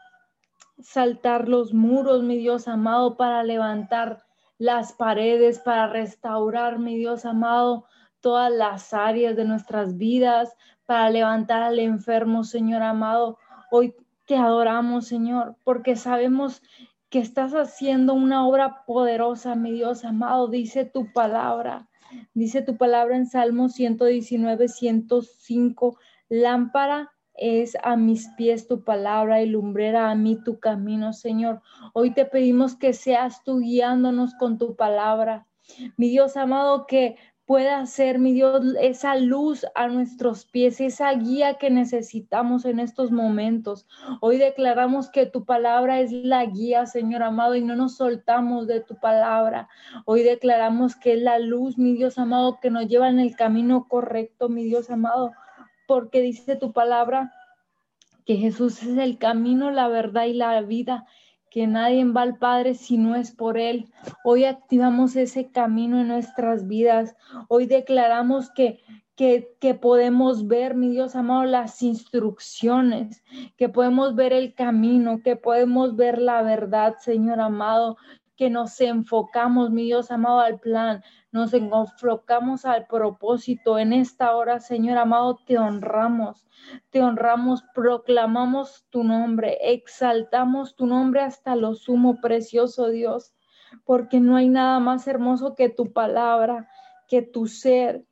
saltar 0.81 1.49
los 1.49 1.73
muros, 1.73 2.23
mi 2.23 2.37
Dios 2.37 2.67
amado, 2.67 3.17
para 3.17 3.43
levantar 3.43 4.23
las 4.57 4.93
paredes, 4.93 5.59
para 5.59 5.87
restaurar, 5.87 6.79
mi 6.79 6.97
Dios 6.97 7.25
amado, 7.25 7.85
todas 8.21 8.51
las 8.51 8.93
áreas 8.93 9.35
de 9.35 9.45
nuestras 9.45 9.97
vidas, 9.97 10.55
para 10.85 11.09
levantar 11.09 11.61
al 11.61 11.79
enfermo, 11.79 12.43
Señor 12.43 12.81
amado. 12.81 13.37
Hoy 13.69 13.93
te 14.25 14.35
adoramos, 14.35 15.05
Señor, 15.05 15.55
porque 15.63 15.95
sabemos 15.95 16.61
que 17.09 17.19
estás 17.19 17.53
haciendo 17.53 18.13
una 18.13 18.47
obra 18.47 18.85
poderosa, 18.85 19.55
mi 19.55 19.71
Dios 19.71 20.05
amado, 20.05 20.47
dice 20.47 20.85
tu 20.85 21.11
palabra. 21.13 21.87
Dice 22.33 22.61
tu 22.61 22.75
palabra 22.77 23.15
en 23.15 23.27
Salmo 23.27 23.69
119, 23.69 24.67
105, 24.67 25.97
lámpara 26.29 27.11
es 27.39 27.77
a 27.83 27.95
mis 27.95 28.27
pies 28.35 28.67
tu 28.67 28.83
palabra 28.83 29.41
y 29.41 29.45
lumbrera 29.45 30.11
a 30.11 30.15
mí 30.15 30.37
tu 30.43 30.59
camino, 30.59 31.13
Señor. 31.13 31.61
Hoy 31.93 32.13
te 32.13 32.25
pedimos 32.25 32.75
que 32.75 32.93
seas 32.93 33.43
tú 33.43 33.59
guiándonos 33.59 34.33
con 34.35 34.57
tu 34.57 34.75
palabra. 34.75 35.47
Mi 35.95 36.09
Dios 36.09 36.35
amado, 36.35 36.85
que 36.85 37.15
pueda 37.49 37.83
ser, 37.87 38.19
mi 38.19 38.33
Dios, 38.33 38.61
esa 38.79 39.15
luz 39.15 39.65
a 39.73 39.87
nuestros 39.87 40.45
pies, 40.45 40.79
esa 40.79 41.11
guía 41.13 41.55
que 41.55 41.71
necesitamos 41.71 42.63
en 42.63 42.79
estos 42.79 43.09
momentos. 43.09 43.87
Hoy 44.21 44.37
declaramos 44.37 45.09
que 45.09 45.25
tu 45.25 45.45
palabra 45.45 45.99
es 45.99 46.11
la 46.11 46.45
guía, 46.45 46.85
Señor 46.85 47.23
amado, 47.23 47.55
y 47.55 47.63
no 47.63 47.75
nos 47.75 47.95
soltamos 47.95 48.67
de 48.67 48.81
tu 48.81 48.99
palabra. 48.99 49.67
Hoy 50.05 50.21
declaramos 50.21 50.95
que 50.95 51.13
es 51.13 51.21
la 51.23 51.39
luz, 51.39 51.79
mi 51.79 51.95
Dios 51.95 52.19
amado, 52.19 52.59
que 52.61 52.69
nos 52.69 52.87
lleva 52.87 53.09
en 53.09 53.19
el 53.19 53.35
camino 53.35 53.87
correcto, 53.87 54.47
mi 54.47 54.65
Dios 54.65 54.91
amado, 54.91 55.31
porque 55.87 56.21
dice 56.21 56.55
tu 56.55 56.71
palabra 56.71 57.33
que 58.27 58.35
Jesús 58.35 58.83
es 58.83 58.95
el 58.99 59.17
camino, 59.17 59.71
la 59.71 59.87
verdad 59.87 60.25
y 60.25 60.33
la 60.33 60.61
vida 60.61 61.07
que 61.49 61.67
nadie 61.67 62.05
va 62.05 62.21
al 62.21 62.37
Padre 62.37 62.73
si 62.75 62.97
no 62.97 63.15
es 63.15 63.31
por 63.31 63.57
Él. 63.57 63.91
Hoy 64.23 64.45
activamos 64.45 65.15
ese 65.15 65.51
camino 65.51 65.99
en 65.99 66.07
nuestras 66.07 66.67
vidas. 66.67 67.15
Hoy 67.47 67.65
declaramos 67.65 68.51
que, 68.51 68.79
que, 69.15 69.55
que, 69.59 69.73
podemos 69.73 70.47
ver, 70.47 70.75
mi 70.75 70.89
Dios 70.89 71.15
amado, 71.15 71.45
las 71.45 71.81
instrucciones, 71.81 73.23
que 73.57 73.69
podemos 73.69 74.15
ver 74.15 74.33
el 74.33 74.53
camino, 74.53 75.21
que 75.23 75.35
podemos 75.35 75.95
ver 75.95 76.19
la 76.19 76.41
verdad, 76.41 76.95
Señor 76.99 77.39
amado, 77.39 77.97
que 78.39 78.49
nos 78.49 78.79
enfocamos, 78.79 79.69
mi 79.69 79.83
Dios 79.83 80.11
amado, 80.11 80.39
al 80.39 80.61
plan, 80.61 81.03
nos 81.33 81.53
enfocamos 81.53 82.63
al 82.63 82.87
propósito. 82.87 83.77
En 83.77 83.91
esta 83.91 84.33
hora, 84.33 84.61
Señor 84.61 84.97
amado, 84.97 85.41
te 85.45 85.57
honramos, 85.57 86.47
te 86.89 87.03
honramos, 87.03 87.65
proclamamos 87.75 88.85
tu 88.91 89.03
nombre, 89.03 89.57
exaltamos 89.73 90.77
tu 90.77 90.85
nombre 90.85 91.19
hasta 91.19 91.57
lo 91.57 91.75
sumo, 91.75 92.21
precioso 92.21 92.87
Dios, 92.87 93.33
porque 93.83 94.21
no 94.21 94.37
hay 94.37 94.47
nada 94.47 94.79
más 94.79 95.05
hermoso 95.09 95.53
que 95.53 95.67
tu 95.67 95.91
palabra, 95.91 96.69
que 97.09 97.21
tu 97.21 97.45
ser, 97.45 98.05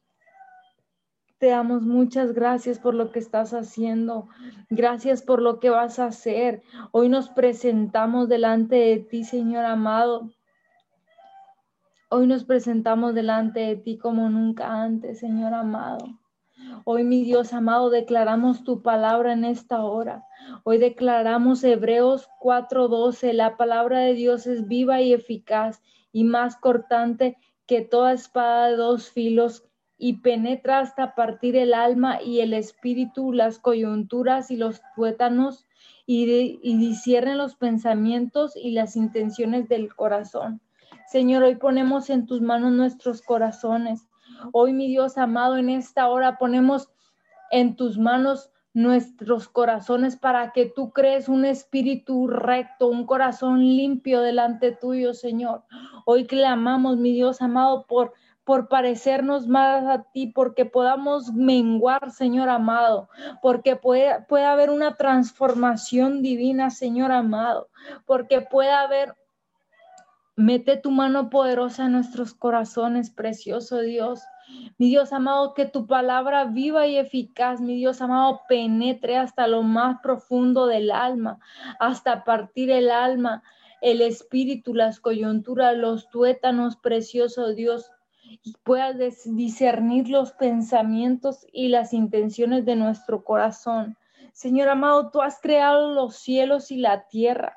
te 1.40 1.48
damos 1.48 1.84
muchas 1.84 2.34
gracias 2.34 2.80
por 2.80 2.96
lo 2.96 3.12
que 3.12 3.20
estás 3.20 3.54
haciendo. 3.54 4.28
Gracias 4.70 5.22
por 5.22 5.42
lo 5.42 5.60
que 5.60 5.70
vas 5.70 6.00
a 6.00 6.06
hacer. 6.06 6.64
Hoy 6.92 7.10
nos 7.10 7.30
presentamos 7.30 8.28
delante 8.28 8.76
de 8.76 8.98
ti, 9.00 9.24
Señor 9.24 9.66
amado. 9.66 10.32
Hoy 12.10 12.26
nos 12.26 12.44
presentamos 12.46 13.14
delante 13.14 13.60
de 13.60 13.76
ti 13.76 13.98
como 13.98 14.30
nunca 14.30 14.82
antes, 14.82 15.20
Señor 15.20 15.54
amado. 15.54 16.08
Hoy, 16.86 17.04
mi 17.04 17.24
Dios 17.24 17.54
amado, 17.54 17.90
declaramos 17.90 18.64
tu 18.64 18.82
palabra 18.82 19.34
en 19.34 19.46
esta 19.46 19.84
hora. 19.84 20.26
Hoy 20.64 20.80
declaramos 20.80 21.64
Hebreos 21.64 22.30
4:12. 22.40 23.34
La 23.34 23.58
palabra 23.58 24.00
de 24.00 24.14
Dios 24.14 24.48
es 24.48 24.68
viva 24.68 25.02
y 25.02 25.14
eficaz 25.14 25.84
y 26.12 26.24
más 26.24 26.56
cortante 26.56 27.38
que 27.68 27.82
toda 27.82 28.14
espada 28.14 28.70
de 28.70 28.78
dos 28.78 29.12
filos 29.12 29.67
y 29.98 30.18
penetra 30.18 30.80
hasta 30.80 31.16
partir 31.16 31.56
el 31.56 31.74
alma 31.74 32.22
y 32.22 32.42
el 32.42 32.54
espíritu, 32.54 33.34
las 33.34 33.60
coyunturas 33.60 34.52
y 34.52 34.58
los 34.58 34.82
tuétanos, 34.96 35.66
y, 36.10 36.78
disciernen 36.78 37.38
los 37.38 37.56
pensamientos 37.56 38.56
y 38.56 38.72
las 38.72 38.96
intenciones 38.96 39.68
del 39.68 39.94
corazón. 39.94 40.62
Señor, 41.08 41.44
hoy 41.44 41.56
ponemos 41.56 42.10
en 42.10 42.26
tus 42.26 42.42
manos 42.42 42.72
nuestros 42.72 43.22
corazones. 43.22 44.08
Hoy, 44.54 44.72
mi 44.72 44.88
Dios 44.88 45.18
amado, 45.18 45.58
en 45.58 45.70
esta 45.70 46.08
hora 46.08 46.38
ponemos 46.38 46.90
en 47.52 47.76
tus 47.76 47.98
manos 47.98 48.52
nuestros 48.74 49.50
corazones 49.50 50.16
para 50.16 50.52
que 50.52 50.68
tú 50.68 50.92
crees 50.92 51.28
un 51.28 51.46
espíritu 51.46 52.28
recto, 52.28 52.88
un 52.88 53.06
corazón 53.06 53.60
limpio 53.60 54.22
delante 54.22 54.72
tuyo, 54.72 55.14
Señor. 55.14 55.64
Hoy 56.06 56.26
clamamos, 56.26 56.98
mi 56.98 57.12
Dios 57.12 57.42
amado, 57.42 57.86
por 57.88 58.14
por 58.48 58.70
parecernos 58.70 59.46
más 59.46 59.84
a 59.86 60.04
ti, 60.14 60.28
porque 60.28 60.64
podamos 60.64 61.34
menguar, 61.34 62.12
Señor 62.12 62.48
amado, 62.48 63.10
porque 63.42 63.76
puede, 63.76 64.22
puede 64.22 64.46
haber 64.46 64.70
una 64.70 64.96
transformación 64.96 66.22
divina, 66.22 66.70
Señor 66.70 67.12
amado, 67.12 67.68
porque 68.06 68.40
puede 68.40 68.72
haber 68.72 69.16
Mete 70.40 70.78
tu 70.78 70.92
mano 70.92 71.32
poderosa 71.32 71.88
en 71.88 71.94
nuestros 71.94 72.36
corazones, 72.36 73.10
precioso 73.10 73.80
Dios. 73.80 74.22
Mi 74.78 74.88
Dios 74.88 75.12
amado, 75.12 75.56
que 75.56 75.66
tu 75.66 75.88
palabra 75.88 76.46
viva 76.46 76.86
y 76.86 76.96
eficaz, 76.96 77.60
mi 77.60 77.76
Dios 77.76 78.02
amado, 78.02 78.42
penetre 78.48 79.18
hasta 79.18 79.48
lo 79.48 79.64
más 79.64 79.98
profundo 80.04 80.68
del 80.68 80.92
alma, 80.92 81.40
hasta 81.80 82.24
partir 82.24 82.70
el 82.70 82.92
alma, 82.92 83.42
el 83.82 84.00
espíritu, 84.02 84.76
las 84.76 85.00
coyunturas, 85.00 85.76
los 85.76 86.08
tuétanos, 86.12 86.78
precioso 86.78 87.56
Dios, 87.56 87.92
y 88.44 88.56
puedas 88.64 88.98
discernir 89.26 90.10
los 90.10 90.32
pensamientos 90.34 91.46
y 91.52 91.70
las 91.70 91.94
intenciones 91.94 92.66
de 92.66 92.76
nuestro 92.76 93.24
corazón. 93.24 93.98
Señor 94.34 94.70
amado, 94.70 95.10
tú 95.12 95.22
has 95.22 95.40
creado 95.42 95.94
los 95.94 96.16
cielos 96.16 96.72
y 96.72 96.78
la 96.78 97.08
tierra. 97.08 97.56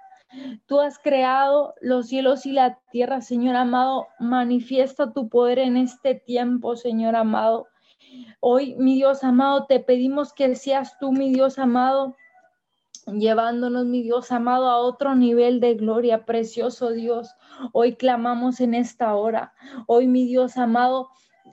Tú 0.66 0.80
has 0.80 0.98
creado 0.98 1.74
los 1.80 2.06
cielos 2.06 2.46
y 2.46 2.52
la 2.52 2.78
tierra, 2.90 3.20
Señor 3.20 3.56
amado. 3.56 4.06
Manifiesta 4.18 5.12
tu 5.12 5.28
poder 5.28 5.58
en 5.58 5.76
este 5.76 6.14
tiempo, 6.14 6.76
Señor 6.76 7.16
amado. 7.16 7.66
Hoy, 8.40 8.76
mi 8.76 8.94
Dios 8.94 9.24
amado, 9.24 9.66
te 9.66 9.80
pedimos 9.80 10.32
que 10.32 10.54
seas 10.54 10.98
tú, 10.98 11.12
mi 11.12 11.32
Dios 11.32 11.58
amado, 11.58 12.16
llevándonos, 13.18 13.86
mi 13.86 14.02
Dios 14.02 14.32
amado, 14.32 14.68
a 14.68 14.78
otro 14.78 15.14
nivel 15.14 15.60
de 15.60 15.74
gloria, 15.74 16.24
precioso 16.24 16.90
Dios. 16.90 17.34
Hoy 17.72 17.96
clamamos 17.96 18.60
en 18.60 18.74
esta 18.74 19.14
hora. 19.14 19.52
Hoy, 19.86 20.06
mi 20.06 20.26
Dios 20.26 20.56
amado, 20.56 21.10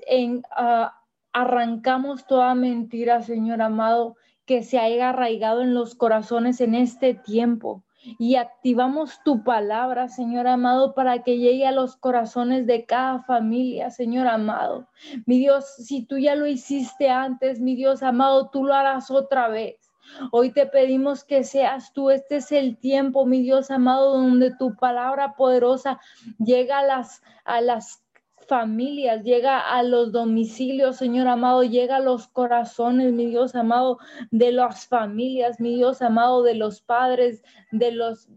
en, 0.07 0.43
ah, 0.51 1.01
arrancamos 1.33 2.25
toda 2.27 2.55
mentira, 2.55 3.21
Señor 3.21 3.61
amado, 3.61 4.15
que 4.45 4.63
se 4.63 4.79
haya 4.79 5.09
arraigado 5.09 5.61
en 5.61 5.73
los 5.73 5.95
corazones 5.95 6.61
en 6.61 6.75
este 6.75 7.13
tiempo. 7.13 7.83
Y 8.17 8.35
activamos 8.35 9.21
tu 9.25 9.43
palabra, 9.43 10.07
Señor 10.07 10.47
amado, 10.47 10.93
para 10.93 11.23
que 11.23 11.37
llegue 11.37 11.67
a 11.67 11.71
los 11.71 11.97
corazones 11.97 12.65
de 12.65 12.85
cada 12.85 13.23
familia, 13.23 13.89
Señor 13.91 14.27
amado. 14.27 14.87
Mi 15.25 15.39
Dios, 15.39 15.65
si 15.77 16.05
tú 16.05 16.17
ya 16.17 16.35
lo 16.35 16.47
hiciste 16.47 17.09
antes, 17.09 17.59
mi 17.59 17.75
Dios 17.75 18.03
amado, 18.03 18.49
tú 18.49 18.63
lo 18.63 18.73
harás 18.73 19.11
otra 19.11 19.49
vez. 19.49 19.86
Hoy 20.31 20.51
te 20.51 20.65
pedimos 20.65 21.23
que 21.23 21.43
seas 21.43 21.93
tú. 21.93 22.09
Este 22.09 22.37
es 22.37 22.51
el 22.51 22.77
tiempo, 22.77 23.25
mi 23.25 23.41
Dios 23.41 23.71
amado, 23.71 24.13
donde 24.17 24.55
tu 24.55 24.75
palabra 24.75 25.35
poderosa 25.35 25.99
llega 26.39 26.79
a 26.79 26.83
las, 26.83 27.21
a 27.45 27.61
las 27.61 28.03
familias, 28.47 29.23
llega 29.23 29.59
a 29.59 29.83
los 29.83 30.11
domicilios, 30.11 30.97
Señor 30.97 31.27
amado, 31.27 31.63
llega 31.63 31.97
a 31.97 32.01
los 32.01 32.27
corazones, 32.27 33.13
mi 33.13 33.27
Dios 33.27 33.55
amado, 33.55 33.99
de 34.31 34.51
las 34.51 34.87
familias, 34.87 35.59
mi 35.59 35.75
Dios 35.75 36.01
amado, 36.01 36.43
de 36.43 36.55
los 36.55 36.81
padres, 36.81 37.43
de 37.71 37.91
los 37.91 38.29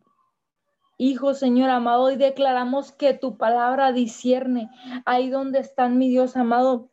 hijos, 0.99 1.39
Señor 1.39 1.71
amado, 1.71 2.11
y 2.11 2.17
declaramos 2.17 2.93
que 2.93 3.15
tu 3.15 3.39
palabra 3.39 3.93
discierne 3.93 4.69
ahí 5.07 5.31
donde 5.31 5.61
están, 5.61 5.97
mi 5.97 6.09
Dios 6.09 6.37
amado, 6.37 6.91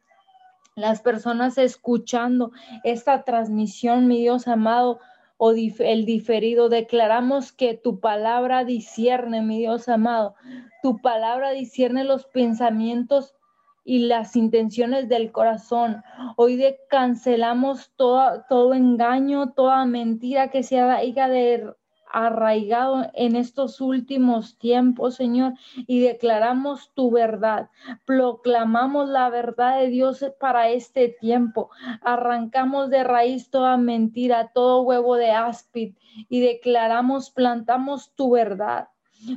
las 0.78 1.02
personas 1.02 1.58
escuchando 1.58 2.52
esta 2.84 3.24
transmisión, 3.24 4.08
mi 4.08 4.22
Dios 4.22 4.48
amado, 4.48 5.00
o 5.38 5.52
el 5.52 6.06
diferido. 6.06 6.70
Declaramos 6.70 7.52
que 7.52 7.74
tu 7.74 8.00
palabra 8.00 8.64
discierne, 8.64 9.42
mi 9.42 9.58
Dios 9.58 9.90
amado. 9.90 10.36
Tu 10.84 11.02
palabra 11.02 11.50
discierne 11.52 12.04
los 12.04 12.26
pensamientos 12.26 13.36
y 13.84 14.00
las 14.00 14.36
intenciones 14.36 15.10
del 15.10 15.32
corazón. 15.32 16.04
Hoy 16.36 16.58
de 16.58 16.80
cancelamos 16.90 17.92
todo, 17.96 18.74
engaño, 18.74 19.54
toda 19.54 19.86
mentira 19.86 20.50
que 20.50 20.62
sea 20.62 21.04
hija 21.04 21.28
de 21.28 21.74
arraigado 22.12 23.10
en 23.14 23.36
estos 23.36 23.82
últimos 23.82 24.58
tiempos, 24.58 25.16
Señor, 25.16 25.54
y 25.76 26.00
declaramos 26.00 26.92
tu 26.94 27.12
verdad. 27.12 27.70
Proclamamos 28.06 29.10
la 29.10 29.30
verdad 29.30 29.80
de 29.80 29.88
Dios 29.88 30.26
para 30.40 30.70
este 30.70 31.10
tiempo. 31.10 31.70
Arrancamos 32.02 32.90
de 32.90 33.04
raíz 33.04 33.50
toda 33.50 33.78
mentira, 33.78 34.52
todo 34.54 34.82
huevo 34.82 35.16
de 35.16 35.32
áspid 35.32 35.96
y 36.30 36.42
declaramos, 36.42 37.30
plantamos 37.30 38.14
tu 38.16 38.32
verdad. 38.32 38.90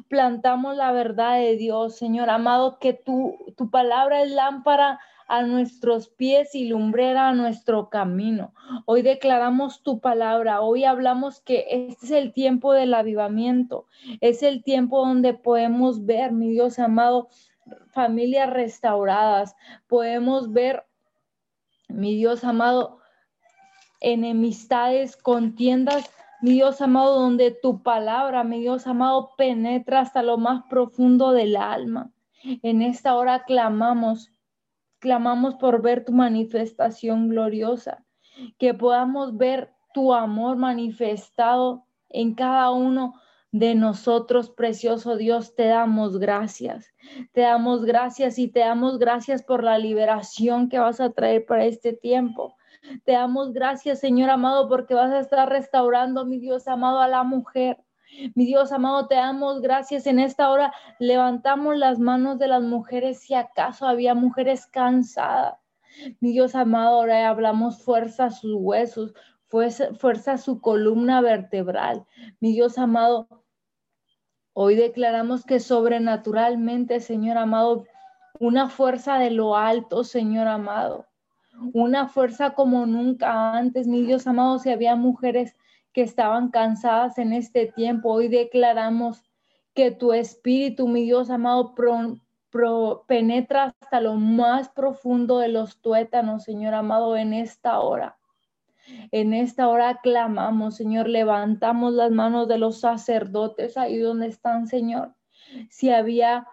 Plantamos 0.08 0.76
la 0.76 0.92
verdad 0.92 1.38
de 1.38 1.56
Dios, 1.56 1.96
Señor 1.96 2.28
amado, 2.28 2.78
que 2.78 2.92
tu, 2.92 3.38
tu 3.56 3.70
palabra 3.70 4.22
es 4.22 4.30
lámpara 4.30 5.00
a 5.30 5.44
nuestros 5.44 6.08
pies 6.08 6.56
y 6.56 6.66
lumbrera 6.66 7.28
a 7.28 7.34
nuestro 7.34 7.88
camino. 7.88 8.52
Hoy 8.84 9.02
declaramos 9.02 9.84
tu 9.84 10.00
palabra, 10.00 10.60
hoy 10.60 10.82
hablamos 10.84 11.40
que 11.40 11.66
este 11.70 12.06
es 12.06 12.10
el 12.10 12.32
tiempo 12.32 12.72
del 12.72 12.92
avivamiento, 12.92 13.86
es 14.20 14.42
el 14.42 14.64
tiempo 14.64 15.06
donde 15.06 15.32
podemos 15.34 16.04
ver, 16.04 16.32
mi 16.32 16.48
Dios 16.48 16.80
amado, 16.80 17.28
familias 17.92 18.50
restauradas, 18.50 19.54
podemos 19.86 20.52
ver, 20.52 20.84
mi 21.86 22.16
Dios 22.16 22.42
amado, 22.42 22.98
enemistades, 24.00 25.16
contiendas, 25.16 26.10
mi 26.42 26.54
Dios 26.54 26.80
amado, 26.80 27.20
donde 27.20 27.52
tu 27.52 27.84
palabra, 27.84 28.42
mi 28.42 28.58
Dios 28.58 28.88
amado, 28.88 29.30
penetra 29.36 30.00
hasta 30.00 30.24
lo 30.24 30.38
más 30.38 30.64
profundo 30.68 31.30
del 31.30 31.54
alma. 31.54 32.10
En 32.42 32.82
esta 32.82 33.14
hora 33.14 33.44
clamamos 33.44 34.32
clamamos 35.00 35.56
por 35.56 35.82
ver 35.82 36.04
tu 36.04 36.12
manifestación 36.12 37.28
gloriosa, 37.28 38.04
que 38.58 38.74
podamos 38.74 39.36
ver 39.36 39.72
tu 39.92 40.14
amor 40.14 40.56
manifestado 40.56 41.84
en 42.08 42.34
cada 42.34 42.70
uno 42.70 43.14
de 43.52 43.74
nosotros, 43.74 44.50
precioso 44.50 45.16
Dios, 45.16 45.56
te 45.56 45.66
damos 45.66 46.18
gracias. 46.18 46.92
Te 47.32 47.40
damos 47.40 47.84
gracias 47.84 48.38
y 48.38 48.48
te 48.48 48.60
damos 48.60 48.98
gracias 48.98 49.42
por 49.42 49.64
la 49.64 49.78
liberación 49.78 50.68
que 50.68 50.78
vas 50.78 51.00
a 51.00 51.10
traer 51.10 51.44
para 51.46 51.64
este 51.64 51.92
tiempo. 51.92 52.54
Te 53.04 53.12
damos 53.12 53.52
gracias, 53.52 53.98
Señor 53.98 54.30
amado, 54.30 54.68
porque 54.68 54.94
vas 54.94 55.10
a 55.10 55.20
estar 55.20 55.48
restaurando, 55.48 56.24
mi 56.24 56.38
Dios 56.38 56.68
amado, 56.68 57.00
a 57.00 57.08
la 57.08 57.24
mujer. 57.24 57.78
Mi 58.34 58.46
Dios 58.46 58.72
amado, 58.72 59.06
te 59.06 59.14
damos 59.14 59.60
gracias 59.60 60.06
en 60.06 60.18
esta 60.18 60.50
hora. 60.50 60.72
Levantamos 60.98 61.76
las 61.76 61.98
manos 61.98 62.38
de 62.38 62.48
las 62.48 62.62
mujeres 62.62 63.20
si 63.20 63.34
acaso 63.34 63.86
había 63.86 64.14
mujeres 64.14 64.66
cansadas. 64.66 65.58
Mi 66.20 66.32
Dios 66.32 66.54
amado, 66.54 66.96
ahora 66.96 67.28
hablamos 67.28 67.82
fuerza 67.82 68.26
a 68.26 68.30
sus 68.30 68.54
huesos, 68.54 69.14
fuerza, 69.46 70.32
a 70.32 70.38
su 70.38 70.60
columna 70.60 71.20
vertebral. 71.20 72.06
Mi 72.40 72.52
Dios 72.52 72.78
amado, 72.78 73.28
hoy 74.52 74.76
declaramos 74.76 75.44
que 75.44 75.60
sobrenaturalmente, 75.60 77.00
Señor 77.00 77.38
amado, 77.38 77.84
una 78.38 78.68
fuerza 78.68 79.18
de 79.18 79.30
lo 79.30 79.56
alto, 79.56 80.04
Señor 80.04 80.46
amado, 80.46 81.06
una 81.72 82.08
fuerza 82.08 82.54
como 82.54 82.86
nunca 82.86 83.52
antes, 83.52 83.86
mi 83.86 84.02
Dios 84.02 84.26
amado, 84.26 84.58
si 84.58 84.70
había 84.70 84.94
mujeres 84.96 85.56
que 85.92 86.02
estaban 86.02 86.50
cansadas 86.50 87.18
en 87.18 87.32
este 87.32 87.66
tiempo. 87.66 88.12
Hoy 88.12 88.28
declaramos 88.28 89.22
que 89.74 89.90
tu 89.90 90.12
espíritu, 90.12 90.88
mi 90.88 91.04
Dios 91.04 91.30
amado, 91.30 91.74
penetra 93.06 93.74
hasta 93.80 94.00
lo 94.00 94.14
más 94.14 94.68
profundo 94.68 95.38
de 95.38 95.48
los 95.48 95.80
tuétanos, 95.80 96.44
Señor 96.44 96.74
amado, 96.74 97.16
en 97.16 97.32
esta 97.32 97.80
hora. 97.80 98.16
En 99.12 99.34
esta 99.34 99.68
hora 99.68 100.00
clamamos, 100.02 100.76
Señor, 100.76 101.08
levantamos 101.08 101.92
las 101.92 102.10
manos 102.10 102.48
de 102.48 102.58
los 102.58 102.80
sacerdotes 102.80 103.76
ahí 103.76 103.98
donde 103.98 104.26
están, 104.26 104.66
Señor. 104.66 105.14
Si 105.68 105.90
había 105.90 106.46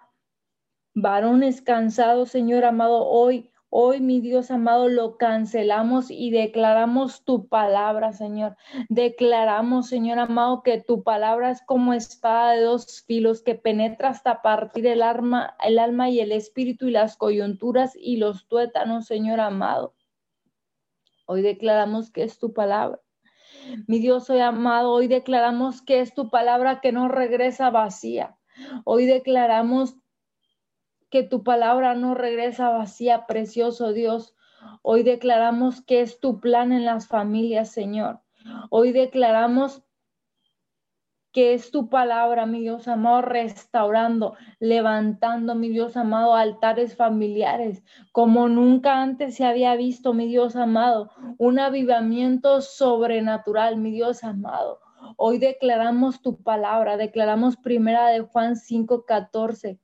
varones 0.94 1.62
cansados, 1.62 2.30
Señor 2.30 2.64
amado, 2.64 3.06
hoy 3.06 3.50
Hoy, 3.70 4.00
mi 4.00 4.20
Dios 4.22 4.50
amado, 4.50 4.88
lo 4.88 5.18
cancelamos 5.18 6.10
y 6.10 6.30
declaramos 6.30 7.24
tu 7.24 7.48
palabra, 7.48 8.14
Señor. 8.14 8.56
Declaramos, 8.88 9.88
Señor 9.88 10.18
amado, 10.18 10.62
que 10.62 10.80
tu 10.80 11.02
palabra 11.02 11.50
es 11.50 11.60
como 11.62 11.92
espada 11.92 12.52
de 12.52 12.62
dos 12.62 13.04
filos 13.06 13.42
que 13.42 13.56
penetra 13.56 14.08
hasta 14.08 14.40
partir 14.40 14.86
el 14.86 15.02
alma, 15.02 15.54
el 15.62 15.78
alma 15.78 16.08
y 16.08 16.20
el 16.20 16.32
espíritu 16.32 16.86
y 16.86 16.92
las 16.92 17.18
coyunturas 17.18 17.92
y 17.94 18.16
los 18.16 18.48
tuétanos, 18.48 19.06
Señor 19.06 19.38
amado. 19.38 19.94
Hoy 21.26 21.42
declaramos 21.42 22.10
que 22.10 22.22
es 22.22 22.38
tu 22.38 22.54
palabra. 22.54 23.00
Mi 23.86 23.98
Dios 23.98 24.26
soy 24.26 24.40
amado, 24.40 24.92
hoy 24.92 25.08
declaramos 25.08 25.82
que 25.82 26.00
es 26.00 26.14
tu 26.14 26.30
palabra 26.30 26.80
que 26.80 26.90
no 26.90 27.08
regresa 27.08 27.68
vacía. 27.68 28.38
Hoy 28.84 29.04
declaramos 29.04 29.96
que 31.10 31.22
tu 31.22 31.42
palabra 31.42 31.94
no 31.94 32.14
regresa 32.14 32.70
vacía, 32.70 33.26
precioso 33.26 33.92
Dios. 33.92 34.34
Hoy 34.82 35.02
declaramos 35.02 35.82
que 35.82 36.00
es 36.00 36.20
tu 36.20 36.40
plan 36.40 36.72
en 36.72 36.84
las 36.84 37.06
familias, 37.06 37.70
Señor. 37.70 38.20
Hoy 38.70 38.92
declaramos 38.92 39.82
que 41.32 41.54
es 41.54 41.70
tu 41.70 41.88
palabra, 41.88 42.46
mi 42.46 42.60
Dios 42.60 42.88
amado, 42.88 43.22
restaurando, 43.22 44.34
levantando, 44.58 45.54
mi 45.54 45.68
Dios 45.68 45.96
amado, 45.96 46.34
altares 46.34 46.96
familiares, 46.96 47.84
como 48.12 48.48
nunca 48.48 49.02
antes 49.02 49.36
se 49.36 49.44
había 49.44 49.76
visto, 49.76 50.14
mi 50.14 50.26
Dios 50.26 50.56
amado, 50.56 51.10
un 51.36 51.58
avivamiento 51.58 52.60
sobrenatural, 52.60 53.76
mi 53.76 53.90
Dios 53.90 54.24
amado. 54.24 54.80
Hoy 55.16 55.38
declaramos 55.38 56.22
tu 56.22 56.42
palabra, 56.42 56.96
declaramos 56.96 57.56
primera 57.56 58.08
de 58.08 58.20
Juan 58.20 58.56
5:14 58.56 59.78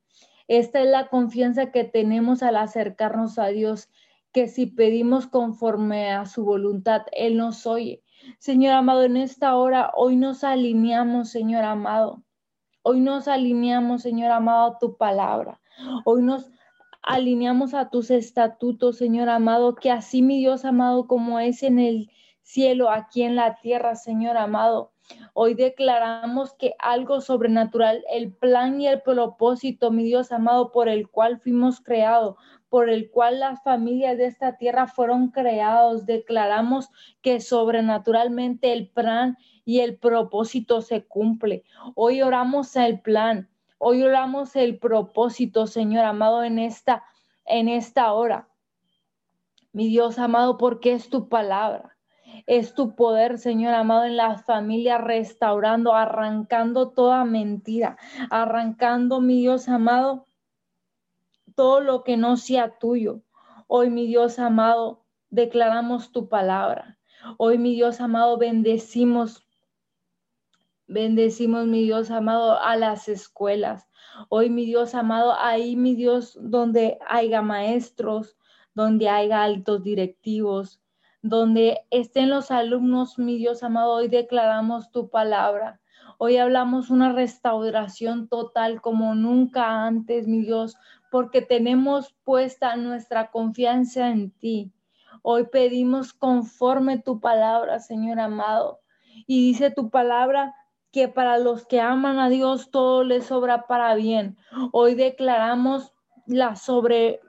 esta 0.49 0.81
es 0.81 0.89
la 0.89 1.09
confianza 1.09 1.71
que 1.71 1.85
tenemos 1.85 2.43
al 2.43 2.57
acercarnos 2.57 3.39
a 3.39 3.49
Dios, 3.49 3.91
que 4.33 4.49
si 4.49 4.67
pedimos 4.67 5.27
conforme 5.27 6.13
a 6.13 6.27
su 6.27 6.45
voluntad, 6.45 7.03
Él 7.13 7.37
nos 7.37 7.67
oye. 7.67 8.03
Señor 8.39 8.73
amado, 8.73 9.05
en 9.05 9.17
esta 9.17 9.57
hora, 9.57 9.93
hoy 9.97 10.17
nos 10.17 10.45
alineamos, 10.45 11.31
Señor 11.31 11.65
amado. 11.65 12.25
Hoy 12.83 13.01
nos 13.01 13.29
alineamos, 13.29 14.03
Señor 14.03 14.31
amado, 14.31 14.73
a 14.73 14.79
tu 14.79 14.97
palabra. 14.97 15.61
Hoy 16.05 16.23
nos 16.23 16.51
alineamos 17.03 17.75
a 17.75 17.91
tus 17.91 18.11
estatutos, 18.11 18.99
Señor 18.99 19.29
amado, 19.29 19.75
que 19.75 19.91
así 19.91 20.23
mi 20.23 20.39
Dios 20.39 20.65
amado 20.65 21.07
como 21.07 21.39
es 21.39 21.63
en 21.63 21.79
el 21.79 22.11
cielo, 22.43 22.91
aquí 22.91 23.23
en 23.23 23.37
la 23.37 23.57
tierra, 23.57 23.95
Señor 23.95 24.37
amado. 24.37 24.94
Hoy 25.33 25.55
declaramos 25.55 26.55
que 26.55 26.75
algo 26.79 27.21
sobrenatural, 27.21 28.05
el 28.11 28.33
plan 28.33 28.81
y 28.81 28.89
el 28.89 29.03
propósito, 29.03 29.91
mi 29.91 30.05
Dios 30.05 30.33
amado, 30.33 30.73
por 30.73 30.89
el 30.89 31.09
cual 31.09 31.39
fuimos 31.39 31.81
creados, 31.81 32.37
por 32.69 32.89
el 32.89 33.11
cual 33.11 33.41
las 33.41 33.63
familias 33.63 34.17
de 34.17 34.27
esta 34.27 34.57
tierra 34.57 34.87
fueron 34.87 35.29
creados, 35.29 36.07
declaramos 36.07 36.89
que 37.23 37.41
sobrenaturalmente 37.41 38.73
el 38.73 38.89
plan 38.89 39.37
y 39.65 39.81
el 39.81 39.97
propósito 39.97 40.81
se 40.81 41.05
cumple. 41.05 41.65
Hoy 41.95 42.23
oramos 42.23 42.75
el 42.77 43.01
plan, 43.01 43.49
Hoy 43.87 44.03
oramos 44.03 44.57
el 44.57 44.79
propósito, 44.79 45.67
Señor 45.67 46.07
amado, 46.07 46.43
en 46.43 46.59
esta, 46.59 47.05
en 47.45 47.69
esta 47.69 48.15
hora. 48.15 48.49
Mi 49.73 49.89
Dios 49.89 50.19
amado, 50.19 50.57
porque 50.57 50.95
es 50.95 51.11
tu 51.11 51.29
palabra. 51.29 51.94
Es 52.47 52.75
tu 52.75 52.95
poder, 52.95 53.39
Señor 53.39 53.75
amado, 53.75 54.05
en 54.05 54.17
las 54.17 54.45
familias, 54.45 55.03
restaurando, 55.03 55.95
arrancando 55.95 56.91
toda 56.91 57.25
mentira, 57.25 57.97
arrancando, 58.31 59.21
mi 59.21 59.41
Dios 59.41 59.69
amado, 59.69 60.27
todo 61.55 61.81
lo 61.81 62.05
que 62.05 62.17
no 62.17 62.37
sea 62.37 62.79
tuyo. 62.79 63.23
Hoy, 63.67 63.91
mi 63.91 64.07
Dios 64.07 64.39
amado, 64.39 65.05
declaramos 65.31 66.13
tu 66.13 66.29
palabra. 66.29 66.99
Hoy, 67.39 67.57
mi 67.59 67.75
Dios 67.75 68.01
amado, 68.01 68.37
bendecimos 68.37 69.45
Bendecimos, 70.87 71.67
mi 71.67 71.83
Dios 71.83 72.11
amado, 72.11 72.61
a 72.61 72.77
las 72.77 73.09
escuelas. 73.09 73.89
Hoy, 74.29 74.51
mi 74.51 74.67
Dios 74.67 74.95
amado, 74.95 75.35
ahí, 75.39 75.77
mi 75.77 75.95
Dios, 75.95 76.39
donde 76.41 76.99
haya 77.09 77.41
maestros, 77.41 78.37
donde 78.75 79.09
haya 79.09 79.43
altos 79.43 79.83
directivos, 79.83 80.83
donde 81.25 81.81
estén 81.91 82.29
los 82.29 82.51
alumnos, 82.51 83.19
mi 83.19 83.39
Dios 83.39 83.63
amado, 83.63 83.95
hoy 83.95 84.09
declaramos 84.09 84.91
tu 84.91 85.09
palabra. 85.09 85.81
Hoy 86.19 86.37
hablamos 86.37 86.91
una 86.91 87.15
restauración 87.15 88.29
total 88.29 88.83
como 88.83 89.15
nunca 89.15 89.87
antes, 89.87 90.29
mi 90.29 90.43
Dios, 90.43 90.77
porque 91.11 91.41
tenemos 91.41 92.15
puesta 92.25 92.77
nuestra 92.77 93.31
confianza 93.31 94.11
en 94.11 94.33
ti. 94.33 94.71
Hoy 95.23 95.47
pedimos 95.51 96.13
conforme 96.13 96.99
tu 96.99 97.21
palabra, 97.21 97.81
Señor 97.81 98.21
amado. 98.21 98.81
Y 99.27 99.47
dice 99.47 99.71
tu 99.71 99.89
palabra 99.89 100.55
que 100.93 101.09
para 101.09 101.39
los 101.39 101.65
que 101.65 101.81
aman 101.81 102.19
a 102.19 102.29
Dios 102.29 102.71
todo 102.71 103.03
les 103.03 103.25
sobra 103.25 103.67
para 103.67 103.95
bien. 103.95 104.37
Hoy 104.73 104.95
declaramos 104.95 105.95
la 106.27 106.55
sobre 106.55 107.23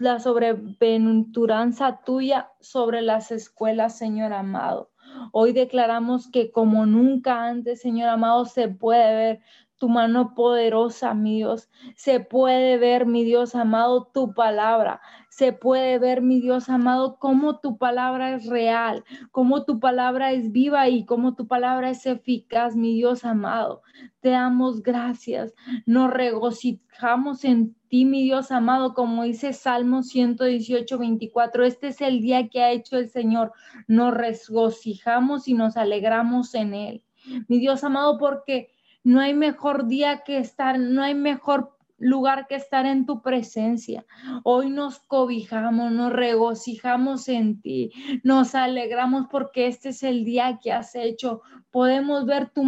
la 0.00 0.18
sobreventuranza 0.18 2.00
tuya 2.04 2.50
sobre 2.58 3.02
las 3.02 3.30
escuelas, 3.30 3.98
Señor 3.98 4.32
amado. 4.32 4.90
Hoy 5.30 5.52
declaramos 5.52 6.26
que 6.30 6.50
como 6.50 6.86
nunca 6.86 7.46
antes, 7.46 7.82
Señor 7.82 8.08
amado, 8.08 8.46
se 8.46 8.68
puede 8.68 9.14
ver 9.14 9.40
tu 9.80 9.88
mano 9.88 10.34
poderosa, 10.34 11.14
mi 11.14 11.38
Dios. 11.38 11.70
Se 11.96 12.20
puede 12.20 12.76
ver, 12.76 13.06
mi 13.06 13.24
Dios 13.24 13.54
amado, 13.54 14.10
tu 14.12 14.34
palabra. 14.34 15.00
Se 15.30 15.54
puede 15.54 15.98
ver, 15.98 16.20
mi 16.20 16.38
Dios 16.40 16.68
amado, 16.68 17.18
cómo 17.18 17.60
tu 17.60 17.78
palabra 17.78 18.34
es 18.34 18.46
real, 18.46 19.04
cómo 19.30 19.64
tu 19.64 19.80
palabra 19.80 20.32
es 20.32 20.52
viva 20.52 20.88
y 20.90 21.06
cómo 21.06 21.34
tu 21.34 21.48
palabra 21.48 21.88
es 21.88 22.04
eficaz, 22.04 22.76
mi 22.76 22.94
Dios 22.94 23.24
amado. 23.24 23.82
Te 24.20 24.28
damos 24.28 24.82
gracias. 24.82 25.54
Nos 25.86 26.10
regocijamos 26.10 27.44
en 27.44 27.74
ti, 27.88 28.04
mi 28.04 28.22
Dios 28.22 28.50
amado, 28.52 28.92
como 28.92 29.22
dice 29.22 29.54
Salmo 29.54 30.02
118, 30.02 30.98
24. 30.98 31.64
Este 31.64 31.88
es 31.88 32.02
el 32.02 32.20
día 32.20 32.48
que 32.50 32.62
ha 32.62 32.70
hecho 32.70 32.98
el 32.98 33.08
Señor. 33.08 33.52
Nos 33.88 34.12
regocijamos 34.12 35.48
y 35.48 35.54
nos 35.54 35.78
alegramos 35.78 36.54
en 36.54 36.74
él. 36.74 37.02
Mi 37.48 37.58
Dios 37.58 37.82
amado, 37.82 38.18
porque 38.18 38.68
no 39.02 39.20
hay 39.20 39.34
mejor 39.34 39.86
día 39.86 40.22
que 40.24 40.38
estar, 40.38 40.78
no 40.78 41.02
hay 41.02 41.14
mejor 41.14 41.76
lugar 42.00 42.46
que 42.48 42.54
estar 42.56 42.86
en 42.86 43.06
tu 43.06 43.22
presencia. 43.22 44.04
Hoy 44.42 44.70
nos 44.70 44.98
cobijamos, 45.00 45.92
nos 45.92 46.12
regocijamos 46.12 47.28
en 47.28 47.60
ti, 47.60 47.92
nos 48.24 48.54
alegramos 48.54 49.26
porque 49.30 49.66
este 49.66 49.90
es 49.90 50.02
el 50.02 50.24
día 50.24 50.58
que 50.62 50.72
has 50.72 50.94
hecho. 50.94 51.42
Podemos 51.70 52.26
ver 52.26 52.48
tu 52.50 52.64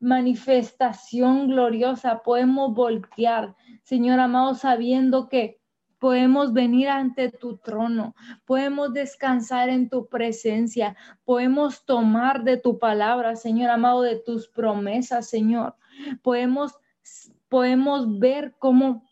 manifestación 0.00 1.48
gloriosa, 1.48 2.22
podemos 2.22 2.74
voltear, 2.74 3.54
Señor 3.82 4.18
amado, 4.18 4.54
sabiendo 4.54 5.28
que 5.28 5.57
podemos 5.98 6.52
venir 6.52 6.88
ante 6.88 7.30
tu 7.30 7.56
trono, 7.56 8.14
podemos 8.44 8.92
descansar 8.92 9.68
en 9.68 9.88
tu 9.88 10.06
presencia, 10.06 10.96
podemos 11.24 11.84
tomar 11.84 12.44
de 12.44 12.56
tu 12.56 12.78
palabra, 12.78 13.36
Señor 13.36 13.70
amado, 13.70 14.02
de 14.02 14.16
tus 14.16 14.48
promesas, 14.48 15.28
Señor. 15.28 15.74
Podemos, 16.22 16.74
podemos 17.48 18.18
ver 18.18 18.54
cómo, 18.58 19.04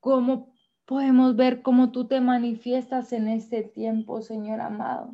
cómo 0.00 0.56
podemos 0.86 1.34
ver 1.36 1.62
cómo 1.62 1.90
tú 1.90 2.06
te 2.06 2.20
manifiestas 2.20 3.12
en 3.12 3.28
este 3.28 3.62
tiempo, 3.62 4.22
Señor 4.22 4.60
amado. 4.60 5.12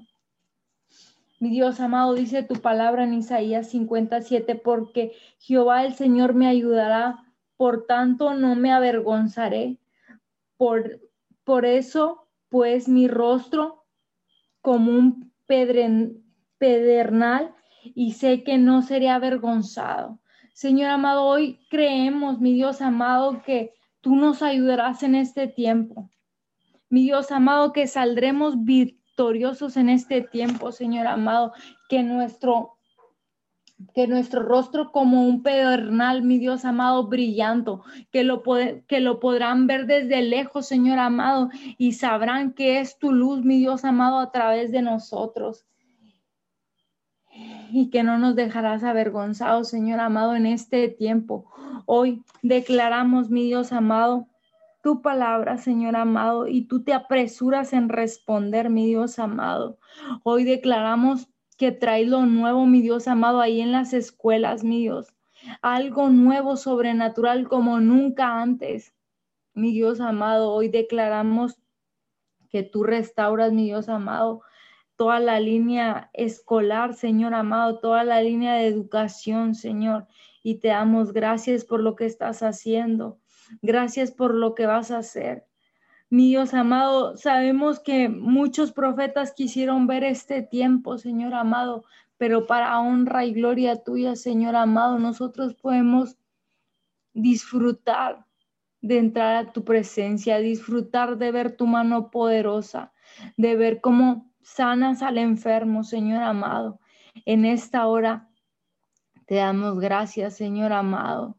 Mi 1.41 1.51
Dios 1.51 1.81
amado, 1.81 2.15
dice 2.15 2.45
tu 2.45 2.61
palabra 2.61 3.03
en 3.03 3.15
Isaías 3.15 3.71
57, 3.71 4.55
porque 4.55 5.13
Jehová 5.41 5.85
el 5.85 5.95
Señor 5.95 6.35
me 6.35 6.47
ayudará, 6.47 7.25
por 7.57 7.87
tanto 7.87 8.35
no 8.35 8.55
me 8.55 8.71
avergonzaré. 8.71 9.79
Por, 11.45 11.67
eso, 11.67 12.29
pues 12.49 12.89
mi 12.89 13.09
rostro 13.09 13.85
como 14.61 14.93
un 14.93 15.33
pedernal 16.59 17.53
y 17.83 18.13
sé 18.13 18.45
que 18.45 18.59
no 18.59 18.83
seré 18.83 19.09
avergonzado. 19.09 20.21
Señor 20.55 20.91
amado, 20.91 21.25
hoy 21.25 21.67
creemos, 21.69 22.39
mi 22.39 22.53
Dios 22.53 22.81
amado, 22.81 23.43
que 23.43 23.75
tú 24.01 24.15
nos 24.15 24.41
ayudarás 24.41 25.03
en 25.03 25.17
este 25.17 25.49
tiempo. 25.49 26.09
Mi 26.89 27.03
Dios 27.03 27.33
amado, 27.33 27.73
que 27.73 27.89
saldremos 27.89 28.63
victoriosos 28.63 29.77
en 29.77 29.89
este 29.89 30.21
tiempo, 30.23 30.71
Señor 30.71 31.09
amado, 31.09 31.55
que 31.89 32.05
nuestro 32.05 32.79
que 33.95 34.07
nuestro 34.07 34.43
rostro 34.43 34.93
como 34.93 35.27
un 35.27 35.43
pedernal, 35.43 36.23
mi 36.23 36.39
Dios 36.39 36.65
amado, 36.65 37.07
brillando, 37.07 37.85
que 38.11 38.25
lo, 38.25 38.43
que 38.87 39.01
lo 39.01 39.21
podrán 39.21 39.67
ver 39.67 39.87
desde 39.87 40.23
lejos, 40.23 40.67
Señor 40.67 40.99
amado, 40.99 41.51
y 41.79 41.93
sabrán 41.93 42.53
que 42.53 42.81
es 42.81 42.99
tu 42.99 43.13
luz, 43.13 43.45
mi 43.45 43.59
Dios 43.59 43.85
amado, 43.85 44.19
a 44.19 44.31
través 44.31 44.73
de 44.73 44.83
nosotros. 44.83 45.67
Y 47.71 47.89
que 47.91 48.03
no 48.03 48.19
nos 48.19 48.37
dejarás 48.37 48.85
avergonzados, 48.85 49.69
Señor 49.69 50.01
amado, 50.01 50.35
en 50.37 50.47
este 50.47 50.89
tiempo. 50.89 51.51
Hoy 51.87 52.23
declaramos, 52.43 53.31
mi 53.31 53.45
Dios 53.45 53.73
amado, 53.73 54.29
tu 54.83 55.01
palabra, 55.01 55.59
Señor 55.59 55.97
amado, 55.97 56.49
y 56.49 56.63
tú 56.63 56.83
te 56.83 56.93
apresuras 56.93 57.73
en 57.73 57.89
responder, 57.89 58.69
mi 58.69 58.87
Dios 58.87 59.19
amado. 59.19 59.79
Hoy 60.25 60.45
declaramos 60.45 61.32
que 61.63 61.71
trae 61.71 62.05
lo 62.05 62.27
nuevo, 62.27 62.67
mi 62.67 62.83
Dios 62.83 63.07
amado, 63.07 63.41
ahí 63.41 63.61
en 63.61 63.71
las 63.71 63.93
escuelas, 63.93 64.65
mi 64.65 64.81
Dios. 64.81 65.15
Algo 65.61 66.09
nuevo, 66.09 66.57
sobrenatural 66.57 67.47
como 67.47 67.79
nunca 67.79 68.43
antes. 68.43 68.97
Mi 69.55 69.71
Dios 69.71 70.01
amado, 70.01 70.51
hoy 70.51 70.71
declaramos 70.71 71.61
que 72.49 72.65
tú 72.65 72.83
restauras, 72.83 73.53
mi 73.53 73.67
Dios 73.67 73.89
amado, 73.89 74.43
toda 74.97 75.21
la 75.21 75.39
línea 75.39 76.11
escolar, 76.15 76.95
Señor 76.95 77.33
amado, 77.33 77.79
toda 77.79 78.03
la 78.03 78.21
línea 78.21 78.55
de 78.55 78.67
educación, 78.67 79.55
Señor. 79.55 80.09
Y 80.43 80.57
te 80.57 80.67
damos 80.67 81.13
gracias 81.13 81.65
por 81.65 81.79
lo 81.79 81.95
que 81.95 82.07
estás 82.07 82.43
haciendo. 82.43 83.21
Gracias 83.61 84.11
por 84.11 84.35
lo 84.35 84.57
que 84.57 84.67
vas 84.67 84.91
a 84.91 84.99
hacer. 84.99 85.47
Mi 86.13 86.29
Dios 86.29 86.53
amado, 86.53 87.17
sabemos 87.17 87.81
que 87.81 88.11
muchos 88.11 88.71
profetas 88.71 89.33
quisieron 89.33 89.87
ver 89.87 90.05
este 90.05 90.43
tiempo, 90.43 90.99
Señor 90.99 91.33
amado, 91.33 91.87
pero 92.19 92.47
para 92.47 92.79
honra 92.81 93.25
y 93.25 93.33
gloria 93.33 93.83
tuya, 93.83 94.15
Señor 94.15 94.55
amado, 94.55 94.99
nosotros 94.99 95.55
podemos 95.55 96.19
disfrutar 97.15 98.27
de 98.83 98.99
entrar 98.99 99.37
a 99.37 99.53
tu 99.53 99.65
presencia, 99.65 100.37
disfrutar 100.37 101.17
de 101.17 101.33
ver 101.33 101.57
tu 101.57 101.67
mano 101.67 102.11
poderosa, 102.11 102.93
de 103.39 103.57
ver 103.57 103.81
cómo 103.81 104.31
sanas 104.43 105.01
al 105.01 105.17
enfermo, 105.17 105.83
Señor 105.83 106.23
amado. 106.23 106.79
En 107.25 107.47
esta 107.47 107.87
hora 107.87 108.29
te 109.25 109.37
damos 109.37 109.81
gracias, 109.81 110.37
Señor 110.37 110.75
amado. 110.75 111.39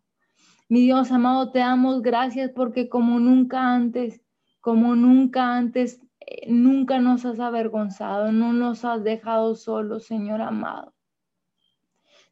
Mi 0.67 0.81
Dios 0.81 1.11
amado, 1.11 1.51
te 1.51 1.59
damos 1.59 2.01
gracias 2.01 2.49
porque 2.55 2.89
como 2.89 3.19
nunca 3.19 3.75
antes 3.75 4.22
como 4.63 4.95
nunca 4.95 5.57
antes, 5.57 5.99
eh, 6.21 6.45
nunca 6.47 6.99
nos 6.99 7.25
has 7.25 7.41
avergonzado, 7.41 8.31
no 8.31 8.53
nos 8.53 8.85
has 8.85 9.03
dejado 9.03 9.55
solos, 9.55 10.05
Señor 10.05 10.39
amado. 10.41 10.93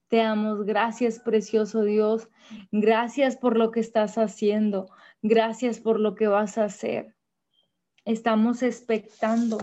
Te 0.07 0.17
damos 0.17 0.63
gracias, 0.63 1.19
precioso 1.19 1.83
Dios. 1.83 2.29
Gracias 2.71 3.35
por 3.35 3.57
lo 3.57 3.71
que 3.71 3.81
estás 3.81 4.17
haciendo. 4.17 4.89
Gracias 5.21 5.81
por 5.81 5.99
lo 5.99 6.15
que 6.15 6.27
vas 6.27 6.57
a 6.57 6.63
hacer. 6.63 7.17
Estamos 8.05 8.63
expectando, 8.63 9.57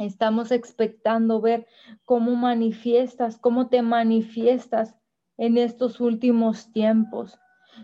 estamos 0.00 0.50
expectando 0.50 1.40
ver 1.40 1.68
cómo 2.04 2.34
manifiestas, 2.34 3.38
cómo 3.38 3.68
te 3.68 3.82
manifiestas 3.82 4.96
en 5.36 5.58
estos 5.58 6.00
últimos 6.00 6.72
tiempos. 6.72 7.38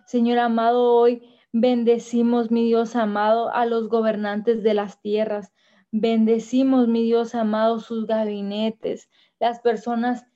Señor 0.05 0.41
amado, 0.41 0.97
hoy 0.97 1.38
bendecimos, 1.53 2.51
mi 2.51 2.67
Dios 2.67 2.97
amado, 2.97 3.51
a 3.53 3.67
los 3.67 3.89
gobernantes 3.89 4.63
de 4.63 4.75
las 4.75 5.01
tierras. 5.01 5.53
Bendecimos, 5.91 6.89
mi 6.89 7.03
Dios 7.03 7.35
amado, 7.35 7.81
sus 7.81 8.07
gabinetes, 8.07 9.09
las 9.39 9.61
personas 9.61 10.27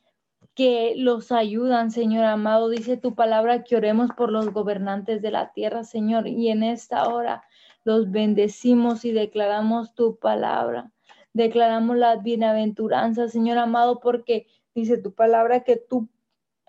que 0.55 0.95
los 0.97 1.33
ayudan, 1.33 1.91
Señor 1.91 2.25
amado. 2.25 2.69
Dice 2.69 2.97
tu 2.97 3.15
palabra 3.15 3.65
que 3.65 3.77
oremos 3.77 4.11
por 4.17 4.31
los 4.31 4.53
gobernantes 4.53 5.23
de 5.23 5.31
la 5.31 5.53
tierra, 5.53 5.85
Señor. 5.85 6.27
Y 6.29 6.49
en 6.49 6.63
esta 6.63 7.09
hora 7.09 7.43
los 7.85 8.11
bendecimos 8.11 9.05
y 9.05 9.13
declaramos 9.13 9.95
tu 9.95 10.17
palabra. 10.19 10.93
Declaramos 11.33 11.97
la 11.97 12.17
bienaventuranza, 12.17 13.29
Señor 13.29 13.59
amado, 13.59 14.01
porque 14.01 14.47
dice 14.75 14.99
tu 14.99 15.15
palabra 15.15 15.61
que 15.65 15.77
tú 15.77 16.09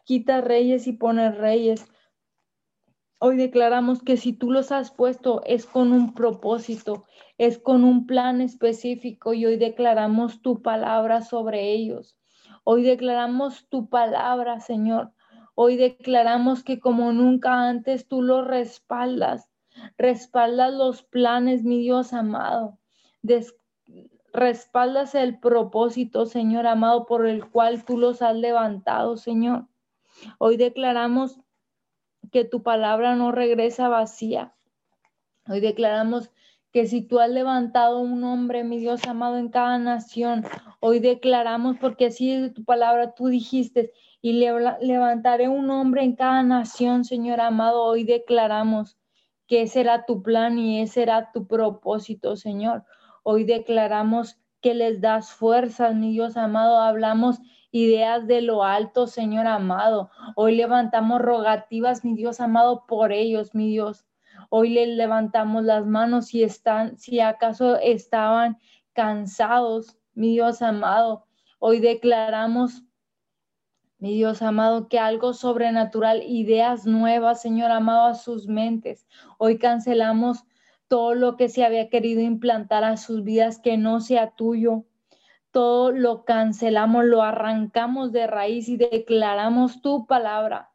quitas 0.06 0.44
reyes 0.44 0.88
y 0.88 0.94
pones 0.94 1.38
reyes. 1.38 1.86
Hoy 3.20 3.38
declaramos 3.38 4.02
que 4.02 4.18
si 4.18 4.34
tú 4.34 4.52
los 4.52 4.72
has 4.72 4.92
puesto 4.92 5.42
es 5.46 5.66
con 5.66 5.92
un 5.94 6.14
propósito, 6.14 7.06
es 7.38 7.58
con 7.58 7.84
un 7.84 8.06
plan 8.06 8.42
específico 8.42 9.34
y 9.34 9.46
hoy 9.46 9.58
declaramos 9.58 10.42
tu 10.42 10.62
palabra 10.62 11.22
sobre 11.22 11.72
ellos. 11.72 12.18
Hoy 12.66 12.84
declaramos 12.84 13.68
tu 13.70 13.90
palabra, 13.90 14.60
Señor. 14.60 15.12
Hoy 15.56 15.78
declaramos 15.78 16.64
que 16.64 16.80
como 16.80 17.12
nunca 17.12 17.70
antes 17.70 18.08
tú 18.08 18.22
lo 18.22 18.44
respaldas. 18.44 19.50
Respaldas 19.98 20.74
los 20.74 21.04
planes, 21.04 21.64
mi 21.64 21.80
Dios 21.80 22.14
amado. 22.14 22.80
respaldas 24.34 25.14
el 25.16 25.40
propósito, 25.40 26.26
Señor 26.26 26.66
amado, 26.68 27.06
por 27.06 27.26
el 27.28 27.50
cual 27.50 27.86
tú 27.86 27.98
los 27.98 28.22
has 28.22 28.36
levantado, 28.36 29.18
Señor. 29.18 29.68
Hoy 30.40 30.58
declaramos 30.58 31.40
que 32.34 32.44
tu 32.44 32.64
palabra 32.64 33.16
no 33.16 33.32
regresa 33.32 33.88
vacía. 33.88 34.56
Hoy 35.48 35.60
declaramos 35.62 36.32
que 36.72 36.88
si 36.88 37.04
tú 37.04 37.20
has 37.20 37.30
levantado 37.30 38.00
un 38.00 38.24
hombre, 38.24 38.64
mi 38.64 38.80
Dios 38.80 39.06
amado, 39.08 39.38
en 39.38 39.50
cada 39.50 39.78
nación, 39.78 40.44
hoy 40.80 41.00
declaramos, 41.00 41.78
porque 41.80 42.08
así 42.08 42.32
es 42.32 42.54
tu 42.56 42.66
palabra, 42.66 43.14
tú 43.14 43.28
dijiste, 43.28 43.94
y 44.20 44.34
levantaré 44.34 45.48
un 45.48 45.70
hombre 45.70 46.04
en 46.04 46.16
cada 46.16 46.42
nación, 46.42 47.06
Señor 47.06 47.40
amado, 47.40 47.84
hoy 47.84 48.04
declaramos 48.04 48.98
que 49.46 49.62
ese 49.62 49.82
era 49.82 50.06
tu 50.06 50.24
plan 50.24 50.58
y 50.58 50.82
ese 50.82 51.04
era 51.04 51.32
tu 51.32 51.46
propósito, 51.46 52.36
Señor. 52.36 52.84
Hoy 53.22 53.44
declaramos 53.44 54.40
que 54.60 54.74
les 54.74 55.02
das 55.02 55.32
fuerzas, 55.32 55.94
mi 55.94 56.12
Dios 56.12 56.36
amado, 56.36 56.80
hablamos 56.80 57.40
ideas 57.74 58.28
de 58.28 58.42
lo 58.42 58.64
alto, 58.64 59.08
Señor 59.08 59.48
amado. 59.48 60.12
Hoy 60.36 60.56
levantamos 60.56 61.20
rogativas, 61.20 62.06
mi 62.06 62.14
Dios 62.14 62.40
amado, 62.40 62.86
por 62.88 63.12
ellos, 63.12 63.56
mi 63.56 63.68
Dios. 63.68 64.06
Hoy 64.50 64.70
les 64.70 64.90
levantamos 64.90 65.64
las 65.64 65.88
manos 65.88 66.28
si 66.28 66.44
están, 66.44 67.00
si 67.00 67.20
acaso 67.20 67.78
estaban 67.78 68.60
cansados, 68.94 69.98
mi 70.14 70.34
Dios 70.34 70.62
amado. 70.62 71.26
Hoy 71.58 71.80
declaramos, 71.80 72.84
mi 73.98 74.14
Dios 74.14 74.44
amado, 74.44 74.88
que 74.88 75.00
algo 75.00 75.34
sobrenatural, 75.34 76.22
ideas 76.28 76.86
nuevas, 76.86 77.42
Señor 77.42 77.72
amado, 77.72 78.06
a 78.06 78.14
sus 78.14 78.48
mentes. 78.48 79.08
Hoy 79.40 79.58
cancelamos 79.58 80.44
todo 80.88 81.16
lo 81.16 81.38
que 81.38 81.50
se 81.50 81.66
había 81.66 81.90
querido 81.90 82.22
implantar 82.22 82.84
a 82.84 82.98
sus 82.98 83.24
vidas 83.24 83.60
que 83.60 83.78
no 83.78 84.00
sea 84.00 84.36
tuyo. 84.36 84.86
Todo 85.54 85.92
lo 85.92 86.26
cancelamos, 86.26 87.06
lo 87.06 87.22
arrancamos 87.22 88.12
de 88.12 88.28
raíz 88.28 88.68
y 88.68 88.76
declaramos 88.76 89.82
tu 89.82 90.06
palabra. 90.08 90.72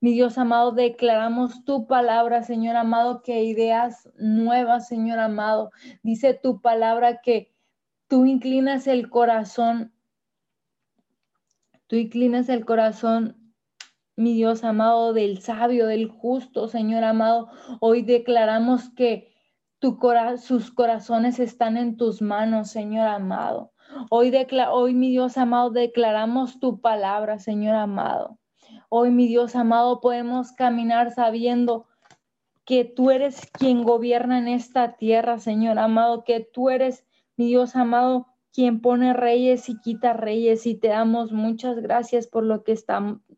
Mi 0.00 0.12
Dios 0.12 0.38
amado, 0.38 0.72
declaramos 0.72 1.64
tu 1.64 1.86
palabra, 1.86 2.42
Señor 2.42 2.76
amado, 2.76 3.22
que 3.22 3.44
ideas 3.44 4.08
nuevas, 4.16 4.88
Señor 4.88 5.20
amado. 5.20 5.70
Dice 6.02 6.34
tu 6.34 6.60
palabra 6.60 7.20
que 7.20 7.54
tú 8.08 8.26
inclinas 8.26 8.88
el 8.88 9.10
corazón, 9.10 9.92
tú 11.86 11.96
inclinas 11.96 12.48
el 12.48 12.64
corazón 12.64 13.36
mi 14.16 14.34
Dios 14.34 14.64
amado, 14.64 15.12
del 15.12 15.38
sabio, 15.40 15.86
del 15.86 16.08
justo, 16.08 16.68
Señor 16.68 17.04
amado. 17.04 17.48
Hoy 17.80 18.02
declaramos 18.02 18.90
que 18.90 19.32
sus 20.38 20.70
corazones 20.70 21.38
están 21.38 21.76
en 21.76 21.96
tus 21.96 22.22
manos, 22.22 22.70
Señor 22.70 23.08
amado. 23.08 23.72
Hoy, 24.10 24.94
mi 24.94 25.10
Dios 25.10 25.36
amado, 25.36 25.70
declaramos 25.70 26.60
tu 26.60 26.80
palabra, 26.80 27.38
Señor 27.38 27.74
amado. 27.74 28.38
Hoy, 28.88 29.10
mi 29.10 29.26
Dios 29.26 29.56
amado, 29.56 30.00
podemos 30.00 30.52
caminar 30.52 31.12
sabiendo 31.12 31.86
que 32.64 32.84
tú 32.84 33.10
eres 33.10 33.50
quien 33.52 33.82
gobierna 33.82 34.38
en 34.38 34.48
esta 34.48 34.96
tierra, 34.96 35.38
Señor 35.38 35.78
amado, 35.78 36.24
que 36.24 36.40
tú 36.40 36.70
eres, 36.70 37.04
mi 37.36 37.46
Dios 37.46 37.76
amado, 37.76 38.28
quien 38.52 38.80
pone 38.80 39.14
reyes 39.14 39.68
y 39.68 39.80
quita 39.80 40.12
reyes 40.12 40.66
y 40.66 40.74
te 40.74 40.88
damos 40.88 41.32
muchas 41.32 41.78
gracias 41.80 42.26
por 42.26 42.44
lo 42.44 42.62
que 42.64 42.78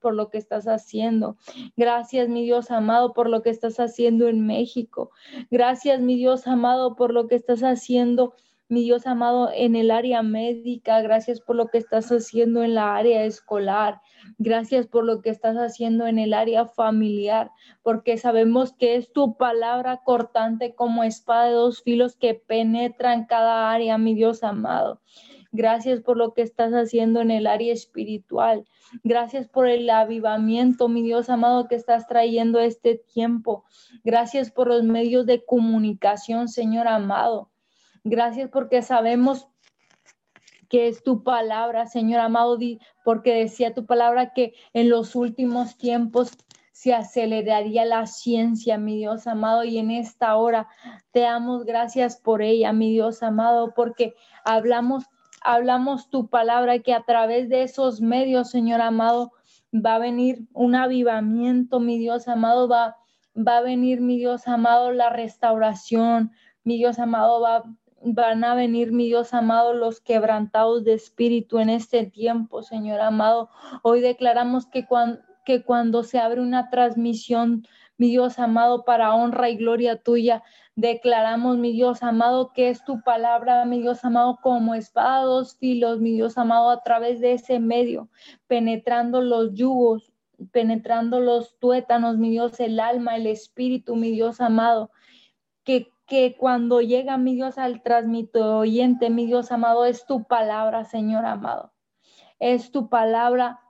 por 0.00 0.14
lo 0.14 0.28
que 0.28 0.38
estás 0.38 0.66
haciendo. 0.66 1.36
Gracias, 1.76 2.28
mi 2.28 2.42
Dios 2.42 2.70
amado, 2.70 3.12
por 3.12 3.30
lo 3.30 3.42
que 3.42 3.50
estás 3.50 3.78
haciendo 3.78 4.28
en 4.28 4.44
México. 4.44 5.10
Gracias, 5.50 6.00
mi 6.00 6.16
Dios 6.16 6.46
amado, 6.46 6.96
por 6.96 7.12
lo 7.12 7.28
que 7.28 7.36
estás 7.36 7.62
haciendo 7.62 8.34
mi 8.68 8.82
Dios 8.82 9.06
amado, 9.06 9.50
en 9.52 9.76
el 9.76 9.90
área 9.90 10.22
médica. 10.22 11.00
Gracias 11.02 11.40
por 11.40 11.56
lo 11.56 11.68
que 11.68 11.78
estás 11.78 12.10
haciendo 12.10 12.62
en 12.62 12.74
la 12.74 12.96
área 12.96 13.24
escolar. 13.24 14.00
Gracias 14.38 14.86
por 14.86 15.04
lo 15.04 15.20
que 15.20 15.30
estás 15.30 15.56
haciendo 15.56 16.06
en 16.06 16.18
el 16.18 16.32
área 16.32 16.66
familiar, 16.66 17.50
porque 17.82 18.16
sabemos 18.16 18.72
que 18.72 18.96
es 18.96 19.12
tu 19.12 19.36
palabra 19.36 20.00
cortante 20.04 20.74
como 20.74 21.04
espada 21.04 21.46
de 21.46 21.52
dos 21.52 21.82
filos 21.82 22.16
que 22.16 22.34
penetra 22.34 23.12
en 23.14 23.26
cada 23.26 23.70
área, 23.70 23.98
mi 23.98 24.14
Dios 24.14 24.42
amado. 24.42 25.00
Gracias 25.56 26.00
por 26.00 26.16
lo 26.16 26.34
que 26.34 26.42
estás 26.42 26.72
haciendo 26.72 27.20
en 27.20 27.30
el 27.30 27.46
área 27.46 27.72
espiritual. 27.72 28.64
Gracias 29.04 29.46
por 29.46 29.68
el 29.68 29.88
avivamiento, 29.88 30.88
mi 30.88 31.00
Dios 31.02 31.30
amado, 31.30 31.68
que 31.68 31.76
estás 31.76 32.08
trayendo 32.08 32.58
este 32.58 32.96
tiempo. 32.96 33.64
Gracias 34.02 34.50
por 34.50 34.66
los 34.66 34.82
medios 34.82 35.26
de 35.26 35.44
comunicación, 35.44 36.48
Señor 36.48 36.88
amado. 36.88 37.50
Gracias 38.04 38.50
porque 38.50 38.82
sabemos 38.82 39.48
que 40.68 40.88
es 40.88 41.02
tu 41.02 41.22
palabra, 41.22 41.86
Señor 41.86 42.20
amado, 42.20 42.58
porque 43.02 43.34
decía 43.34 43.72
tu 43.72 43.86
palabra 43.86 44.34
que 44.34 44.52
en 44.74 44.90
los 44.90 45.14
últimos 45.16 45.78
tiempos 45.78 46.32
se 46.72 46.92
aceleraría 46.92 47.86
la 47.86 48.06
ciencia, 48.06 48.76
mi 48.76 48.98
Dios 48.98 49.26
amado, 49.26 49.64
y 49.64 49.78
en 49.78 49.90
esta 49.90 50.36
hora 50.36 50.68
te 51.12 51.20
damos 51.20 51.64
gracias 51.64 52.18
por 52.18 52.42
ella, 52.42 52.74
mi 52.74 52.90
Dios 52.90 53.22
amado, 53.22 53.72
porque 53.74 54.14
hablamos, 54.44 55.04
hablamos 55.40 56.10
tu 56.10 56.28
palabra 56.28 56.80
que 56.80 56.92
a 56.92 57.04
través 57.04 57.48
de 57.48 57.62
esos 57.62 58.02
medios, 58.02 58.50
Señor 58.50 58.82
amado, 58.82 59.32
va 59.74 59.94
a 59.94 59.98
venir 59.98 60.40
un 60.52 60.74
avivamiento, 60.74 61.80
mi 61.80 61.98
Dios 61.98 62.28
amado, 62.28 62.68
va, 62.68 62.96
va 63.34 63.58
a 63.58 63.62
venir, 63.62 64.02
mi 64.02 64.18
Dios 64.18 64.46
amado, 64.46 64.92
la 64.92 65.08
restauración, 65.08 66.32
mi 66.64 66.76
Dios 66.76 66.98
amado, 66.98 67.40
va, 67.40 67.62
van 68.04 68.44
a 68.44 68.54
venir, 68.54 68.92
mi 68.92 69.06
Dios 69.06 69.32
amado, 69.32 69.72
los 69.72 70.00
quebrantados 70.00 70.84
de 70.84 70.92
espíritu 70.92 71.58
en 71.58 71.70
este 71.70 72.04
tiempo, 72.04 72.62
Señor 72.62 73.00
amado. 73.00 73.48
Hoy 73.82 74.00
declaramos 74.00 74.66
que 74.66 74.86
cuando, 74.86 76.02
se 76.02 76.18
abre 76.18 76.42
una 76.42 76.68
transmisión, 76.68 77.66
mi 77.96 78.10
Dios 78.10 78.38
amado, 78.38 78.84
para 78.84 79.14
honra 79.14 79.48
y 79.48 79.56
gloria 79.56 79.96
tuya, 79.96 80.42
declaramos, 80.76 81.56
mi 81.56 81.72
Dios 81.72 82.02
amado, 82.02 82.52
que 82.52 82.68
es 82.68 82.84
tu 82.84 83.02
palabra, 83.02 83.64
mi 83.64 83.80
Dios 83.80 84.04
amado, 84.04 84.38
como 84.42 84.74
espada 84.74 85.22
dos 85.22 85.56
filos, 85.56 86.00
mi 86.00 86.12
Dios 86.12 86.36
amado, 86.36 86.70
a 86.70 86.82
través 86.82 87.20
de 87.20 87.32
ese 87.32 87.58
medio, 87.58 88.08
penetrando 88.46 89.22
los 89.22 89.54
yugos, 89.54 90.12
penetrando 90.52 91.20
los 91.20 91.58
tuétanos, 91.58 92.18
mi 92.18 92.30
Dios, 92.30 92.60
el 92.60 92.80
alma, 92.80 93.16
el 93.16 93.26
espíritu, 93.26 93.96
mi 93.96 94.10
Dios 94.10 94.42
amado, 94.42 94.90
que 96.06 96.36
cuando 96.36 96.80
llega 96.80 97.16
mi 97.16 97.34
Dios 97.34 97.58
al 97.58 97.82
oyente, 98.34 99.10
mi 99.10 99.26
Dios 99.26 99.52
amado, 99.52 99.86
es 99.86 100.06
tu 100.06 100.24
palabra, 100.24 100.84
Señor 100.84 101.24
amado. 101.24 101.72
Es 102.38 102.70
tu 102.70 102.88
palabra, 102.88 103.60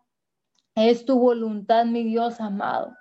es 0.74 1.04
tu 1.04 1.18
voluntad, 1.18 1.86
mi 1.86 2.02
Dios 2.02 2.40
amado. 2.40 2.96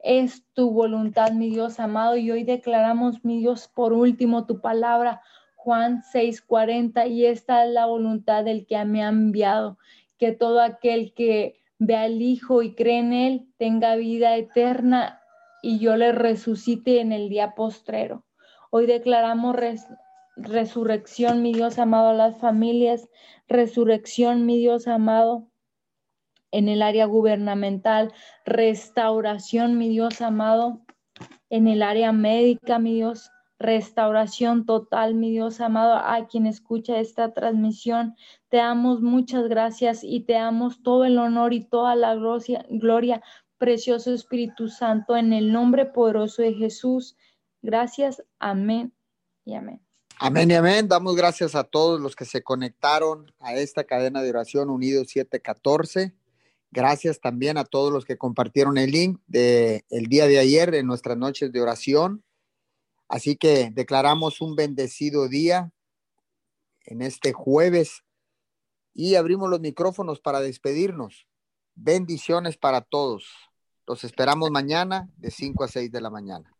Es 0.00 0.44
tu 0.52 0.70
voluntad, 0.70 1.32
mi 1.32 1.48
Dios 1.48 1.80
amado. 1.80 2.16
Y 2.16 2.30
hoy 2.30 2.44
declaramos, 2.44 3.24
mi 3.24 3.38
Dios, 3.38 3.68
por 3.68 3.92
último, 3.92 4.46
tu 4.46 4.60
palabra, 4.60 5.22
Juan 5.54 6.02
6:40. 6.02 7.06
Y 7.06 7.24
esta 7.24 7.64
es 7.64 7.72
la 7.72 7.86
voluntad 7.86 8.44
del 8.44 8.66
que 8.66 8.84
me 8.84 9.02
ha 9.02 9.08
enviado, 9.08 9.78
que 10.18 10.32
todo 10.32 10.60
aquel 10.60 11.14
que 11.14 11.62
ve 11.78 11.96
al 11.96 12.20
Hijo 12.20 12.62
y 12.62 12.74
cree 12.74 12.98
en 12.98 13.12
Él, 13.12 13.48
tenga 13.56 13.96
vida 13.96 14.36
eterna 14.36 15.22
y 15.62 15.78
yo 15.78 15.96
le 15.96 16.12
resucite 16.12 17.00
en 17.00 17.12
el 17.12 17.28
día 17.28 17.54
postrero. 17.54 18.25
Hoy 18.78 18.84
declaramos 18.84 19.56
resurrección, 20.36 21.40
mi 21.40 21.54
Dios 21.54 21.78
amado, 21.78 22.10
a 22.10 22.12
las 22.12 22.36
familias, 22.36 23.08
resurrección, 23.48 24.44
mi 24.44 24.58
Dios 24.58 24.86
amado, 24.86 25.48
en 26.50 26.68
el 26.68 26.82
área 26.82 27.06
gubernamental, 27.06 28.12
restauración, 28.44 29.78
mi 29.78 29.88
Dios 29.88 30.20
amado, 30.20 30.82
en 31.48 31.68
el 31.68 31.82
área 31.82 32.12
médica, 32.12 32.78
mi 32.78 32.92
Dios, 32.92 33.30
restauración 33.58 34.66
total, 34.66 35.14
mi 35.14 35.30
Dios 35.30 35.62
amado, 35.62 35.94
a 35.94 36.26
quien 36.26 36.46
escucha 36.46 36.98
esta 36.98 37.32
transmisión. 37.32 38.14
Te 38.50 38.58
damos 38.58 39.00
muchas 39.00 39.48
gracias 39.48 40.04
y 40.04 40.20
te 40.20 40.34
damos 40.34 40.82
todo 40.82 41.06
el 41.06 41.16
honor 41.16 41.54
y 41.54 41.64
toda 41.64 41.96
la 41.96 42.14
gloria, 42.14 43.22
precioso 43.56 44.12
Espíritu 44.12 44.68
Santo, 44.68 45.16
en 45.16 45.32
el 45.32 45.50
nombre 45.50 45.86
poderoso 45.86 46.42
de 46.42 46.52
Jesús. 46.52 47.16
Gracias, 47.66 48.22
amén 48.38 48.94
y 49.44 49.54
amén. 49.56 49.84
Amén 50.20 50.48
y 50.52 50.54
amén. 50.54 50.86
Damos 50.86 51.16
gracias 51.16 51.56
a 51.56 51.64
todos 51.64 52.00
los 52.00 52.14
que 52.14 52.24
se 52.24 52.44
conectaron 52.44 53.34
a 53.40 53.56
esta 53.56 53.82
cadena 53.82 54.22
de 54.22 54.30
oración 54.30 54.70
Unidos 54.70 55.08
714. 55.08 56.14
Gracias 56.70 57.18
también 57.20 57.58
a 57.58 57.64
todos 57.64 57.92
los 57.92 58.04
que 58.04 58.16
compartieron 58.16 58.78
el 58.78 58.92
link 58.92 59.20
de 59.26 59.84
el 59.90 60.06
día 60.06 60.28
de 60.28 60.38
ayer 60.38 60.76
en 60.76 60.86
nuestras 60.86 61.16
noches 61.16 61.50
de 61.50 61.60
oración. 61.60 62.22
Así 63.08 63.34
que 63.34 63.72
declaramos 63.72 64.40
un 64.40 64.54
bendecido 64.54 65.28
día 65.28 65.72
en 66.84 67.02
este 67.02 67.32
jueves 67.32 68.04
y 68.94 69.16
abrimos 69.16 69.50
los 69.50 69.58
micrófonos 69.58 70.20
para 70.20 70.38
despedirnos. 70.38 71.26
Bendiciones 71.74 72.56
para 72.56 72.80
todos. 72.80 73.26
Los 73.88 74.04
esperamos 74.04 74.52
mañana 74.52 75.10
de 75.16 75.32
5 75.32 75.64
a 75.64 75.68
6 75.68 75.90
de 75.90 76.00
la 76.00 76.10
mañana. 76.10 76.55